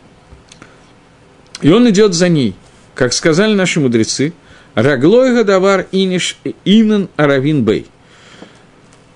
И 1.63 1.71
он 1.71 1.89
идет 1.89 2.13
за 2.13 2.29
ней, 2.29 2.55
как 2.95 3.13
сказали 3.13 3.55
наши 3.55 3.81
мудрецы, 3.81 4.35
«Раглой 4.75 5.35
гадавар 5.35 5.87
иниш 5.91 6.39
инан 6.65 7.09
аравин 7.17 7.65
бей». 7.65 7.87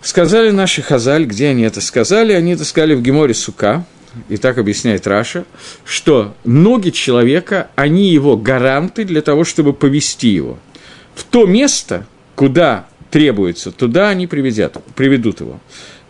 Сказали 0.01 0.51
наши 0.51 0.83
хазаль, 0.83 1.25
где 1.25 1.49
они 1.49 1.65
это 1.65 1.81
сказали, 1.81 2.33
они 2.33 2.53
это 2.53 2.65
сказали 2.65 2.95
в 2.95 3.03
Геморе 3.03 3.35
Сука, 3.35 3.85
и 4.29 4.37
так 4.37 4.59
объясняет 4.59 5.07
Раша, 5.07 5.45
что 5.85 6.35
ноги 6.45 6.91
человека, 6.91 7.69
они 7.75 8.11
его 8.11 8.37
гаранты 8.37 9.05
для 9.05 9.23
того, 9.23 9.45
чтобы 9.45 9.73
повести 9.73 10.29
его. 10.29 10.59
В 11.15 11.25
то 11.25 11.47
место, 11.47 12.07
куда 12.35 12.87
требуется, 13.11 13.73
туда 13.73 14.09
они 14.09 14.27
приведят, 14.27 14.77
приведут 14.95 15.41
его. 15.41 15.61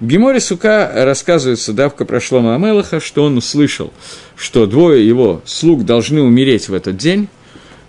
В 0.01 0.07
Геморе 0.07 0.41
Сука 0.41 0.93
рассказывается, 0.95 1.73
давка 1.73 2.05
прошло 2.05 2.39
Амелаха, 2.39 3.01
что 3.01 3.25
он 3.25 3.39
услышал, 3.39 3.93
что 4.37 4.67
двое 4.67 5.07
его 5.07 5.41
слуг 5.47 5.85
должны 5.85 6.21
умереть 6.23 6.69
в 6.69 6.75
этот 6.75 6.97
день, 6.97 7.29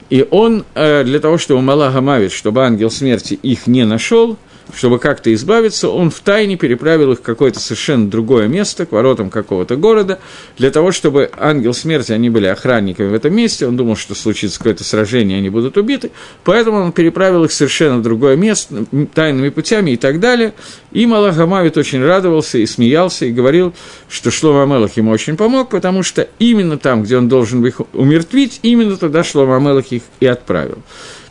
и 0.09 0.25
он 0.29 0.63
э, 0.73 1.03
для 1.03 1.19
того, 1.19 1.37
чтобы 1.37 1.61
Малага 1.61 1.99
Мавит, 1.99 2.31
чтобы 2.31 2.65
ангел 2.65 2.89
смерти 2.89 3.33
их 3.33 3.67
не 3.67 3.83
нашел, 3.83 4.37
чтобы 4.73 4.99
как-то 4.99 5.33
избавиться, 5.33 5.89
он 5.89 6.09
втайне 6.09 6.57
переправил 6.57 7.13
их 7.13 7.19
в 7.19 7.21
какое-то 7.21 7.59
совершенно 7.59 8.09
другое 8.09 8.47
место, 8.47 8.85
к 8.85 8.91
воротам 8.91 9.29
какого-то 9.29 9.75
города, 9.75 10.19
для 10.57 10.71
того, 10.71 10.91
чтобы 10.91 11.29
ангел 11.37 11.73
смерти, 11.73 12.11
они 12.11 12.29
были 12.29 12.47
охранниками 12.47 13.09
в 13.09 13.13
этом 13.13 13.33
месте, 13.35 13.67
он 13.67 13.77
думал, 13.77 13.95
что 13.95 14.15
случится 14.15 14.57
какое-то 14.57 14.83
сражение, 14.83 15.37
они 15.37 15.49
будут 15.49 15.77
убиты, 15.77 16.11
поэтому 16.43 16.77
он 16.77 16.91
переправил 16.91 17.43
их 17.43 17.51
совершенно 17.51 17.97
в 17.97 18.01
другое 18.01 18.35
место, 18.35 18.85
тайными 19.13 19.49
путями 19.49 19.91
и 19.91 19.97
так 19.97 20.19
далее. 20.19 20.53
И 20.91 21.05
Малах 21.05 21.37
Амавит 21.37 21.77
очень 21.77 22.03
радовался 22.03 22.57
и 22.57 22.65
смеялся, 22.65 23.25
и 23.25 23.31
говорил, 23.31 23.73
что 24.09 24.31
Шлома 24.31 24.63
Амелах 24.63 24.97
ему 24.97 25.11
очень 25.11 25.37
помог, 25.37 25.69
потому 25.69 26.03
что 26.03 26.27
именно 26.39 26.77
там, 26.77 27.03
где 27.03 27.17
он 27.17 27.27
должен 27.27 27.65
их 27.65 27.81
умертвить, 27.93 28.59
именно 28.63 28.97
туда 28.97 29.23
Шлома 29.23 29.57
Амелах 29.57 29.91
их 29.91 30.03
и 30.19 30.25
отправил. 30.25 30.79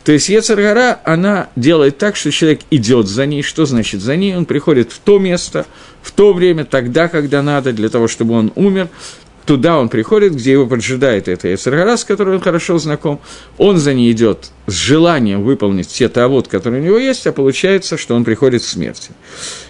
То 0.07 0.13
есть 0.13 0.29
Ецаргара, 0.29 1.01
она 1.03 1.49
делает 1.57 1.97
так, 1.97 2.15
что 2.15 2.31
человек 2.31 2.61
идет 2.71 3.07
за 3.07 3.25
ней. 3.25 3.41
Что 3.41 3.65
значит 3.65 3.99
за 3.99 4.15
ней? 4.15 4.37
Он 4.37 4.45
приходит 4.45 4.93
в 4.93 4.99
то 4.99 5.19
место, 5.19 5.65
в 6.01 6.13
то 6.13 6.31
время, 6.31 6.63
тогда, 6.63 7.09
когда 7.09 7.43
надо, 7.43 7.73
для 7.73 7.89
того, 7.89 8.07
чтобы 8.07 8.35
он 8.35 8.53
умер. 8.55 8.87
Туда 9.45 9.77
он 9.77 9.89
приходит, 9.89 10.33
где 10.33 10.53
его 10.53 10.65
поджидает 10.65 11.27
эта 11.27 11.49
Ецаргара, 11.49 11.97
с 11.97 12.05
которой 12.05 12.35
он 12.35 12.41
хорошо 12.41 12.77
знаком. 12.77 13.19
Он 13.57 13.79
за 13.79 13.93
ней 13.93 14.09
идет 14.13 14.51
с 14.65 14.71
желанием 14.71 15.43
выполнить 15.43 15.89
те 15.89 16.07
тавод, 16.07 16.47
которые 16.47 16.81
у 16.81 16.85
него 16.85 16.97
есть, 16.97 17.27
а 17.27 17.33
получается, 17.33 17.97
что 17.97 18.15
он 18.15 18.23
приходит 18.23 18.61
к 18.61 18.65
смерти. 18.65 19.09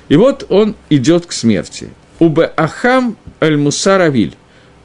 И 0.07 0.17
вот 0.17 0.45
он 0.49 0.75
идет 0.91 1.25
к 1.25 1.31
смерти. 1.31 1.89
Убе 2.19 2.53
Ахам 2.55 3.17
Эль-Мусаравиль. 3.39 4.35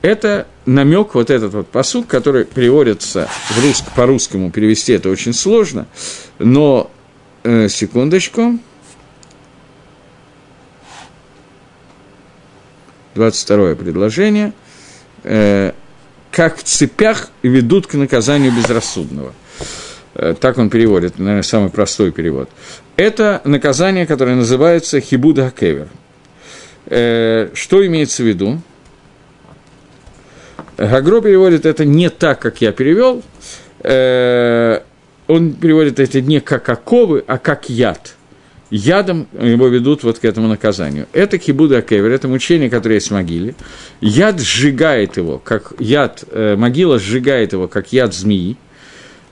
Это 0.03 0.49
намек, 0.67 1.15
вот 1.15 1.31
этот 1.31 1.55
вот 1.55 1.69
посуд, 1.69 2.07
который 2.07 2.45
переводится 2.45 3.29
в 3.51 3.65
руск, 3.65 3.85
по-русскому, 3.95 4.51
перевести 4.51 4.93
это 4.93 5.09
очень 5.09 5.33
сложно, 5.33 5.87
но, 6.41 6.91
э, 7.45 7.69
секундочку, 7.69 8.59
22 13.15 13.77
предложение, 13.77 14.53
э, 15.23 15.73
как 16.33 16.57
в 16.57 16.65
цепях 16.65 17.31
ведут 17.43 17.87
к 17.87 17.95
наказанию 17.95 18.53
безрассудного. 18.53 19.33
Э, 20.15 20.35
так 20.39 20.59
он 20.59 20.71
переводит, 20.71 21.19
наверное, 21.19 21.43
самый 21.43 21.71
простой 21.71 22.11
перевод. 22.11 22.49
Это 22.97 23.41
наказание, 23.45 24.07
которое 24.07 24.35
называется 24.35 25.01
хибуда 25.01 25.53
кевер. 25.57 25.89
Э, 26.87 27.51
что 27.55 27.87
имеется 27.87 28.23
в 28.23 28.27
виду? 28.27 28.61
Гагро 30.89 31.21
переводит 31.21 31.65
это 31.65 31.85
не 31.85 32.11
так, 32.11 32.41
как 32.41 32.61
я 32.61 32.73
перевел. 32.73 33.23
Э, 33.83 34.81
он 35.29 35.53
переводит 35.53 36.01
это 36.01 36.21
не 36.21 36.41
как 36.41 36.69
оковы, 36.69 37.23
а 37.27 37.39
как 37.39 37.69
яд. 37.69 38.17
Ядом 38.71 39.29
его 39.39 39.69
ведут 39.69 40.03
вот 40.03 40.19
к 40.19 40.25
этому 40.25 40.49
наказанию. 40.49 41.07
Это 41.13 41.39
кибуда 41.39 41.83
кевер, 41.83 42.11
это 42.11 42.27
мучение, 42.27 42.71
которое 42.71 42.97
есть 42.97 43.09
в 43.09 43.13
могиле. 43.13 43.55
Яд 44.01 44.41
сжигает 44.41 45.19
его, 45.19 45.39
как 45.39 45.75
яд, 45.79 46.25
э, 46.31 46.57
могила 46.57 46.99
сжигает 46.99 47.53
его, 47.53 47.69
как 47.69 47.93
яд 47.93 48.15
змеи. 48.15 48.57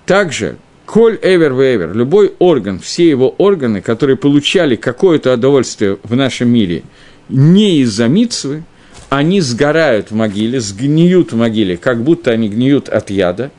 Также 0.07 0.57
Коль 0.87 1.21
эвер 1.23 1.53
эвер, 1.53 1.95
любой 1.95 2.35
орган, 2.41 2.81
все 2.81 3.09
его 3.09 3.31
органы, 3.39 3.81
которые 3.81 4.17
получали 4.17 4.75
какое-то 4.75 5.35
удовольствие 5.35 5.99
в 6.03 6.17
нашем 6.17 6.49
мире 6.49 6.83
не 7.29 7.79
из-за 7.83 8.09
мицвы, 8.09 8.65
они 9.11 9.41
сгорают 9.41 10.13
в 10.13 10.15
могиле, 10.15 10.61
сгниют 10.61 11.33
в 11.33 11.37
могиле, 11.37 11.77
как 11.77 12.03
будто 12.03 12.31
они 12.31 12.49
гниют 12.49 12.89
от 12.89 13.11
яда. 13.11 13.51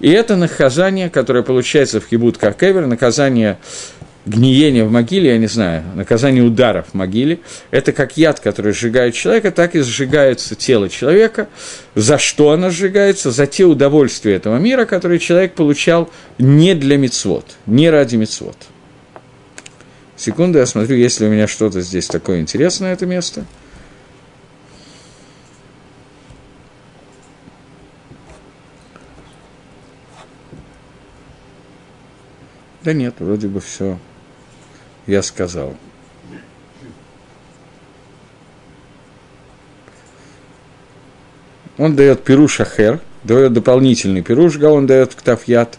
И 0.00 0.10
это 0.10 0.36
наказание, 0.36 1.08
которое 1.08 1.42
получается 1.42 2.00
в 2.00 2.06
Хибут 2.06 2.36
Какевер, 2.36 2.86
наказание 2.86 3.58
гниения 4.26 4.84
в 4.84 4.90
могиле, 4.90 5.30
я 5.30 5.38
не 5.38 5.46
знаю, 5.46 5.82
наказание 5.94 6.42
ударов 6.42 6.88
в 6.92 6.94
могиле, 6.94 7.40
это 7.70 7.92
как 7.92 8.18
яд, 8.18 8.40
который 8.40 8.74
сжигает 8.74 9.14
человека, 9.14 9.50
так 9.50 9.74
и 9.74 9.80
сжигается 9.80 10.54
тело 10.54 10.90
человека. 10.90 11.48
За 11.94 12.18
что 12.18 12.50
оно 12.50 12.68
сжигается? 12.68 13.30
За 13.30 13.46
те 13.46 13.64
удовольствия 13.64 14.34
этого 14.34 14.58
мира, 14.58 14.84
которые 14.84 15.20
человек 15.20 15.54
получал 15.54 16.10
не 16.36 16.74
для 16.74 16.98
мецвод, 16.98 17.46
не 17.64 17.88
ради 17.88 18.16
мецвод. 18.16 18.56
Секунду, 20.16 20.58
я 20.58 20.66
смотрю, 20.66 20.96
есть 20.96 21.18
ли 21.20 21.26
у 21.26 21.30
меня 21.30 21.46
что-то 21.46 21.80
здесь 21.80 22.08
такое 22.08 22.40
интересное, 22.40 22.92
это 22.92 23.06
место– 23.06 23.46
Да 32.88 32.94
нет, 32.94 33.16
вроде 33.18 33.48
бы 33.48 33.60
все 33.60 33.98
я 35.06 35.20
сказал. 35.20 35.76
Он 41.76 41.94
дает 41.94 42.24
пируш 42.24 42.60
ахер, 42.60 43.00
дает 43.24 43.52
дополнительный 43.52 44.22
пируш, 44.22 44.56
он 44.56 44.86
дает 44.86 45.14
ктафьят 45.14 45.78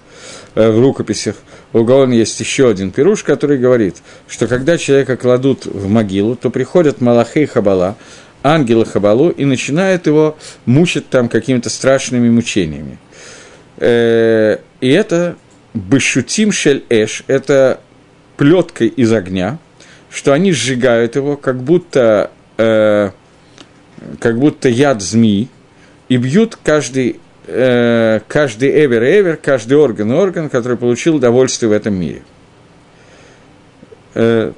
э, 0.53 0.69
в 0.69 0.79
рукописях. 0.79 1.37
У 1.73 1.83
Гаона 1.83 2.13
есть 2.13 2.39
еще 2.39 2.69
один 2.69 2.91
пируш, 2.91 3.23
который 3.23 3.57
говорит, 3.57 4.03
что 4.27 4.47
когда 4.47 4.77
человека 4.77 5.17
кладут 5.17 5.65
в 5.65 5.89
могилу, 5.89 6.35
то 6.35 6.51
приходят 6.51 7.01
Малахей 7.01 7.47
Хабала, 7.47 7.95
ангелы 8.43 8.85
Хабалу, 8.85 9.31
и 9.31 9.45
начинают 9.45 10.05
его 10.05 10.37
мучить 10.67 11.09
там 11.09 11.27
какими-то 11.27 11.71
страшными 11.71 12.29
мучениями. 12.29 12.99
Э, 13.77 14.57
и 14.79 14.89
это 14.89 15.37
Бешутим 15.73 16.51
шель 16.51 16.83
эш– 16.89 17.23
это 17.27 17.79
плеткой 18.37 18.87
из 18.87 19.13
огня, 19.13 19.59
что 20.09 20.33
они 20.33 20.51
сжигают 20.51 21.15
его, 21.15 21.37
как 21.37 21.61
будто, 21.61 22.31
э, 22.57 23.11
как 24.19 24.39
будто 24.39 24.69
яд 24.69 25.01
змеи, 25.01 25.49
и 26.07 26.17
бьют 26.17 26.57
каждый, 26.63 27.19
э, 27.45 28.19
каждый 28.27 28.69
эвер-эвер, 28.85 29.37
каждый 29.37 29.77
орган-орган, 29.77 30.49
который 30.49 30.77
получил 30.77 31.17
удовольствие 31.17 31.69
в 31.69 31.73
этом 31.73 31.93
мире. 31.93 32.23
Э, 34.15 34.53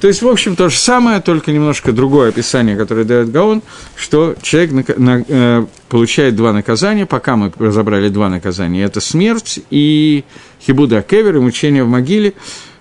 То 0.00 0.08
есть, 0.08 0.22
в 0.22 0.28
общем, 0.28 0.56
то 0.56 0.68
же 0.68 0.78
самое, 0.78 1.20
только 1.20 1.52
немножко 1.52 1.92
другое 1.92 2.30
описание, 2.30 2.76
которое 2.76 3.04
дает 3.04 3.30
Гаон, 3.30 3.62
что 3.96 4.34
человек 4.40 4.72
на, 4.72 4.84
на, 4.96 5.24
э, 5.26 5.66
получает 5.88 6.36
два 6.36 6.52
наказания, 6.52 7.06
пока 7.06 7.36
мы 7.36 7.52
разобрали 7.58 8.08
два 8.08 8.28
наказания. 8.28 8.82
Это 8.84 9.00
смерть 9.00 9.60
и 9.70 10.24
хибуда 10.64 11.02
кевер, 11.02 11.36
и 11.36 11.40
мучение 11.40 11.84
в 11.84 11.88
могиле. 11.88 12.34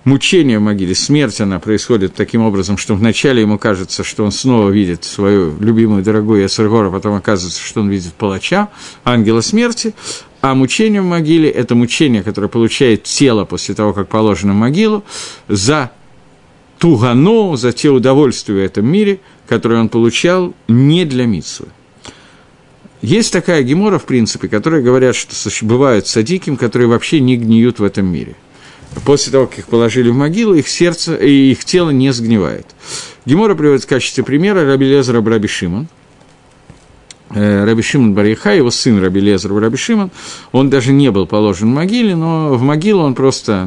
Мучение 0.05 0.59
в 0.59 0.61
могиле, 0.61 0.95
смерть, 0.95 1.41
она 1.41 1.59
происходит 1.59 2.15
таким 2.15 2.41
образом, 2.41 2.77
что 2.77 2.95
вначале 2.95 3.41
ему 3.41 3.59
кажется, 3.59 4.05
что 4.05 4.23
он 4.23 4.31
снова 4.31 4.69
видит 4.69 5.03
свою 5.03 5.55
любимую, 5.59 6.03
дорогую 6.03 6.45
Эсергора, 6.45 6.89
потом 6.89 7.15
оказывается, 7.15 7.61
что 7.61 7.81
он 7.81 7.89
видит 7.89 8.13
палача, 8.13 8.69
ангела 9.03 9.41
смерти, 9.41 9.93
а 10.41 10.55
мучение 10.55 11.01
в 11.01 11.05
могиле– 11.05 11.49
это 11.51 11.75
мучение, 11.75 12.23
которое 12.23 12.47
получает 12.47 13.03
тело 13.03 13.43
после 13.43 13.75
того, 13.75 13.91
как 13.91 14.07
положено 14.07 14.53
в 14.53 14.55
могилу, 14.55 15.03
за 15.49 15.91
ту 16.79 16.95
гано, 16.95 17.55
за 17.57 17.71
те 17.71 17.89
удовольствия 17.89 18.55
в 18.55 18.65
этом 18.65 18.87
мире, 18.87 19.19
которые 19.47 19.81
он 19.81 19.89
получал 19.89 20.55
не 20.67 21.05
для 21.05 21.25
Митсвы. 21.25 21.67
Есть 23.01 23.31
такая 23.31 23.63
гемора, 23.63 23.97
в 23.97 24.05
принципе, 24.05 24.47
которая 24.47 24.81
говорят, 24.81 25.15
что 25.15 25.35
бывают 25.65 26.07
садиким, 26.07 26.57
которые 26.57 26.87
вообще 26.87 27.19
не 27.19 27.37
гниют 27.37 27.79
в 27.79 27.83
этом 27.83 28.07
мире. 28.07 28.35
После 29.05 29.31
того, 29.31 29.47
как 29.47 29.59
их 29.59 29.65
положили 29.67 30.09
в 30.09 30.15
могилу, 30.15 30.55
их 30.55 30.67
сердце 30.67 31.15
и 31.15 31.51
их 31.51 31.63
тело 31.63 31.91
не 31.91 32.11
сгнивает. 32.11 32.65
Гемора 33.25 33.55
приводит 33.55 33.83
в 33.83 33.87
качестве 33.87 34.23
примера 34.23 34.65
Раби 34.65 34.85
Лезера 34.85 35.23
Раби 35.23 35.47
Шимон. 35.47 35.87
Э, 37.29 37.65
Раби 37.65 37.83
Шимон 37.83 38.15
Бариха, 38.15 38.53
его 38.53 38.71
сын 38.71 39.01
Раби 39.01 39.21
Лезер 39.21 39.53
Раби 39.53 39.77
Шимон, 39.77 40.11
он 40.51 40.69
даже 40.69 40.91
не 40.91 41.11
был 41.11 41.27
положен 41.27 41.71
в 41.71 41.75
могиле, 41.75 42.15
но 42.15 42.55
в 42.55 42.61
могилу 42.63 43.03
он 43.03 43.13
просто 43.13 43.65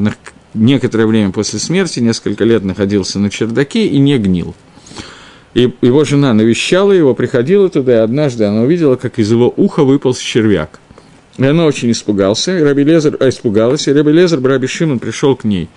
некоторое 0.55 1.07
время 1.07 1.31
после 1.31 1.59
смерти, 1.59 2.01
несколько 2.01 2.45
лет 2.45 2.65
находился 2.65 3.19
на 3.19 3.31
чердаке 3.31 3.87
и 3.87 3.99
не 3.99 4.19
гнил. 4.19 4.55
И 5.55 5.73
его 5.83 6.05
жена 6.05 6.33
навещала 6.33 6.93
его, 6.93 7.15
приходила 7.15 7.69
туда, 7.69 7.93
и 7.93 7.99
однажды 7.99 8.45
она 8.45 8.63
увидела, 8.63 8.97
как 8.97 9.19
из 9.19 9.31
его 9.31 9.53
уха 9.57 9.85
выполз 9.85 10.19
червяк. 10.19 10.81
И 11.39 11.45
она 11.45 11.67
очень 11.67 11.91
испугался, 11.91 12.59
и 12.59 12.63
Раби 12.63 12.85
Лезер, 12.85 13.17
а, 13.21 13.29
испугалась, 13.29 13.87
и 13.89 13.93
Раби 13.93 14.13
Лезер, 14.13 14.43
Раби 14.43 14.67
Шимон 14.67 14.99
пришел 14.99 15.37
к 15.37 15.45
ней 15.45 15.69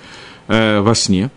э, 0.47 0.79
во 0.79 0.95
сне 0.95 1.29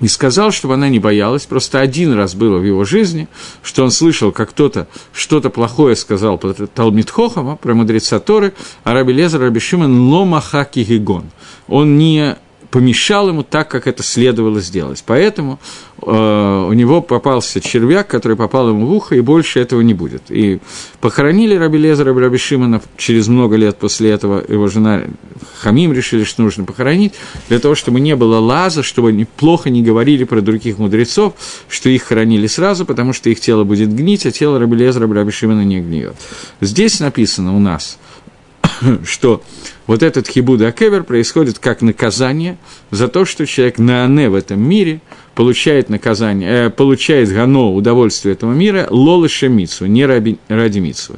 и 0.00 0.08
сказал, 0.08 0.50
чтобы 0.50 0.74
она 0.74 0.88
не 0.88 0.98
боялась. 0.98 1.46
Просто 1.46 1.80
один 1.80 2.12
раз 2.12 2.34
было 2.34 2.58
в 2.58 2.64
его 2.64 2.84
жизни, 2.84 3.28
что 3.62 3.84
он 3.84 3.90
слышал, 3.90 4.32
как 4.32 4.50
кто-то 4.50 4.88
что-то 5.12 5.50
плохое 5.50 5.96
сказал 5.96 6.38
про 6.38 6.52
Талмит 6.52 7.10
Хохама, 7.10 7.56
про 7.56 7.74
мудреца 7.74 8.20
Торы, 8.20 8.54
а 8.84 8.94
Раби 8.94 9.12
Лезер, 9.12 9.40
Раби 9.40 9.60
Шимон, 9.60 10.08
ломахаки 10.08 10.80
гигон. 10.80 11.24
Он 11.66 11.98
не 11.98 12.36
помешал 12.70 13.28
ему 13.28 13.42
так, 13.42 13.70
как 13.70 13.86
это 13.86 14.02
следовало 14.02 14.60
сделать. 14.60 15.02
Поэтому 15.06 15.58
э, 16.02 16.66
у 16.68 16.72
него 16.72 17.00
попался 17.00 17.60
червяк, 17.60 18.08
который 18.08 18.36
попал 18.36 18.68
ему 18.68 18.86
в 18.86 18.92
ухо, 18.92 19.14
и 19.14 19.20
больше 19.20 19.60
этого 19.60 19.80
не 19.80 19.94
будет. 19.94 20.24
И 20.28 20.60
похоронили 21.00 21.54
Раби 21.54 21.78
Лезера 21.78 22.14
Раби 22.14 22.38
Шимона 22.38 22.82
через 22.96 23.28
много 23.28 23.56
лет 23.56 23.78
после 23.78 24.10
этого. 24.10 24.44
Его 24.46 24.68
жена 24.68 25.04
Хамим 25.60 25.92
решили, 25.92 26.24
что 26.24 26.42
нужно 26.42 26.64
похоронить, 26.64 27.14
для 27.48 27.58
того, 27.58 27.74
чтобы 27.74 28.00
не 28.00 28.14
было 28.16 28.38
лаза, 28.38 28.82
чтобы 28.82 29.10
они 29.10 29.24
плохо 29.24 29.70
не 29.70 29.82
говорили 29.82 30.24
про 30.24 30.40
других 30.40 30.78
мудрецов, 30.78 31.34
что 31.68 31.88
их 31.88 32.02
хоронили 32.02 32.46
сразу, 32.46 32.84
потому 32.84 33.12
что 33.12 33.30
их 33.30 33.40
тело 33.40 33.64
будет 33.64 33.94
гнить, 33.94 34.26
а 34.26 34.30
тело 34.30 34.58
Раби 34.58 34.76
Лезера 34.76 35.12
Раби 35.12 35.30
Шимона 35.30 35.64
не 35.64 35.80
гниет. 35.80 36.16
Здесь 36.60 37.00
написано 37.00 37.56
у 37.56 37.60
нас, 37.60 37.98
что 39.04 39.42
вот 39.86 40.02
этот 40.02 40.28
хибуда 40.28 40.68
акевер 40.68 41.04
происходит 41.04 41.58
как 41.58 41.82
наказание 41.82 42.58
за 42.90 43.08
то, 43.08 43.24
что 43.24 43.46
человек 43.46 43.78
на 43.78 44.04
ане 44.04 44.28
в 44.28 44.34
этом 44.34 44.60
мире 44.60 45.00
получает 45.34 45.88
наказание, 45.88 46.66
э, 46.66 46.70
получает 46.70 47.32
гано, 47.32 47.72
удовольствие 47.72 48.34
этого 48.34 48.52
мира, 48.52 48.86
лолы 48.90 49.28
шемицу, 49.28 49.86
не 49.86 50.04
ради, 50.04 50.38
ради 50.48 50.78
митсвы. 50.78 51.16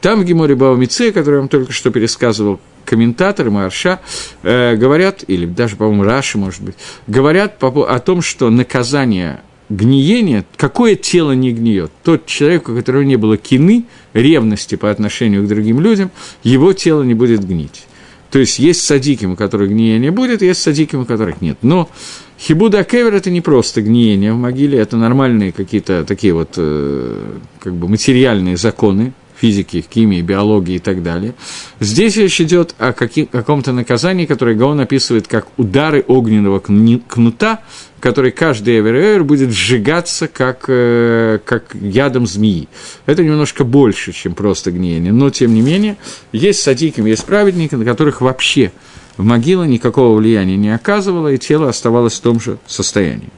Там 0.00 0.20
в 0.20 0.24
Геморе 0.24 0.54
Баумице, 0.54 1.12
который 1.12 1.34
я 1.34 1.40
вам 1.40 1.48
только 1.48 1.72
что 1.72 1.90
пересказывал, 1.90 2.58
комментаторы 2.84 3.50
Марша 3.50 4.00
э, 4.42 4.76
говорят, 4.76 5.22
или 5.26 5.46
даже, 5.46 5.76
по-моему, 5.76 6.04
Раши, 6.04 6.38
может 6.38 6.62
быть, 6.62 6.74
говорят 7.06 7.58
по, 7.58 7.68
о 7.84 8.00
том, 8.00 8.22
что 8.22 8.50
наказание 8.50 9.42
гниения, 9.68 10.44
какое 10.56 10.96
тело 10.96 11.32
не 11.32 11.52
гниет? 11.52 11.92
Тот 12.02 12.26
человек, 12.26 12.68
у 12.68 12.74
которого 12.74 13.02
не 13.02 13.16
было 13.16 13.36
кины, 13.36 13.84
ревности 14.14 14.74
по 14.74 14.90
отношению 14.90 15.44
к 15.44 15.48
другим 15.48 15.80
людям, 15.80 16.10
его 16.42 16.72
тело 16.72 17.02
не 17.02 17.14
будет 17.14 17.46
гнить. 17.46 17.84
То 18.30 18.38
есть 18.38 18.58
есть 18.58 18.82
садиким, 18.82 19.32
у 19.32 19.36
которых 19.36 19.70
гниения 19.70 20.12
будет, 20.12 20.42
есть 20.42 20.62
садиким, 20.62 21.00
у 21.00 21.04
которых 21.04 21.40
нет. 21.40 21.58
Но 21.62 21.90
хибуда 22.38 22.84
кевер– 22.84 23.14
это 23.16 23.30
не 23.30 23.40
просто 23.40 23.82
гниение 23.82 24.32
в 24.32 24.36
могиле, 24.36 24.78
это 24.78 24.96
нормальные 24.96 25.52
какие-то 25.52 26.04
такие 26.04 26.32
вот 26.32 26.54
э, 26.56 27.38
как 27.58 27.74
бы 27.74 27.88
материальные 27.88 28.56
законы 28.56 29.12
физики, 29.40 29.84
химии, 29.92 30.20
биологии 30.20 30.76
и 30.76 30.78
так 30.78 31.02
далее. 31.02 31.34
Здесь 31.80 32.16
речь 32.16 32.40
идет 32.40 32.74
о 32.78 32.92
каком-то 32.92 33.72
наказании, 33.72 34.26
которое 34.26 34.54
Гаон 34.54 34.80
описывает 34.80 35.28
как 35.28 35.46
удары 35.56 36.04
огненного 36.06 36.60
кнута, 36.60 37.60
который 38.00 38.32
каждый 38.32 38.80
эвер 38.80 39.22
будет 39.24 39.50
сжигаться 39.50 40.26
как, 40.26 40.64
э, 40.68 41.38
как 41.44 41.74
ядом 41.74 42.26
змеи. 42.26 42.68
Это 43.06 43.22
немножко 43.22 43.64
больше, 43.64 44.12
чем 44.12 44.34
просто 44.34 44.72
гниение, 44.72 45.12
но 45.12 45.30
тем 45.30 45.54
не 45.54 45.60
менее, 45.60 45.96
есть 46.32 46.62
садиким, 46.62 47.06
есть 47.06 47.24
праведники, 47.24 47.74
на 47.74 47.84
которых 47.84 48.20
вообще 48.20 48.72
в 49.16 49.24
могила 49.24 49.64
никакого 49.64 50.16
влияния 50.16 50.56
не 50.56 50.74
оказывало, 50.74 51.28
и 51.28 51.38
тело 51.38 51.68
оставалось 51.68 52.14
в 52.14 52.20
том 52.20 52.40
же 52.40 52.58
состоянии. 52.66 53.28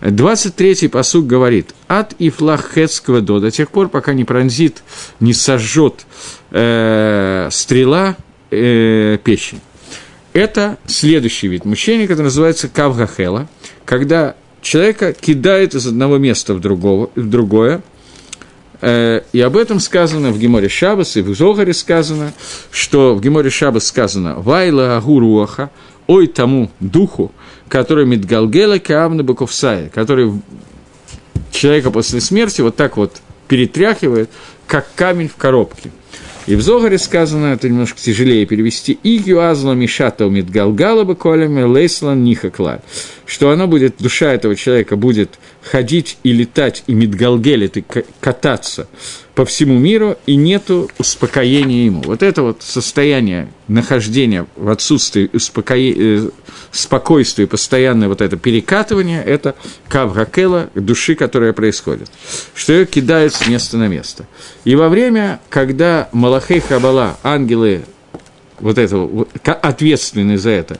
23-й 0.00 0.88
посуг 0.88 1.26
говорит 1.26 1.74
«От 1.86 2.14
и 2.14 2.28
флахетского 2.28 3.20
до» 3.20 3.38
до 3.38 3.52
тех 3.52 3.70
пор, 3.70 3.88
пока 3.88 4.14
не 4.14 4.24
пронзит, 4.24 4.82
не 5.20 5.32
сожжет 5.32 6.06
э, 6.50 7.48
стрела 7.52 8.16
э, 8.50 9.18
печень. 9.22 9.60
Это 10.32 10.78
следующий 10.86 11.46
вид 11.48 11.64
мучения, 11.64 12.08
который 12.08 12.24
называется 12.24 12.68
кавгахела, 12.68 13.48
когда 13.84 14.34
человека 14.60 15.12
кидает 15.12 15.74
из 15.74 15.86
одного 15.86 16.18
места 16.18 16.54
в, 16.54 16.60
другого, 16.60 17.10
в 17.14 17.28
другое, 17.28 17.82
э, 18.80 19.22
и 19.32 19.40
об 19.40 19.56
этом 19.56 19.80
сказано 19.80 20.30
в 20.30 20.38
Геморе 20.38 20.68
Шабас, 20.68 21.16
и 21.16 21.22
в 21.22 21.34
Зогаре 21.34 21.74
сказано, 21.74 22.32
что 22.70 23.14
в 23.14 23.20
Геморе 23.20 23.50
Шабас 23.50 23.86
сказано 23.86 24.36
«Вайла 24.36 24.96
агуруаха», 24.96 25.70
«Ой 26.08 26.26
тому 26.26 26.68
духу, 26.80 27.32
который 27.68 28.06
Мидгалгела 28.06 28.78
Каамна 28.78 29.22
Баковсая, 29.22 29.88
который 29.88 30.32
человека 31.52 31.92
после 31.92 32.20
смерти 32.20 32.60
вот 32.60 32.74
так 32.74 32.96
вот 32.96 33.18
перетряхивает, 33.46 34.28
как 34.66 34.88
камень 34.96 35.28
в 35.28 35.36
коробке– 35.36 35.92
и 36.46 36.56
в 36.56 36.62
Зогаре 36.62 36.98
сказано, 36.98 37.46
это 37.46 37.68
немножко 37.68 38.00
тяжелее 38.00 38.46
перевести, 38.46 38.98
«Игью 39.02 39.48
азла 39.48 39.74
мишата 39.74 40.26
умит 40.26 40.50
галгала 40.50 41.04
бы 41.04 41.14
колями 41.14 41.62
лейслан 41.62 42.24
нихаклаль», 42.24 42.80
что 43.26 43.50
она 43.50 43.66
будет, 43.66 43.96
душа 43.98 44.32
этого 44.32 44.56
человека 44.56 44.96
будет 44.96 45.38
ходить 45.62 46.18
и 46.22 46.32
летать, 46.32 46.84
и 46.86 46.94
мидгалгелит, 46.94 47.76
и 47.76 47.84
кататься 48.20 48.88
по 49.34 49.44
всему 49.44 49.78
миру, 49.78 50.16
и 50.26 50.36
нету 50.36 50.90
успокоения 50.98 51.86
ему. 51.86 52.02
Вот 52.02 52.22
это 52.22 52.42
вот 52.42 52.62
состояние 52.62 53.48
нахождения 53.68 54.46
в 54.56 54.68
отсутствии 54.68 55.30
успокоения, 55.32 56.30
спокойствия, 56.72 57.46
постоянное 57.46 58.08
вот 58.08 58.20
это 58.20 58.36
перекатывание, 58.36 59.22
это 59.22 59.54
кавгакела, 59.88 60.70
души, 60.74 61.14
которая 61.14 61.52
происходит, 61.52 62.10
что 62.54 62.72
ее 62.72 62.86
кидают 62.86 63.34
с 63.34 63.46
места 63.46 63.76
на 63.76 63.86
место. 63.86 64.26
И 64.64 64.74
во 64.74 64.88
время, 64.88 65.40
когда 65.48 66.08
Малахей 66.12 66.60
Хабала, 66.60 67.16
ангелы 67.22 67.82
вот 68.58 68.78
этого, 68.78 69.26
ответственные 69.44 70.38
за 70.38 70.50
это, 70.50 70.78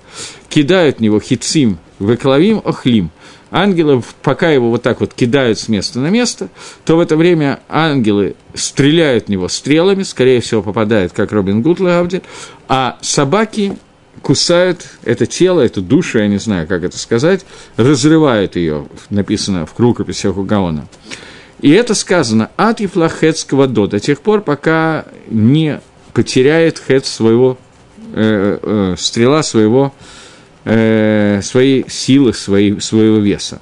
кидают 0.48 0.98
в 0.98 1.00
него 1.00 1.20
хицим, 1.20 1.78
выклавим, 1.98 2.60
охлим– 2.64 3.10
ангелы, 3.52 4.02
пока 4.22 4.50
его 4.50 4.70
вот 4.70 4.82
так 4.82 5.00
вот 5.00 5.14
кидают 5.14 5.58
с 5.58 5.68
места 5.68 6.00
на 6.00 6.08
место, 6.08 6.48
то 6.84 6.96
в 6.96 7.00
это 7.00 7.16
время 7.16 7.60
ангелы 7.68 8.34
стреляют 8.54 9.26
в 9.26 9.28
него 9.28 9.46
стрелами, 9.48 10.02
скорее 10.02 10.40
всего, 10.40 10.62
попадают, 10.62 11.12
как 11.12 11.30
Робин 11.30 11.62
Гуд 11.62 11.78
Лавди, 11.78 12.22
а 12.66 12.98
собаки 13.02 13.76
кусают 14.22 14.86
это 15.04 15.26
тело, 15.26 15.60
эту 15.60 15.82
душу, 15.82 16.18
я 16.18 16.28
не 16.28 16.38
знаю, 16.38 16.66
как 16.66 16.84
это 16.84 16.96
сказать, 16.98 17.44
разрывают 17.76 18.56
ее, 18.56 18.86
написано 19.10 19.66
в 19.66 19.78
рукописях 19.78 20.36
у 20.36 20.44
Гаона. 20.44 20.86
И 21.60 21.70
это 21.70 21.94
сказано 21.94 22.50
от 22.56 22.80
Ефлахетского 22.80 23.66
до, 23.66 23.86
до 23.86 24.00
тех 24.00 24.20
пор, 24.20 24.40
пока 24.40 25.04
не 25.28 25.80
потеряет 26.12 26.82
хет 26.84 27.06
своего, 27.06 27.58
э, 28.14 28.58
э, 28.62 28.94
стрела 28.98 29.42
своего 29.42 29.92
э, 30.64 31.40
своей 31.42 31.84
силы, 31.88 32.32
своей, 32.32 32.80
своего 32.80 33.18
веса. 33.18 33.60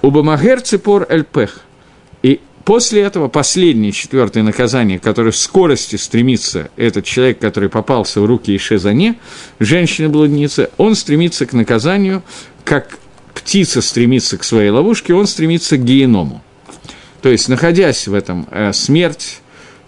Убамагер 0.00 0.60
цепор 0.60 1.06
эльпех. 1.08 1.60
После 2.64 3.02
этого 3.02 3.28
последнее, 3.28 3.92
четвертое 3.92 4.42
наказание, 4.42 4.98
которое 4.98 5.32
в 5.32 5.36
скорости 5.36 5.96
стремится 5.96 6.70
этот 6.76 7.04
человек, 7.04 7.40
который 7.40 7.68
попался 7.68 8.20
в 8.20 8.26
руки 8.26 8.54
Ишезане, 8.54 9.16
женщины-блудницы, 9.58 10.70
он 10.76 10.94
стремится 10.94 11.44
к 11.46 11.52
наказанию, 11.52 12.22
как 12.64 12.98
птица 13.34 13.82
стремится 13.82 14.38
к 14.38 14.44
своей 14.44 14.70
ловушке, 14.70 15.14
он 15.14 15.26
стремится 15.26 15.76
к 15.76 15.84
геному. 15.84 16.42
То 17.20 17.28
есть, 17.28 17.48
находясь 17.48 18.06
в 18.06 18.14
этом 18.14 18.46
э, 18.50 18.72
смерть, 18.72 19.40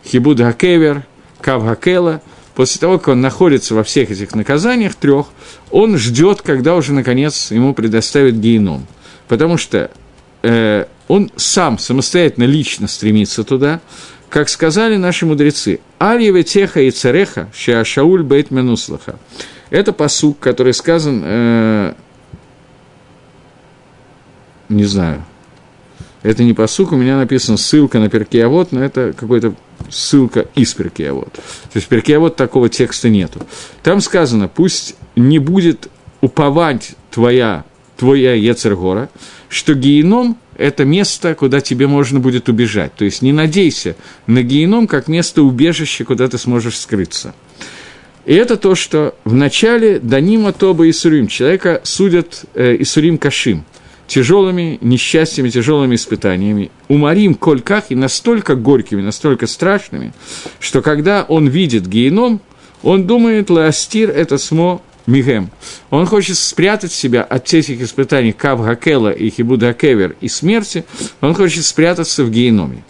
хибуд 0.05 0.41
хакевер, 0.41 1.05
кав 1.41 1.62
хакела– 1.64 2.22
после 2.55 2.81
того, 2.81 2.99
как 2.99 3.09
он 3.09 3.20
находится 3.20 3.75
во 3.75 3.83
всех 3.85 4.11
этих 4.11 4.35
наказаниях 4.35 4.95
трех, 4.95 5.27
он 5.70 5.99
ждет, 5.99 6.43
когда 6.43 6.77
уже, 6.77 6.93
наконец, 6.93 7.51
ему 7.51 7.75
предоставят 7.75 8.37
геном. 8.37 8.87
Потому 9.29 9.57
что 9.57 9.91
э, 10.43 10.87
он 11.09 11.30
сам 11.36 11.78
самостоятельно, 11.78 12.44
лично 12.44 12.88
стремится 12.88 13.44
туда, 13.44 13.80
как 14.28 14.48
сказали 14.48 14.96
наши 14.96 15.26
мудрецы, 15.26 15.80
«Альеве 15.98 16.42
теха 16.42 16.80
и 16.80 16.90
цареха, 16.90 17.48
шауль 17.52 18.22
бейт 18.22 18.50
менуслаха». 18.50 19.18
Это 19.70 19.92
посук, 19.92 20.38
который 20.38 20.74
сказан, 20.74 21.22
э, 21.24 21.94
не 24.68 24.84
знаю, 24.84 25.24
это 26.24 26.42
не 26.42 26.55
посук, 26.55 26.92
у 26.92 26.96
меня 26.96 27.18
написана 27.18 27.59
ссылка 27.59 27.98
на 27.98 28.09
Перкеавод, 28.09 28.72
но 28.72 28.82
это 28.82 29.12
какой-то 29.12 29.55
ссылка 29.90 30.46
из 30.55 30.72
Перкеавод. 30.72 31.32
То 31.34 31.42
есть 31.74 31.86
Перкеавод 31.86 32.34
такого 32.34 32.70
текста 32.70 33.11
нету. 33.11 33.40
Там 33.82 34.00
сказано, 34.00 34.48
пусть 34.48 34.96
не 35.16 35.38
будет 35.38 35.90
уповать 36.22 36.94
твоя, 37.11 37.64
твоя 37.97 38.34
Ецергора, 38.34 39.09
что 39.49 39.74
геном– 39.74 40.36
это 40.57 40.84
место, 40.84 41.34
куда 41.34 41.61
тебе 41.61 41.86
можно 41.86 42.20
будет 42.20 42.49
убежать. 42.49 42.95
То 42.95 43.05
есть 43.05 43.22
не 43.22 43.32
надейся 43.32 43.97
на 44.26 44.42
геном 44.42 44.86
как 44.86 45.09
место 45.09 45.42
убежища, 45.42 46.05
куда 46.05 46.28
ты 46.28 46.38
сможешь 46.38 46.78
скрыться. 46.78 47.34
И 48.24 48.34
это 48.34 48.57
то, 48.57 48.74
что 48.74 49.14
в 49.24 49.34
начале 49.34 49.99
Данима 49.99 50.53
Тоба 50.53 50.88
Исурим, 50.88 51.28
человека 51.28 51.80
судят 51.84 52.45
э, 52.55 52.76
Исурим 52.80 53.18
Кашим– 53.18 53.64
тяжелыми 54.07 54.78
несчастьями, 54.80 55.49
тяжелыми 55.49 55.95
испытаниями, 55.95 56.70
уморим 56.88 57.34
кольках 57.34 57.84
и 57.88 57.95
настолько 57.95 58.55
горькими, 58.55 59.03
настолько 59.03 59.47
страшными, 59.47 60.12
что 60.61 60.82
когда 60.82 61.24
он 61.24 61.49
видит 61.49 61.86
геном, 61.86 62.40
он 62.82 63.07
думает, 63.07 63.51
ластир 63.51 64.11
это 64.11 64.36
смо 64.38 64.82
мигем. 65.07 65.50
Он 65.90 66.07
хочет 66.07 66.36
спрятать 66.36 66.92
себя 66.92 67.22
от 67.22 67.46
всех 67.46 67.80
испытаний 67.80 68.32
Кав 68.32 68.61
Хакела 68.61 69.11
и 69.11 69.30
Хибуда 69.30 69.72
Кевер 69.72 70.16
и 70.20 70.28
смерти, 70.28 70.84
он 71.20 71.34
хочет 71.34 71.64
спрятаться 71.64 72.24
в 72.24 72.30
геноме. 72.30 72.84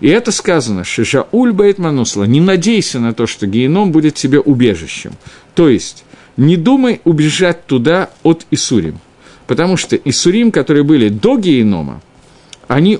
И 0.00 0.08
это 0.08 0.32
сказано, 0.32 0.84
Шиша 0.84 1.26
Ульбайт 1.32 1.78
Манусла, 1.78 2.24
не 2.24 2.40
надейся 2.40 2.98
на 3.00 3.14
то, 3.14 3.26
что 3.26 3.46
геном 3.46 3.92
будет 3.92 4.14
тебе 4.14 4.40
убежищем. 4.40 5.12
То 5.54 5.68
есть, 5.68 6.04
не 6.36 6.56
думай 6.56 7.00
убежать 7.04 7.66
туда 7.66 8.10
от 8.22 8.46
Исурим. 8.50 8.98
Потому 9.46 9.76
что 9.76 9.96
Исурим, 9.96 10.50
которые 10.50 10.82
были 10.82 11.08
до 11.08 11.38
генома, 11.38 12.02
они 12.66 12.98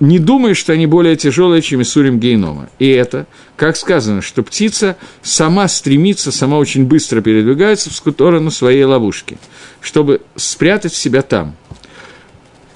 не 0.00 0.18
думают, 0.18 0.56
что 0.56 0.72
они 0.72 0.86
более 0.86 1.16
тяжелые, 1.16 1.62
чем 1.62 1.82
Исурим 1.82 2.20
генома. 2.20 2.68
И 2.78 2.88
это, 2.88 3.26
как 3.56 3.76
сказано, 3.76 4.22
что 4.22 4.42
птица 4.42 4.96
сама 5.22 5.68
стремится, 5.68 6.30
сама 6.30 6.58
очень 6.58 6.84
быстро 6.84 7.20
передвигается 7.20 7.90
в 7.90 7.94
сторону 7.94 8.50
своей 8.50 8.84
ловушки, 8.84 9.38
чтобы 9.80 10.20
спрятать 10.36 10.94
себя 10.94 11.22
там. 11.22 11.56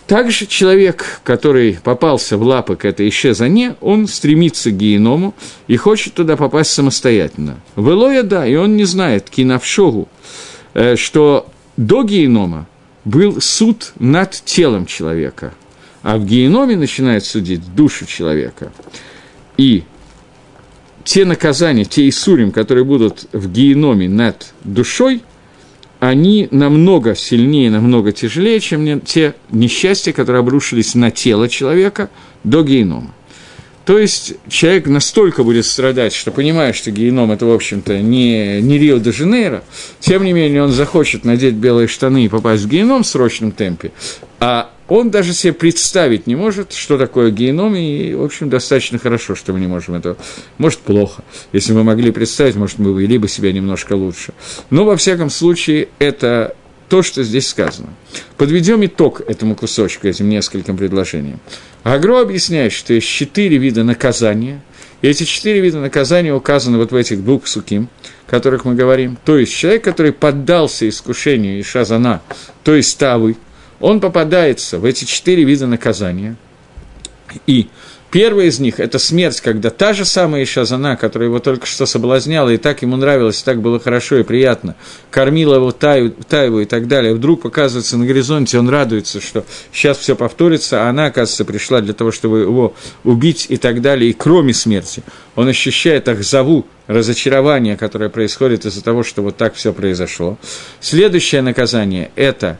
Также 0.06 0.46
человек, 0.46 1.20
который 1.22 1.78
попался 1.82 2.36
в 2.36 2.42
лапы 2.42 2.76
к 2.76 2.84
этой 2.84 3.08
исчезане, 3.08 3.76
он 3.80 4.08
стремится 4.08 4.70
к 4.70 4.76
геному 4.76 5.34
и 5.68 5.76
хочет 5.76 6.14
туда 6.14 6.36
попасть 6.36 6.72
самостоятельно. 6.72 7.60
В 7.76 8.22
да, 8.24 8.46
и 8.46 8.54
он 8.56 8.76
не 8.76 8.84
знает, 8.84 9.30
кинавшогу, 9.30 10.08
э, 10.74 10.96
что 10.96 11.46
до 11.76 12.02
генома 12.02 12.66
был 13.04 13.40
суд 13.40 13.92
над 13.98 14.32
телом 14.32 14.86
человека, 14.86 15.54
а 16.02 16.18
в 16.18 16.26
геноме 16.26 16.76
начинает 16.76 17.24
судить 17.24 17.74
душу 17.74 18.06
человека. 18.06 18.72
И 19.56 19.84
те 21.04 21.24
наказания, 21.24 21.84
те 21.84 22.08
Исурим, 22.08 22.52
которые 22.52 22.84
будут 22.84 23.26
в 23.32 23.50
геноме 23.50 24.08
над 24.08 24.52
душой, 24.64 25.22
они 26.00 26.48
намного 26.50 27.14
сильнее, 27.14 27.70
намного 27.70 28.10
тяжелее, 28.10 28.58
чем 28.58 29.00
те 29.00 29.34
несчастья, 29.50 30.12
которые 30.12 30.40
обрушились 30.40 30.94
на 30.94 31.10
тело 31.10 31.48
человека 31.48 32.10
до 32.42 32.64
генома. 32.64 33.14
То 33.84 33.98
есть 33.98 34.34
человек 34.48 34.86
настолько 34.86 35.42
будет 35.42 35.66
страдать, 35.66 36.12
что 36.12 36.30
понимает, 36.30 36.76
что 36.76 36.90
геном 36.90 37.32
это, 37.32 37.46
в 37.46 37.52
общем-то, 37.52 38.00
не, 38.00 38.60
не 38.60 38.78
Рио-де-Жанейро, 38.78 39.64
тем 39.98 40.24
не 40.24 40.32
менее 40.32 40.62
он 40.62 40.70
захочет 40.70 41.24
надеть 41.24 41.54
белые 41.54 41.88
штаны 41.88 42.24
и 42.24 42.28
попасть 42.28 42.62
в 42.62 42.68
геном 42.68 43.02
в 43.02 43.06
срочном 43.06 43.50
темпе, 43.50 43.90
а 44.38 44.70
он 44.92 45.10
даже 45.10 45.32
себе 45.32 45.54
представить 45.54 46.26
не 46.26 46.36
может, 46.36 46.74
что 46.74 46.98
такое 46.98 47.30
геном, 47.30 47.74
и, 47.74 48.12
в 48.12 48.22
общем, 48.22 48.50
достаточно 48.50 48.98
хорошо, 48.98 49.34
что 49.34 49.54
мы 49.54 49.60
не 49.60 49.66
можем 49.66 49.94
этого. 49.94 50.18
Может, 50.58 50.80
плохо. 50.80 51.24
Если 51.54 51.72
мы 51.72 51.82
могли 51.82 52.10
представить, 52.10 52.56
может, 52.56 52.78
мы 52.78 53.00
вели 53.00 53.16
бы 53.16 53.26
себя 53.26 53.52
немножко 53.52 53.94
лучше. 53.94 54.34
Но, 54.68 54.84
во 54.84 54.98
всяком 54.98 55.30
случае, 55.30 55.88
это 55.98 56.54
то, 56.90 57.00
что 57.02 57.22
здесь 57.22 57.48
сказано. 57.48 57.88
Подведем 58.36 58.84
итог 58.84 59.22
этому 59.26 59.54
кусочку, 59.54 60.08
этим 60.08 60.28
нескольким 60.28 60.76
предложениям. 60.76 61.40
Агро 61.84 62.20
объясняет, 62.20 62.74
что 62.74 62.92
есть 62.92 63.08
четыре 63.08 63.56
вида 63.56 63.84
наказания, 63.84 64.62
и 65.00 65.08
эти 65.08 65.24
четыре 65.24 65.60
вида 65.60 65.78
наказания 65.78 66.34
указаны 66.34 66.76
вот 66.76 66.92
в 66.92 66.94
этих 66.94 67.24
двух 67.24 67.46
суким, 67.46 67.88
о 68.26 68.30
которых 68.30 68.66
мы 68.66 68.74
говорим. 68.74 69.16
То 69.24 69.38
есть 69.38 69.54
человек, 69.54 69.84
который 69.84 70.12
поддался 70.12 70.86
искушению 70.86 71.60
и 71.60 71.62
шазана, 71.62 72.20
то 72.62 72.74
есть 72.74 72.98
тавы, 72.98 73.36
он 73.82 74.00
попадается 74.00 74.78
в 74.78 74.86
эти 74.86 75.04
четыре 75.04 75.44
вида 75.44 75.66
наказания. 75.66 76.36
И 77.46 77.68
Первый 78.12 78.48
из 78.48 78.60
них– 78.60 78.74
это 78.78 78.98
смерть, 78.98 79.40
когда 79.40 79.70
та 79.70 79.94
же 79.94 80.04
самая 80.04 80.42
Ишазана, 80.42 80.98
которая 80.98 81.30
его 81.30 81.38
только 81.38 81.64
что 81.64 81.86
соблазняла, 81.86 82.50
и 82.50 82.58
так 82.58 82.82
ему 82.82 82.96
нравилось, 82.96 83.40
и 83.40 83.44
так 83.44 83.62
было 83.62 83.80
хорошо 83.80 84.18
и 84.18 84.22
приятно, 84.22 84.76
кормила 85.10 85.54
его 85.54 85.72
таю, 85.72 86.10
Таеву 86.10 86.60
и 86.60 86.66
так 86.66 86.88
далее, 86.88 87.14
вдруг 87.14 87.40
показывается 87.40 87.96
на 87.96 88.04
горизонте, 88.04 88.58
он 88.58 88.68
радуется, 88.68 89.22
что 89.22 89.46
сейчас 89.72 89.96
все 89.96 90.14
повторится, 90.14 90.84
а 90.84 90.90
она, 90.90 91.06
оказывается, 91.06 91.46
пришла 91.46 91.80
для 91.80 91.94
того, 91.94 92.12
чтобы 92.12 92.40
его 92.40 92.74
убить 93.02 93.46
и 93.48 93.56
так 93.56 93.80
далее, 93.80 94.10
и 94.10 94.12
кроме 94.12 94.52
смерти. 94.52 95.02
Он 95.34 95.48
ощущает 95.48 96.06
ахзаву, 96.06 96.66
разочарование, 96.88 97.78
которое 97.78 98.10
происходит 98.10 98.66
из-за 98.66 98.84
того, 98.84 99.04
что 99.04 99.22
вот 99.22 99.38
так 99.38 99.54
все 99.54 99.72
произошло. 99.72 100.36
Следующее 100.80 101.40
наказание– 101.40 102.10
это 102.16 102.58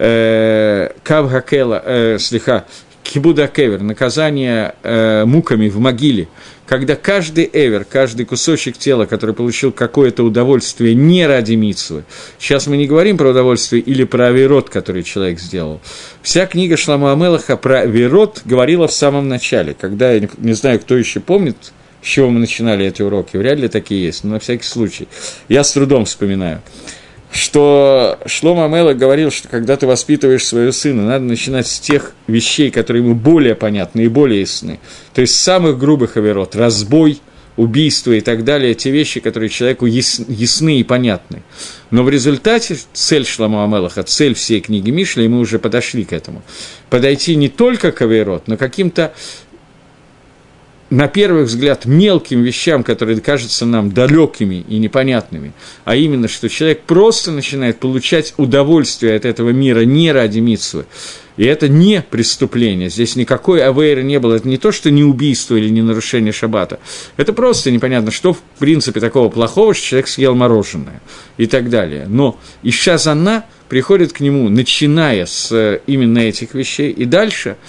э, 0.00 0.88
Кавгакела, 1.04 1.82
э, 1.84 2.18
слегка, 2.18 2.64
кибуда 3.02 3.48
кевер, 3.48 3.82
наказание 3.82 4.74
э, 4.82 5.24
муками 5.26 5.68
в 5.68 5.78
могиле, 5.78 6.28
когда 6.66 6.96
каждый 6.96 7.50
эвер, 7.52 7.84
каждый 7.84 8.24
кусочек 8.24 8.78
тела, 8.78 9.04
который 9.04 9.34
получил 9.34 9.72
какое-то 9.72 10.22
удовольствие 10.22 10.94
не 10.94 11.26
ради 11.26 11.54
митсвы, 11.54 12.04
сейчас 12.38 12.66
мы 12.66 12.78
не 12.78 12.86
говорим 12.86 13.18
про 13.18 13.30
удовольствие 13.30 13.82
или 13.82 14.04
про 14.04 14.28
авирот, 14.28 14.70
который 14.70 15.02
человек 15.02 15.38
сделал. 15.38 15.80
Вся 16.22 16.46
книга 16.46 16.76
Шлама 16.76 17.12
Амелаха 17.12 17.56
про 17.56 17.80
авирот 17.80 18.42
говорила 18.44 18.88
в 18.88 18.92
самом 18.92 19.28
начале, 19.28 19.74
когда, 19.78 20.12
я 20.12 20.28
не 20.38 20.54
знаю, 20.54 20.80
кто 20.80 20.96
еще 20.96 21.20
помнит, 21.20 21.56
с 22.02 22.06
чего 22.06 22.30
мы 22.30 22.40
начинали 22.40 22.86
эти 22.86 23.02
уроки, 23.02 23.36
вряд 23.36 23.58
ли 23.58 23.68
такие 23.68 24.04
есть, 24.04 24.24
но 24.24 24.30
на 24.30 24.38
всякий 24.38 24.64
случай. 24.64 25.08
Я 25.48 25.64
с 25.64 25.72
трудом 25.72 26.06
вспоминаю 26.06 26.62
что 27.32 28.18
Шлома 28.26 28.64
Амела 28.64 28.92
говорил, 28.92 29.30
что 29.30 29.48
когда 29.48 29.76
ты 29.76 29.86
воспитываешь 29.86 30.44
своего 30.44 30.72
сына, 30.72 31.04
надо 31.04 31.24
начинать 31.24 31.66
с 31.66 31.78
тех 31.78 32.12
вещей, 32.26 32.70
которые 32.70 33.04
ему 33.04 33.14
более 33.14 33.54
понятны 33.54 34.02
и 34.02 34.08
более 34.08 34.40
ясны. 34.40 34.80
То 35.14 35.20
есть 35.20 35.38
самых 35.38 35.78
грубых 35.78 36.16
оверот, 36.16 36.56
разбой, 36.56 37.20
убийство 37.56 38.12
и 38.12 38.20
так 38.20 38.44
далее, 38.44 38.74
те 38.74 38.90
вещи, 38.90 39.20
которые 39.20 39.48
человеку 39.48 39.86
ясны 39.86 40.80
и 40.80 40.82
понятны. 40.82 41.42
Но 41.90 42.02
в 42.02 42.08
результате 42.08 42.78
цель 42.92 43.26
Шлама 43.26 43.64
Амелаха, 43.64 44.02
цель 44.02 44.34
всей 44.34 44.60
книги 44.60 44.90
Мишли, 44.90 45.24
и 45.24 45.28
мы 45.28 45.40
уже 45.40 45.58
подошли 45.58 46.04
к 46.04 46.12
этому, 46.12 46.42
подойти 46.88 47.36
не 47.36 47.48
только 47.48 47.92
к 47.92 48.02
Аверот, 48.02 48.48
но 48.48 48.56
каким-то 48.56 49.12
на 50.90 51.06
первый 51.06 51.44
взгляд, 51.44 51.86
мелким 51.86 52.42
вещам, 52.42 52.82
которые 52.82 53.20
кажутся 53.20 53.64
нам 53.64 53.92
далекими 53.92 54.64
и 54.68 54.78
непонятными, 54.78 55.52
а 55.84 55.94
именно, 55.94 56.26
что 56.26 56.48
человек 56.48 56.82
просто 56.82 57.30
начинает 57.30 57.78
получать 57.78 58.34
удовольствие 58.36 59.14
от 59.14 59.24
этого 59.24 59.50
мира 59.50 59.80
не 59.80 60.10
ради 60.10 60.40
митсвы. 60.40 60.86
И 61.36 61.44
это 61.44 61.68
не 61.68 62.02
преступление. 62.02 62.90
Здесь 62.90 63.16
никакой 63.16 63.62
авейры 63.62 64.02
не 64.02 64.18
было. 64.18 64.34
Это 64.34 64.46
не 64.46 64.58
то, 64.58 64.72
что 64.72 64.90
не 64.90 65.04
убийство 65.04 65.54
или 65.54 65.70
не 65.70 65.80
нарушение 65.80 66.32
шаббата. 66.32 66.80
Это 67.16 67.32
просто 67.32 67.70
непонятно, 67.70 68.10
что 68.10 68.34
в 68.34 68.42
принципе 68.58 69.00
такого 69.00 69.30
плохого, 69.30 69.72
что 69.72 69.86
человек 69.86 70.08
съел 70.08 70.34
мороженое 70.34 71.00
и 71.38 71.46
так 71.46 71.70
далее. 71.70 72.06
Но 72.08 72.38
Иша 72.62 72.98
Занна 72.98 73.46
приходит 73.70 74.12
к 74.12 74.20
нему, 74.20 74.50
начиная 74.50 75.24
с 75.24 75.50
э, 75.52 75.80
именно 75.86 76.18
этих 76.18 76.52
вещей, 76.52 76.90
и 76.90 77.04
дальше– 77.04 77.56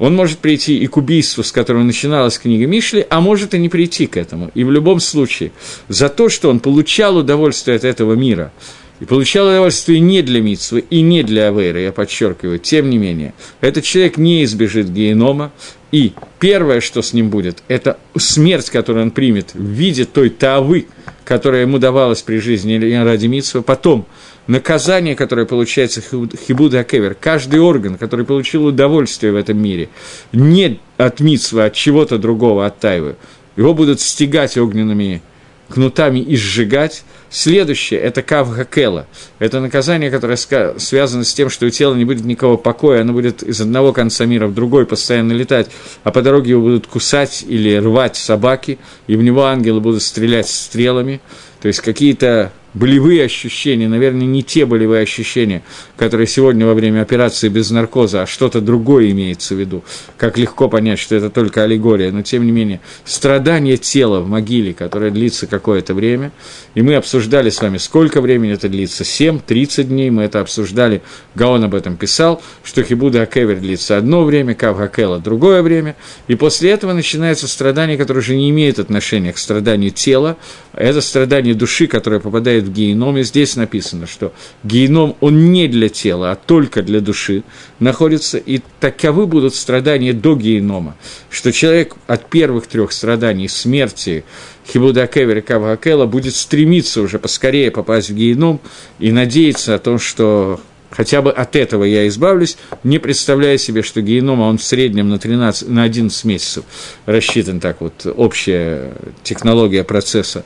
он 0.00 0.16
может 0.16 0.38
прийти 0.38 0.78
и 0.78 0.86
к 0.86 0.96
убийству, 0.96 1.44
с 1.44 1.52
которого 1.52 1.84
начиналась 1.84 2.38
книга 2.38 2.66
Мишли, 2.66 3.06
а 3.08 3.20
может 3.20 3.54
и 3.54 3.58
не 3.58 3.68
прийти 3.68 4.06
к 4.06 4.16
этому. 4.16 4.50
И 4.54 4.64
в 4.64 4.70
любом 4.72 4.98
случае, 4.98 5.52
за 5.88 6.08
то, 6.08 6.28
что 6.28 6.48
он 6.48 6.58
получал 6.58 7.18
удовольствие 7.18 7.76
от 7.76 7.84
этого 7.84 8.14
мира, 8.14 8.50
и 8.98 9.04
получал 9.04 9.46
удовольствие 9.46 10.00
не 10.00 10.22
для 10.22 10.40
Митсвы 10.40 10.84
и 10.90 11.02
не 11.02 11.22
для 11.22 11.48
Авейра, 11.48 11.80
я 11.80 11.92
подчеркиваю, 11.92 12.58
тем 12.58 12.90
не 12.90 12.98
менее, 12.98 13.34
этот 13.60 13.84
человек 13.84 14.16
не 14.16 14.42
избежит 14.44 14.90
генома, 14.90 15.52
и 15.92 16.12
первое, 16.38 16.80
что 16.80 17.02
с 17.02 17.12
ним 17.12 17.28
будет, 17.28 17.62
это 17.68 17.98
смерть, 18.16 18.70
которую 18.70 19.04
он 19.04 19.10
примет 19.10 19.52
в 19.54 19.62
виде 19.62 20.06
той 20.06 20.30
тавы, 20.30 20.86
которая 21.24 21.62
ему 21.62 21.78
давалась 21.78 22.22
при 22.22 22.38
жизни 22.38 22.74
ради 23.04 23.26
Митсвы, 23.26 23.60
потом– 23.60 24.06
наказание, 24.50 25.14
которое 25.14 25.46
получается 25.46 26.00
хибуда 26.02 26.80
акевер, 26.80 27.14
каждый 27.14 27.60
орган, 27.60 27.96
который 27.96 28.26
получил 28.26 28.66
удовольствие 28.66 29.32
в 29.32 29.36
этом 29.36 29.58
мире, 29.58 29.88
не 30.32 30.80
от 30.98 31.20
митсва, 31.20 31.66
от 31.66 31.74
чего-то 31.74 32.18
другого, 32.18 32.66
от 32.66 32.78
тайвы, 32.80 33.16
его 33.56 33.74
будут 33.74 34.00
стегать 34.00 34.58
огненными 34.58 35.22
кнутами 35.68 36.18
и 36.18 36.36
сжигать. 36.36 37.04
Следующее– 37.30 38.00
это 38.02 38.22
кавгакела. 38.22 39.06
Это 39.38 39.60
наказание, 39.60 40.10
которое 40.10 40.36
связано 40.36 41.22
с 41.22 41.32
тем, 41.32 41.48
что 41.48 41.66
у 41.66 41.70
тела 41.70 41.94
не 41.94 42.04
будет 42.04 42.24
никакого 42.24 42.56
покоя, 42.56 43.02
оно 43.02 43.12
будет 43.12 43.44
из 43.44 43.60
одного 43.60 43.92
конца 43.92 44.24
мира 44.24 44.48
в 44.48 44.54
другой 44.54 44.84
постоянно 44.84 45.30
летать, 45.30 45.70
а 46.02 46.10
по 46.10 46.22
дороге 46.22 46.50
его 46.50 46.62
будут 46.62 46.88
кусать 46.88 47.44
или 47.46 47.76
рвать 47.76 48.16
собаки, 48.16 48.80
и 49.06 49.14
в 49.14 49.22
него 49.22 49.44
ангелы 49.44 49.80
будут 49.80 50.02
стрелять 50.02 50.48
стрелами. 50.48 51.20
То 51.62 51.68
есть 51.68 51.80
какие-то 51.82 52.50
болевые 52.74 53.24
ощущения, 53.24 53.88
наверное, 53.88 54.26
не 54.26 54.42
те 54.42 54.64
болевые 54.66 55.02
ощущения, 55.02 55.62
которые 55.96 56.26
сегодня 56.26 56.66
во 56.66 56.74
время 56.74 57.02
операции 57.02 57.48
без 57.48 57.70
наркоза, 57.70 58.22
а 58.22 58.26
что-то 58.26 58.60
другое 58.60 59.10
имеется 59.10 59.54
в 59.54 59.58
виду. 59.58 59.84
Как 60.16 60.38
легко 60.38 60.68
понять, 60.68 60.98
что 60.98 61.16
это 61.16 61.30
только 61.30 61.64
аллегория, 61.64 62.12
но 62.12 62.22
тем 62.22 62.46
не 62.46 62.52
менее, 62.52 62.80
страдание 63.04 63.76
тела 63.76 64.20
в 64.20 64.28
могиле, 64.28 64.72
которое 64.72 65.10
длится 65.10 65.46
какое-то 65.46 65.94
время, 65.94 66.32
и 66.74 66.82
мы 66.82 66.94
обсуждали 66.94 67.50
с 67.50 67.60
вами, 67.60 67.78
сколько 67.78 68.20
времени 68.20 68.52
это 68.52 68.68
длится, 68.68 69.02
7-30 69.02 69.84
дней, 69.84 70.10
мы 70.10 70.22
это 70.22 70.40
обсуждали, 70.40 71.02
Гаон 71.34 71.64
об 71.64 71.74
этом 71.74 71.96
писал, 71.96 72.42
что 72.62 72.82
Хибуда 72.82 73.22
Акевер 73.22 73.58
длится 73.58 73.96
одно 73.96 74.24
время, 74.24 74.54
Кавгакела 74.54 75.18
другое 75.18 75.62
время, 75.62 75.96
и 76.28 76.34
после 76.36 76.70
этого 76.70 76.92
начинается 76.92 77.48
страдание, 77.48 77.96
которое 77.96 78.20
уже 78.20 78.36
не 78.36 78.50
имеет 78.50 78.78
отношения 78.78 79.32
к 79.32 79.38
страданию 79.38 79.90
тела, 79.90 80.36
это 80.72 81.00
страдание 81.00 81.54
души, 81.54 81.86
которое 81.86 82.20
попадает 82.20 82.59
попадает 82.60 82.64
в 82.64 82.72
геном, 82.72 83.18
и 83.18 83.22
здесь 83.22 83.56
написано, 83.56 84.06
что 84.06 84.32
геном, 84.64 85.16
он 85.20 85.52
не 85.52 85.68
для 85.68 85.88
тела, 85.88 86.32
а 86.32 86.36
только 86.36 86.82
для 86.82 87.00
души 87.00 87.42
находится, 87.78 88.38
и 88.38 88.60
таковы 88.80 89.26
будут 89.26 89.54
страдания 89.54 90.12
до 90.12 90.36
генома, 90.36 90.96
что 91.30 91.52
человек 91.52 91.96
от 92.06 92.28
первых 92.28 92.66
трех 92.66 92.92
страданий, 92.92 93.48
смерти, 93.48 94.24
Хибуда 94.66 95.06
Кевер 95.06 95.38
и 95.38 95.40
Кава 95.40 96.06
будет 96.06 96.34
стремиться 96.34 97.02
уже 97.02 97.18
поскорее 97.18 97.70
попасть 97.70 98.10
в 98.10 98.14
геном 98.14 98.60
и 99.00 99.10
надеяться 99.10 99.74
о 99.74 99.78
том, 99.78 99.98
что 99.98 100.60
хотя 100.90 101.22
бы 101.22 101.32
от 101.32 101.56
этого 101.56 101.84
я 101.84 102.06
избавлюсь, 102.06 102.56
не 102.84 102.98
представляя 102.98 103.58
себе, 103.58 103.82
что 103.82 104.00
генома 104.00 104.42
он 104.42 104.58
в 104.58 104.62
среднем 104.62 105.08
на, 105.08 105.18
13, 105.18 105.68
на 105.68 105.82
11 105.82 106.24
месяцев 106.24 106.64
рассчитан. 107.06 107.58
Так 107.58 107.80
вот, 107.80 108.06
общая 108.16 108.92
технология 109.24 109.82
процесса. 109.82 110.44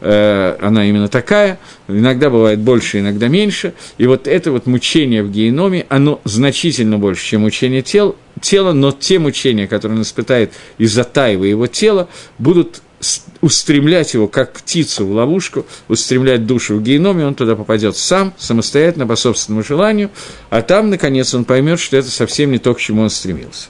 Э, 0.00 0.56
она 0.60 0.88
именно 0.88 1.08
такая, 1.08 1.58
иногда 1.88 2.30
бывает 2.30 2.60
больше, 2.60 3.00
иногда 3.00 3.28
меньше, 3.28 3.74
и 3.98 4.06
вот 4.06 4.28
это 4.28 4.52
вот 4.52 4.66
мучение 4.66 5.22
в 5.22 5.30
геноме, 5.30 5.86
оно 5.88 6.20
значительно 6.24 6.98
больше, 6.98 7.24
чем 7.24 7.40
мучение 7.42 7.82
тел, 7.82 8.14
тела, 8.40 8.72
но 8.72 8.92
те 8.92 9.18
мучения, 9.18 9.66
которые 9.66 9.96
он 9.96 10.02
испытает 10.02 10.52
из-за 10.78 11.02
таева 11.02 11.44
его 11.44 11.66
тела, 11.66 12.08
будут 12.38 12.82
устремлять 13.40 14.14
его, 14.14 14.28
как 14.28 14.52
птицу 14.52 15.06
в 15.06 15.12
ловушку, 15.12 15.66
устремлять 15.88 16.46
душу 16.46 16.76
в 16.76 16.82
геноме, 16.82 17.26
он 17.26 17.34
туда 17.34 17.56
попадет 17.56 17.96
сам, 17.96 18.34
самостоятельно, 18.38 19.06
по 19.06 19.16
собственному 19.16 19.64
желанию, 19.64 20.10
а 20.50 20.62
там, 20.62 20.90
наконец, 20.90 21.34
он 21.34 21.44
поймет, 21.44 21.80
что 21.80 21.96
это 21.96 22.10
совсем 22.10 22.50
не 22.50 22.58
то, 22.58 22.74
к 22.74 22.80
чему 22.80 23.02
он 23.02 23.10
стремился. 23.10 23.68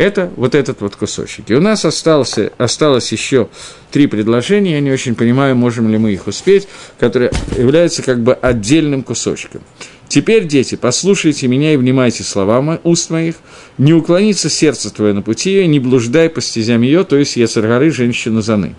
Это 0.00 0.30
вот 0.34 0.54
этот 0.54 0.80
вот 0.80 0.96
кусочек. 0.96 1.50
И 1.50 1.54
у 1.54 1.60
нас 1.60 1.84
остался, 1.84 2.50
осталось 2.56 3.12
еще 3.12 3.50
три 3.90 4.06
предложения, 4.06 4.72
я 4.72 4.80
не 4.80 4.90
очень 4.90 5.14
понимаю, 5.14 5.54
можем 5.56 5.90
ли 5.90 5.98
мы 5.98 6.14
их 6.14 6.26
успеть, 6.26 6.68
которые 6.98 7.30
являются 7.54 8.02
как 8.02 8.22
бы 8.22 8.32
отдельным 8.32 9.02
кусочком. 9.02 9.60
Теперь, 10.08 10.46
дети, 10.46 10.76
послушайте 10.76 11.48
меня 11.48 11.74
и 11.74 11.76
внимайте 11.76 12.24
слова 12.24 12.80
уст 12.82 13.10
моих, 13.10 13.34
не 13.76 13.92
уклонится 13.92 14.48
сердце 14.48 14.88
твое 14.88 15.12
на 15.12 15.20
пути 15.20 15.50
ее, 15.50 15.66
не 15.66 15.80
блуждай 15.80 16.30
по 16.30 16.40
стезям 16.40 16.80
ее, 16.80 17.04
то 17.04 17.18
есть 17.18 17.36
Яцергары, 17.36 17.90
женщину 17.90 18.40
Заны. 18.40 18.76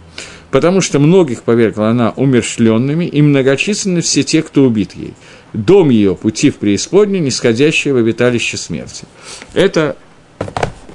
Потому 0.50 0.82
что 0.82 0.98
многих 0.98 1.44
повергла 1.44 1.90
она 1.90 2.10
умершленными, 2.16 3.06
и 3.06 3.22
многочисленны 3.22 4.02
все 4.02 4.24
те, 4.24 4.42
кто 4.42 4.64
убит 4.64 4.94
ей. 4.96 5.14
дом 5.54 5.92
ее 5.92 6.16
пути 6.16 6.50
в 6.50 6.56
преисподнюю, 6.56 7.22
нисходящее 7.22 7.94
в 7.94 7.98
обиталище 7.98 8.58
смерти. 8.58 9.06
Это 9.54 9.98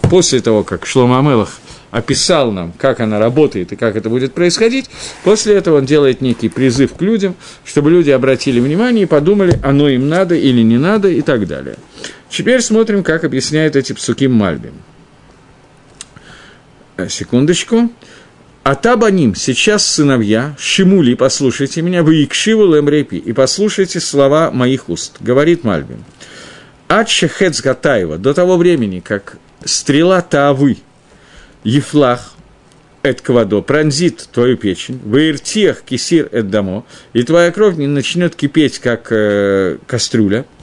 после 0.09 0.40
того, 0.40 0.64
как 0.64 0.86
Шлома 0.86 1.18
Амелах 1.18 1.59
описал 1.90 2.52
нам, 2.52 2.72
как 2.72 3.00
она 3.00 3.18
работает 3.18 3.72
и 3.72 3.76
как 3.76 3.96
это 3.96 4.09
будет 4.09 4.34
происходить, 4.34 4.90
после 5.24 5.54
этого 5.54 5.78
он 5.78 5.86
делает 5.86 6.20
некий 6.20 6.48
призыв 6.48 6.94
к 6.94 7.02
людям, 7.02 7.34
чтобы 7.64 7.90
люди 7.90 8.11
обратили 8.11 8.61
внимание 8.61 9.04
и 9.04 9.07
подумали, 9.07 9.59
оно 9.62 9.88
им 9.88 10.09
надо 10.09 10.34
или 10.34 10.62
не 10.62 10.78
надо 10.78 11.09
и 11.09 11.22
так 11.22 11.46
далее. 11.46 11.76
Теперь 12.28 12.61
смотрим, 12.61 13.02
как 13.02 13.24
объясняет 13.24 13.76
эти 13.76 13.92
псуки 13.92 14.26
Мальбим. 14.26 14.74
Э, 16.96 17.09
секундочку. 17.09 17.90
Атабаним, 18.62 19.36
сейчас 19.36 19.86
сыновья, 19.86 20.57
Шимули, 20.59 21.14
послушайте 21.14 21.82
меня, 21.82 22.02
вы 22.02 22.24
икшиву 22.24 22.66
лемрепи, 22.66 23.14
и 23.14 23.32
послушайте 23.32 24.00
слова 24.00 24.50
моих 24.50 24.88
уст, 24.88 25.18
говорит 25.20 25.62
Мальбим. 25.62 26.04
Ад 26.88 27.09
Гатаева, 27.62 28.18
до 28.18 28.34
того 28.34 28.57
времени, 28.57 28.98
как 28.98 29.38
стрела 29.66 30.22
Таавы, 30.22 30.78
Ефлах, 31.64 32.32
эт 33.02 33.20
квадо, 33.20 33.60
пронзит 33.60 34.28
твою 34.32 34.56
печень, 34.56 35.00
ваиртех 35.04 35.82
кисир 35.82 36.28
эт 36.32 36.50
дамо, 36.50 36.84
и 37.12 37.22
твоя 37.22 37.50
кровь 37.50 37.76
не 37.76 37.86
начнет 37.86 38.34
кипеть, 38.34 38.78
как 38.78 39.08
э, 39.10 39.78
кастрюля– 39.86 40.44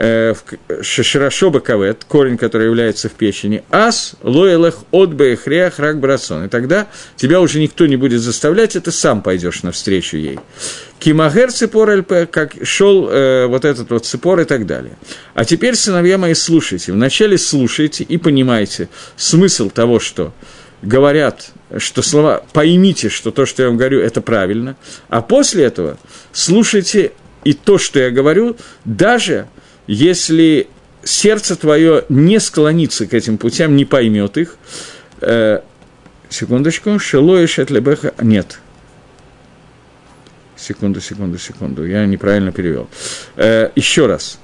Э, 0.00 0.32
шаширашоба 0.80 1.58
кавет, 1.58 2.04
корень, 2.04 2.38
который 2.38 2.66
является 2.66 3.08
в 3.08 3.14
печени, 3.14 3.64
ас 3.68 4.14
лоэлэх 4.22 4.76
от 4.92 5.12
бэхреах 5.12 5.80
рак 5.80 5.98
брасон. 5.98 6.44
И 6.44 6.48
тогда 6.48 6.86
тебя 7.16 7.40
уже 7.40 7.58
никто 7.58 7.84
не 7.86 7.96
будет 7.96 8.20
заставлять, 8.20 8.74
ты 8.80 8.92
сам 8.92 9.22
пойдешь 9.22 9.64
навстречу 9.64 10.16
ей. 10.16 10.38
Кимагер 10.98 11.52
цепор 11.52 11.98
ЛП, 11.98 12.30
как 12.30 12.54
шел 12.62 13.08
э, 13.08 13.46
вот 13.46 13.64
этот 13.64 13.90
вот 13.90 14.04
цепор 14.04 14.40
и 14.40 14.44
так 14.44 14.66
далее. 14.66 14.96
А 15.34 15.44
теперь, 15.44 15.76
сыновья 15.76 16.18
мои, 16.18 16.34
слушайте. 16.34 16.92
Вначале 16.92 17.38
слушайте 17.38 18.04
и 18.04 18.16
понимайте 18.18 18.88
смысл 19.16 19.70
того, 19.70 20.00
что 20.00 20.32
говорят, 20.82 21.50
что 21.76 22.02
слова, 22.02 22.42
поймите, 22.52 23.08
что 23.08 23.30
то, 23.30 23.46
что 23.46 23.62
я 23.62 23.68
вам 23.68 23.76
говорю, 23.76 24.00
это 24.00 24.20
правильно, 24.20 24.76
а 25.08 25.22
после 25.22 25.64
этого 25.64 25.98
слушайте 26.32 27.12
и 27.44 27.52
то, 27.52 27.78
что 27.78 27.98
я 27.98 28.10
говорю, 28.10 28.56
даже 28.84 29.46
если 29.86 30.68
сердце 31.02 31.56
твое 31.56 32.04
не 32.08 32.38
склонится 32.40 33.06
к 33.06 33.14
этим 33.14 33.38
путям, 33.38 33.76
не 33.76 33.84
поймет 33.84 34.36
их, 34.36 34.56
э, 35.20 35.60
секундочку, 36.28 36.98
шелоиш 36.98 37.58
этлебеха, 37.58 38.14
нет, 38.20 38.60
секунду, 40.58 41.00
секунду, 41.00 41.38
секунду, 41.38 41.86
я 41.86 42.06
неправильно 42.06 42.52
перевел. 42.52 42.88
Э, 43.36 43.70
еще 43.74 44.06
раз. 44.06 44.38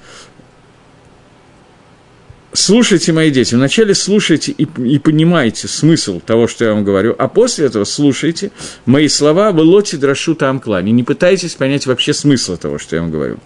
Слушайте, 2.57 3.13
мои 3.13 3.33
дети, 3.33 3.57
вначале 3.57 3.97
слушайте 3.97 4.53
и, 4.53 4.63
и 4.63 4.99
понимайте 5.01 5.67
смысл 5.67 6.21
того, 6.21 6.47
что 6.47 6.65
я 6.65 6.73
вам 6.73 6.85
говорю, 6.85 7.17
а 7.19 7.27
после 7.27 7.67
этого 7.67 7.83
слушайте 7.83 8.53
мои 8.87 9.09
слова 9.09 9.51
в 9.51 9.59
лоте 9.59 9.97
драшу 9.97 10.37
там 10.37 10.61
клане. 10.61 10.93
Не 10.93 11.03
пытайтесь 11.03 11.57
понять 11.57 11.87
вообще 11.87 12.15
смысл 12.15 12.57
того, 12.57 12.79
что 12.79 12.95
я 12.95 13.03
вам 13.03 13.11
говорю. 13.11 13.39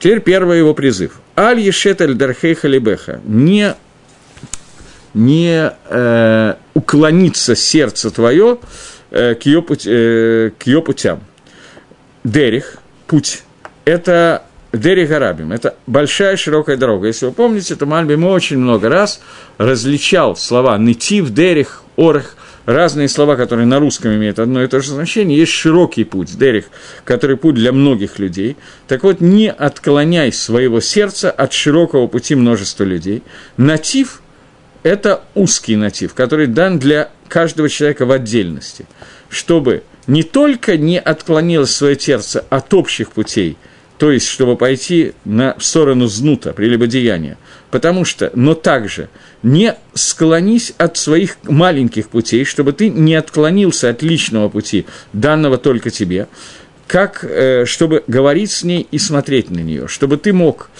Теперь 0.00 0.20
первый 0.20 0.58
его 0.58 0.74
призыв. 0.74 1.20
Аль 1.36 1.60
ешетель 1.60 2.14
дархей 2.14 2.54
халибеха. 2.54 3.20
Не, 3.24 3.76
не 5.14 5.72
э, 5.88 6.54
уклониться 6.74 7.54
сердце 7.54 8.10
твое 8.10 8.58
э, 9.12 9.36
к, 9.36 9.46
ее 9.46 9.62
путь, 9.62 9.86
э, 9.86 10.50
к 10.58 10.66
ее 10.66 10.82
путям. 10.82 11.20
Дерих, 12.24 12.78
путь, 13.06 13.42
это 13.84 14.44
Дерих 14.72 15.10
Арабим. 15.10 15.52
Это 15.52 15.76
большая 15.86 16.36
широкая 16.36 16.76
дорога. 16.76 17.06
Если 17.06 17.26
вы 17.26 17.32
помните, 17.32 17.76
то 17.76 17.86
Мальбим 17.86 18.24
очень 18.24 18.58
много 18.58 18.88
раз 18.88 19.20
различал 19.58 20.34
слова 20.34 20.76
«нытив», 20.78 21.30
«дерих», 21.30 21.82
«орех», 21.96 22.36
разные 22.66 23.08
слова, 23.08 23.36
которые 23.36 23.66
на 23.66 23.78
русском 23.78 24.14
имеют 24.14 24.38
одно 24.38 24.62
и 24.62 24.66
то 24.66 24.80
же 24.80 24.90
значение, 24.90 25.38
есть 25.38 25.52
широкий 25.52 26.04
путь, 26.04 26.36
дерих, 26.36 26.66
который 27.04 27.36
путь 27.36 27.54
для 27.56 27.72
многих 27.72 28.18
людей. 28.18 28.56
Так 28.88 29.04
вот, 29.04 29.20
не 29.20 29.50
отклоняй 29.50 30.32
своего 30.32 30.80
сердца 30.80 31.30
от 31.30 31.52
широкого 31.52 32.06
пути 32.06 32.34
множества 32.34 32.84
людей. 32.84 33.22
Натив– 33.56 34.22
это 34.82 35.22
узкий 35.34 35.76
натив, 35.76 36.14
который 36.14 36.46
дан 36.46 36.78
для 36.78 37.10
каждого 37.28 37.68
человека 37.68 38.06
в 38.06 38.10
отдельности, 38.10 38.86
чтобы 39.34 39.82
не 40.06 40.22
только 40.22 40.76
не 40.76 40.98
отклонилось 40.98 41.70
свое 41.70 41.98
сердце 41.98 42.44
от 42.48 42.72
общих 42.72 43.10
путей– 43.10 43.56
то 43.98 44.10
есть, 44.10 44.28
чтобы 44.28 44.56
пойти 44.56 45.12
на, 45.24 45.54
в 45.56 45.64
сторону 45.64 46.06
знута, 46.08 46.52
прелюбодеяния. 46.52 47.38
Потому 47.70 48.04
что, 48.04 48.30
но 48.34 48.54
также 48.54 49.08
не 49.42 49.76
склонись 49.94 50.74
от 50.78 50.96
своих 50.96 51.38
маленьких 51.44 52.08
путей, 52.08 52.44
чтобы 52.44 52.72
ты 52.72 52.88
не 52.88 53.14
отклонился 53.14 53.90
от 53.90 54.02
личного 54.02 54.48
пути, 54.48 54.86
данного 55.12 55.58
только 55.58 55.90
тебе, 55.90 56.28
как, 56.86 57.24
э, 57.24 57.64
чтобы 57.66 58.04
говорить 58.06 58.50
с 58.50 58.64
ней 58.64 58.86
и 58.90 58.98
смотреть 58.98 59.50
на 59.50 59.60
нее, 59.60 59.88
чтобы 59.88 60.16
ты 60.16 60.32
мог 60.32 60.70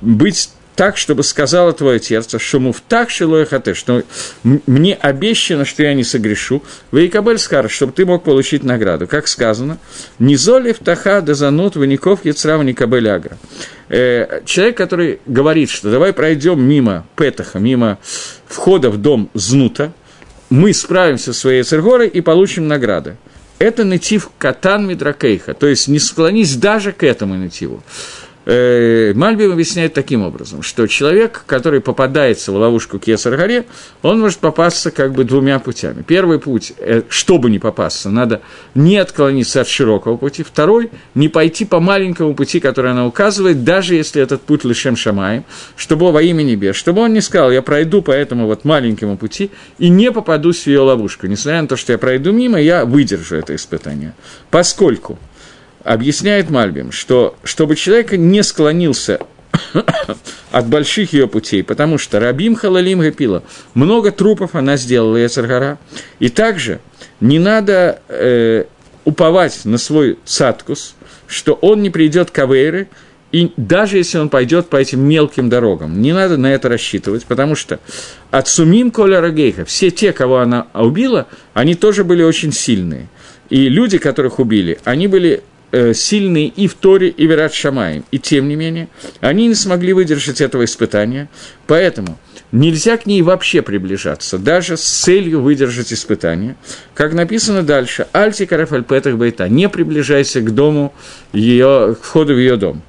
быть 0.00 0.50
так, 0.74 0.96
чтобы 0.96 1.22
сказала 1.22 1.72
твое 1.72 2.00
сердце, 2.00 2.38
что 2.38 2.60
муфтах 2.60 3.10
шилой 3.10 3.46
хате, 3.46 3.74
что 3.74 4.02
мне 4.42 4.94
обещано, 4.94 5.64
что 5.64 5.82
я 5.82 5.94
не 5.94 6.04
согрешу, 6.04 6.62
Вейкабель 6.92 7.38
скар, 7.38 7.68
чтобы 7.68 7.92
ты 7.92 8.06
мог 8.06 8.24
получить 8.24 8.62
награду. 8.64 9.06
Как 9.06 9.28
сказано, 9.28 9.78
втаха 10.18 11.20
да 11.20 11.34
занот 11.34 11.76
ваников 11.76 12.24
яцрав 12.24 12.62
никабель 12.62 13.08
агра. 13.08 13.36
Э, 13.88 14.40
человек, 14.46 14.76
который 14.76 15.20
говорит, 15.26 15.68
что 15.68 15.90
давай 15.90 16.12
пройдем 16.12 16.62
мимо 16.62 17.06
Петаха, 17.16 17.58
мимо 17.58 17.98
входа 18.46 18.90
в 18.90 18.96
дом 18.96 19.28
Знута, 19.34 19.92
мы 20.48 20.72
справимся 20.72 21.32
со 21.32 21.40
своей 21.40 21.62
цергорой 21.62 22.08
и 22.08 22.20
получим 22.20 22.68
награды. 22.68 23.16
Это 23.58 23.84
натив 23.84 24.30
катан 24.38 24.86
мидракейха, 24.86 25.54
то 25.54 25.66
есть 25.66 25.88
не 25.88 25.98
склонись 25.98 26.56
даже 26.56 26.92
к 26.92 27.04
этому 27.04 27.34
нативу. 27.34 27.82
Э, 28.44 29.12
Мальбим 29.14 29.52
объясняет 29.52 29.94
таким 29.94 30.22
образом, 30.22 30.62
что 30.62 30.86
человек, 30.88 31.44
который 31.46 31.80
попадается 31.80 32.50
в 32.50 32.56
ловушку 32.56 32.98
Кесар-горе, 32.98 33.66
он 34.02 34.20
может 34.20 34.38
попасться 34.38 34.90
как 34.90 35.12
бы 35.12 35.24
двумя 35.24 35.58
путями. 35.60 36.02
Первый 36.02 36.40
путь, 36.40 36.72
э, 36.78 37.02
чтобы 37.08 37.50
не 37.50 37.60
попасться, 37.60 38.10
надо 38.10 38.42
не 38.74 38.96
отклониться 38.96 39.60
от 39.60 39.68
широкого 39.68 40.16
пути. 40.16 40.42
Второй, 40.42 40.90
не 41.14 41.28
пойти 41.28 41.64
по 41.64 41.78
маленькому 41.78 42.34
пути, 42.34 42.58
который 42.58 42.90
она 42.90 43.06
указывает, 43.06 43.62
даже 43.62 43.94
если 43.94 44.20
этот 44.20 44.42
путь 44.42 44.64
лишем 44.64 44.96
шамаем, 44.96 45.44
чтобы 45.76 46.10
во 46.10 46.20
имя 46.20 46.42
небес, 46.42 46.74
чтобы 46.74 47.02
он 47.02 47.12
не 47.12 47.20
сказал, 47.20 47.52
я 47.52 47.62
пройду 47.62 48.02
по 48.02 48.10
этому 48.10 48.46
вот 48.46 48.64
маленькому 48.64 49.16
пути 49.16 49.50
и 49.78 49.88
не 49.88 50.10
попадусь 50.10 50.64
в 50.64 50.66
ее 50.66 50.80
ловушку. 50.80 51.28
Несмотря 51.28 51.62
на 51.62 51.68
то, 51.68 51.76
что 51.76 51.92
я 51.92 51.98
пройду 51.98 52.32
мимо, 52.32 52.60
я 52.60 52.84
выдержу 52.84 53.36
это 53.36 53.54
испытание. 53.54 54.14
Поскольку 54.50 55.18
объясняет 55.84 56.50
Мальбим, 56.50 56.92
что 56.92 57.36
чтобы 57.44 57.76
человек 57.76 58.12
не 58.12 58.42
склонился 58.42 59.20
от 60.50 60.66
больших 60.66 61.12
ее 61.12 61.28
путей, 61.28 61.62
потому 61.62 61.98
что 61.98 62.20
Рабим 62.20 62.54
Халалим 62.54 63.00
Гапила, 63.00 63.42
много 63.74 64.10
трупов 64.10 64.54
она 64.54 64.76
сделала, 64.76 65.16
Яцергара, 65.16 65.78
и 66.18 66.28
также 66.28 66.80
не 67.20 67.38
надо 67.38 68.00
э, 68.08 68.64
уповать 69.04 69.60
на 69.64 69.78
свой 69.78 70.18
цаткус, 70.24 70.94
что 71.26 71.54
он 71.54 71.82
не 71.82 71.90
придет 71.90 72.30
к 72.30 72.38
Авейры, 72.38 72.88
и 73.32 73.50
даже 73.56 73.96
если 73.96 74.18
он 74.18 74.28
пойдет 74.28 74.68
по 74.68 74.76
этим 74.76 75.00
мелким 75.00 75.48
дорогам, 75.48 76.02
не 76.02 76.12
надо 76.12 76.36
на 76.36 76.52
это 76.52 76.68
рассчитывать, 76.68 77.24
потому 77.24 77.54
что 77.54 77.80
от 78.30 78.46
Сумим 78.46 78.90
Коля 78.90 79.22
Рагейха, 79.22 79.64
все 79.64 79.90
те, 79.90 80.12
кого 80.12 80.38
она 80.40 80.66
убила, 80.74 81.26
они 81.54 81.74
тоже 81.74 82.04
были 82.04 82.22
очень 82.22 82.52
сильные. 82.52 83.08
И 83.48 83.68
люди, 83.68 83.98
которых 83.98 84.38
убили, 84.38 84.78
они 84.84 85.08
были 85.08 85.42
сильные 85.94 86.48
и 86.48 86.68
в 86.68 86.74
Торе, 86.74 87.08
и 87.08 87.26
в 87.26 87.32
Ират 87.32 87.54
Шамаем. 87.54 88.04
И 88.10 88.18
тем 88.18 88.48
не 88.48 88.56
менее, 88.56 88.88
они 89.20 89.46
не 89.46 89.54
смогли 89.54 89.92
выдержать 89.92 90.40
этого 90.40 90.64
испытания, 90.64 91.28
поэтому 91.66 92.18
нельзя 92.52 92.96
к 92.96 93.06
ней 93.06 93.22
вообще 93.22 93.62
приближаться, 93.62 94.38
даже 94.38 94.76
с 94.76 94.82
целью 94.82 95.40
выдержать 95.40 95.92
испытание. 95.92 96.56
Как 96.94 97.14
написано 97.14 97.62
дальше, 97.62 98.06
«Альти 98.12 98.46
карафальпетах 98.46 99.16
байта»– 99.16 99.48
не 99.50 99.68
приближайся 99.68 100.40
к 100.40 100.54
дому, 100.54 100.92
ее, 101.32 101.96
к 101.98 102.04
входу 102.04 102.34
в 102.34 102.38
ее 102.38 102.56
дом. 102.56 102.82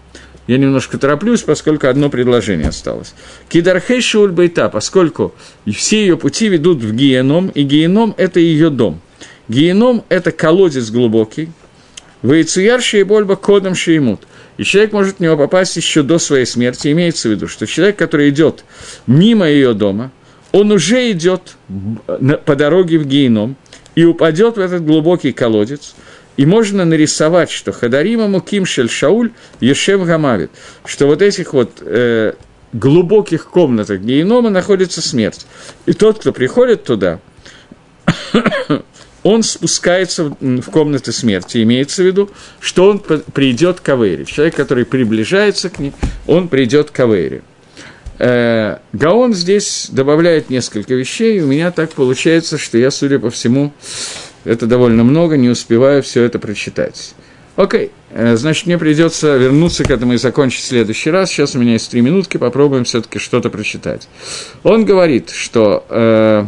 Я 0.45 0.57
немножко 0.57 0.97
тороплюсь, 0.97 1.41
поскольку 1.41 1.87
одно 1.87 2.09
предложение 2.09 2.67
осталось. 2.67 3.13
Кидархей 3.47 4.01
шуль 4.01 4.31
байта, 4.31 4.67
поскольку 4.67 5.33
все 5.65 6.01
ее 6.01 6.17
пути 6.17 6.49
ведут 6.49 6.83
в 6.83 6.93
геном, 6.93 7.47
и 7.47 7.63
геном– 7.63 8.13
это 8.17 8.41
ее 8.41 8.69
дом. 8.69 8.99
Геном– 9.47 10.03
это 10.09 10.31
колодец 10.31 10.89
глубокий, 10.89 11.49
Вейцуяр 12.23 12.81
Шейбольба 12.81 13.35
кодом 13.35 13.75
Шеймут. 13.75 14.21
И 14.57 14.63
человек 14.63 14.93
может 14.93 15.17
в 15.17 15.19
него 15.19 15.37
попасть 15.37 15.75
еще 15.75 16.03
до 16.03 16.19
своей 16.19 16.45
смерти. 16.45 16.91
Имеется 16.91 17.27
в 17.27 17.31
виду, 17.31 17.47
что 17.47 17.67
человек, 17.67 17.97
который 17.97 18.29
идет 18.29 18.63
мимо 19.07 19.47
ее 19.47 19.73
дома, 19.73 20.11
он 20.51 20.71
уже 20.71 21.11
идет 21.11 21.57
по 22.45 22.55
дороге 22.55 22.97
в 22.97 23.05
геном 23.05 23.55
и 23.95 24.05
упадет 24.05 24.57
в 24.57 24.59
этот 24.59 24.85
глубокий 24.85 25.33
колодец. 25.33 25.95
И 26.37 26.45
можно 26.45 26.85
нарисовать, 26.85 27.51
что 27.51 27.71
Хадарима 27.71 28.27
Муким 28.27 28.65
Шель 28.65 28.89
Шауль 28.89 29.31
Ешем 29.59 30.03
Гамавит, 30.03 30.49
что 30.85 31.05
вот 31.05 31.21
этих 31.21 31.53
вот 31.53 31.73
э, 31.81 32.33
глубоких 32.71 33.49
комнатах 33.49 33.99
генома 33.99 34.49
находится 34.49 35.01
смерть. 35.01 35.45
И 35.85 35.93
тот, 35.93 36.19
кто 36.19 36.33
приходит 36.33 36.83
туда, 36.85 37.19
он 39.23 39.43
спускается 39.43 40.35
в 40.39 40.69
комнаты 40.69 41.11
смерти. 41.11 41.63
Имеется 41.63 42.03
в 42.03 42.05
виду, 42.05 42.29
что 42.59 42.89
он 42.89 42.99
придет 42.99 43.79
к 43.79 43.89
Авейре. 43.89 44.25
Человек, 44.25 44.55
который 44.55 44.85
приближается 44.85 45.69
к 45.69 45.79
ней, 45.79 45.93
он 46.27 46.47
придет 46.49 46.91
к 46.91 46.99
Авейре. 46.99 47.41
Э, 48.19 48.77
Гаон 48.93 49.33
здесь 49.33 49.87
добавляет 49.91 50.49
несколько 50.49 50.93
вещей, 50.93 51.41
у 51.41 51.47
меня 51.47 51.71
так 51.71 51.91
получается, 51.91 52.57
что 52.57 52.77
я, 52.77 52.91
судя 52.91 53.17
по 53.17 53.31
всему, 53.31 53.73
это 54.43 54.67
довольно 54.67 55.03
много, 55.03 55.35
не 55.35 55.49
успеваю 55.49 56.03
все 56.03 56.23
это 56.23 56.37
прочитать. 56.37 57.15
Окей, 57.55 57.91
э, 58.11 58.35
значит, 58.35 58.65
мне 58.65 58.77
придется 58.77 59.37
вернуться 59.37 59.83
к 59.83 59.89
этому 59.89 60.13
и 60.13 60.17
закончить 60.17 60.63
в 60.63 60.67
следующий 60.67 61.11
раз. 61.11 61.29
Сейчас 61.29 61.55
у 61.55 61.59
меня 61.59 61.73
есть 61.73 61.89
три 61.89 62.01
минутки, 62.01 62.37
попробуем 62.37 62.83
все-таки 62.83 63.19
что-то 63.19 63.49
прочитать. 63.49 64.07
Он 64.63 64.85
говорит, 64.85 65.29
что 65.31 65.85
э, 65.89 66.45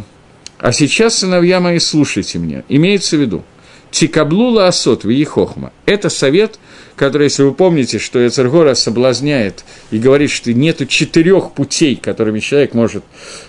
«А 0.66 0.72
сейчас, 0.72 1.18
сыновья 1.18 1.60
мои, 1.60 1.78
слушайте 1.78 2.40
меня». 2.40 2.64
Имеется 2.68 3.16
в 3.16 3.20
виду, 3.20 3.44
«Тикаблула 3.92 4.66
асот 4.66 5.04
в 5.04 5.08
Ехохма». 5.08 5.72
Это 5.84 6.08
совет, 6.08 6.58
который, 6.96 7.28
если 7.28 7.44
вы 7.44 7.54
помните, 7.54 8.00
что 8.00 8.18
Яцергора 8.18 8.74
соблазняет 8.74 9.64
и 9.92 9.98
говорит, 9.98 10.32
что 10.32 10.52
нету 10.52 10.84
четырех 10.86 11.52
путей, 11.52 11.94
которыми 11.94 12.40
человек 12.40 12.74
может 12.74 13.04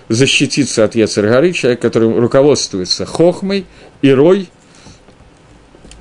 защититься 0.09 0.83
от 0.83 0.93
Яцергоры, 0.93 1.53
человек, 1.53 1.81
который 1.81 2.19
руководствуется 2.19 3.07
Хохмой, 3.07 3.65
Ирой, 4.03 4.47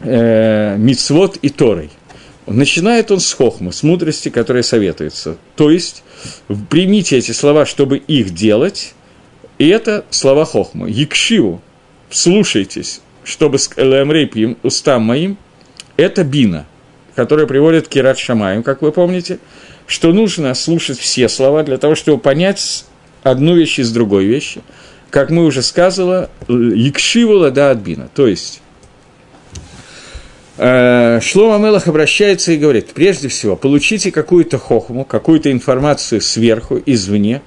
э, 0.00 0.76
Мицвод 0.76 1.38
и 1.40 1.48
Торой. 1.48 1.88
Начинает 2.46 3.10
он 3.10 3.20
с 3.20 3.32
хохмы, 3.32 3.72
с 3.72 3.82
мудрости, 3.82 4.28
которая 4.28 4.62
советуется. 4.62 5.38
То 5.56 5.70
есть, 5.70 6.04
примите 6.68 7.16
эти 7.16 7.32
слова, 7.32 7.64
чтобы 7.64 7.96
их 7.96 8.34
делать, 8.34 8.92
и 9.58 9.68
это 9.68 10.04
слова 10.10 10.44
хохмы. 10.44 10.90
Якшиву, 10.90 11.60
слушайтесь, 12.10 13.00
чтобы 13.24 13.58
с 13.58 13.70
Элэмрей 13.76 14.56
устам 14.62 15.02
моим, 15.02 15.36
это 15.96 16.24
бина, 16.24 16.66
которая 17.14 17.46
приводит 17.46 17.86
к 17.86 17.90
Кират 17.90 18.18
Шамаем, 18.18 18.62
как 18.62 18.82
вы 18.82 18.92
помните, 18.92 19.38
что 19.86 20.12
нужно 20.12 20.54
слушать 20.54 20.98
все 20.98 21.28
слова 21.28 21.62
для 21.62 21.78
того, 21.78 21.94
чтобы 21.94 22.18
понять 22.18 22.84
одну 23.22 23.54
вещь 23.54 23.78
из 23.78 23.92
другой 23.92 24.24
вещи. 24.24 24.60
Как 25.10 25.30
мы 25.30 25.44
уже 25.44 25.62
сказали, 25.62 26.28
лада 26.48 27.70
адбина, 27.70 28.08
то 28.14 28.26
есть 28.26 28.60
Э, 30.58 31.20
Шлома 31.22 31.58
Мелах 31.58 31.86
обращается 31.86 32.52
и 32.52 32.56
говорит, 32.56 32.88
прежде 32.94 33.28
всего, 33.28 33.56
получите 33.56 34.10
какую-то 34.10 34.58
хохму, 34.58 35.04
какую-то 35.04 35.52
информацию 35.52 36.20
сверху, 36.20 36.80
извне. 36.86 37.42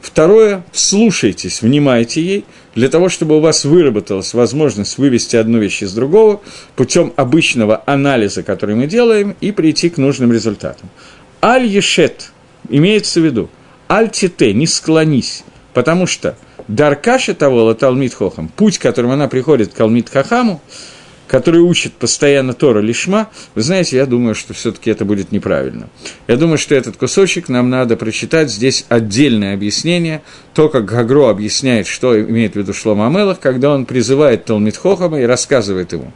Второе, 0.00 0.64
слушайтесь, 0.72 1.62
внимайте 1.62 2.22
ей, 2.22 2.44
для 2.74 2.88
того, 2.88 3.08
чтобы 3.08 3.36
у 3.36 3.40
вас 3.40 3.64
выработалась 3.64 4.34
возможность 4.34 4.98
вывести 4.98 5.36
одну 5.36 5.58
вещь 5.58 5.82
из 5.82 5.92
другого 5.92 6.40
путем 6.76 7.12
обычного 7.16 7.82
анализа, 7.86 8.42
который 8.42 8.74
мы 8.74 8.86
делаем, 8.86 9.36
и 9.40 9.50
прийти 9.50 9.90
к 9.90 9.96
нужным 9.96 10.32
результатам. 10.32 10.88
Аль-Ешет 11.42 12.32
имеется 12.68 13.20
в 13.20 13.24
виду, 13.24 13.50
аль-Тите, 13.90 14.52
не 14.52 14.66
склонись, 14.66 15.44
потому 15.72 16.06
что 16.06 16.36
Даркаша 16.68 17.34
того 17.34 17.74
Талмит 17.74 18.14
Хохам, 18.14 18.48
путь, 18.48 18.78
которым 18.78 19.10
она 19.10 19.28
приходит 19.28 19.72
к 19.72 19.74
Талмит 19.74 20.08
Хахаму, 20.08 20.60
который 21.26 21.60
учит 21.60 21.92
постоянно 21.94 22.52
Тора 22.52 22.80
Лишма, 22.80 23.30
вы 23.54 23.62
знаете, 23.62 23.96
я 23.96 24.06
думаю, 24.06 24.34
что 24.34 24.54
все-таки 24.54 24.90
это 24.90 25.04
будет 25.04 25.32
неправильно. 25.32 25.88
Я 26.26 26.36
думаю, 26.36 26.58
что 26.58 26.74
этот 26.74 26.96
кусочек 26.96 27.48
нам 27.48 27.70
надо 27.70 27.96
прочитать. 27.96 28.50
Здесь 28.50 28.84
отдельное 28.88 29.54
объяснение, 29.54 30.22
то, 30.52 30.68
как 30.68 30.84
Гагро 30.84 31.30
объясняет, 31.30 31.86
что 31.86 32.20
имеет 32.20 32.54
в 32.54 32.56
виду 32.56 32.72
Шлома 32.72 33.06
Амелах, 33.06 33.40
когда 33.40 33.70
он 33.74 33.86
призывает 33.86 34.44
Талмит 34.44 34.76
Хохама 34.76 35.20
и 35.20 35.24
рассказывает 35.24 35.92
ему, 35.92 36.12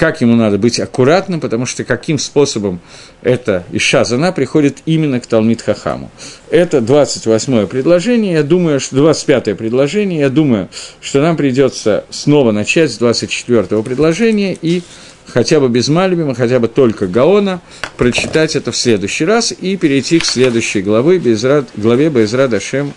как 0.00 0.22
ему 0.22 0.34
надо 0.34 0.56
быть 0.56 0.80
аккуратным, 0.80 1.40
потому 1.40 1.66
что 1.66 1.84
каким 1.84 2.18
способом 2.18 2.80
эта 3.20 3.64
Иша 3.70 4.04
Зана 4.04 4.32
приходит 4.32 4.78
именно 4.86 5.20
к 5.20 5.26
Талмит 5.26 5.60
Хахаму. 5.60 6.10
Это 6.48 6.78
28-е 6.78 7.66
предложение, 7.66 8.32
я 8.32 8.42
думаю, 8.42 8.80
что 8.80 8.96
25-е 8.96 9.54
предложение, 9.56 10.20
я 10.20 10.30
думаю, 10.30 10.70
что 11.02 11.20
нам 11.20 11.36
придется 11.36 12.06
снова 12.08 12.50
начать 12.50 12.90
с 12.90 12.98
24-го 12.98 13.82
предложения 13.82 14.56
и 14.62 14.82
хотя 15.26 15.60
бы 15.60 15.68
без 15.68 15.88
Мальбима, 15.88 16.34
хотя 16.34 16.60
бы 16.60 16.68
только 16.68 17.06
Гаона, 17.06 17.60
прочитать 17.98 18.56
это 18.56 18.72
в 18.72 18.78
следующий 18.78 19.26
раз 19.26 19.52
и 19.52 19.76
перейти 19.76 20.18
к 20.18 20.24
следующей 20.24 20.80
главы, 20.80 21.18
Безрад, 21.18 21.68
главе 21.76 22.08
Безрад 22.08 22.54
Ашем 22.54 22.94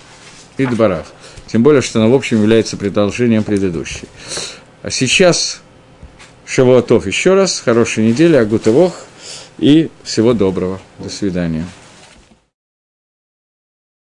и 0.58 0.66
Дбарав. 0.66 1.08
Тем 1.48 1.64
более, 1.64 1.82
что 1.82 2.00
она, 2.00 2.08
в 2.08 2.14
общем, 2.14 2.38
является 2.38 2.78
продолжением 2.78 3.44
предыдущей. 3.44 4.08
А 4.84 4.90
сейчас 4.90 5.63
Шавуатов 6.54 7.08
еще 7.08 7.34
раз, 7.34 7.60
хорошей 7.60 8.08
недели, 8.08 8.36
Агутывох 8.36 8.94
и 9.58 9.90
всего 10.04 10.34
доброго. 10.34 10.80
До 11.00 11.10
свидания. 11.10 11.66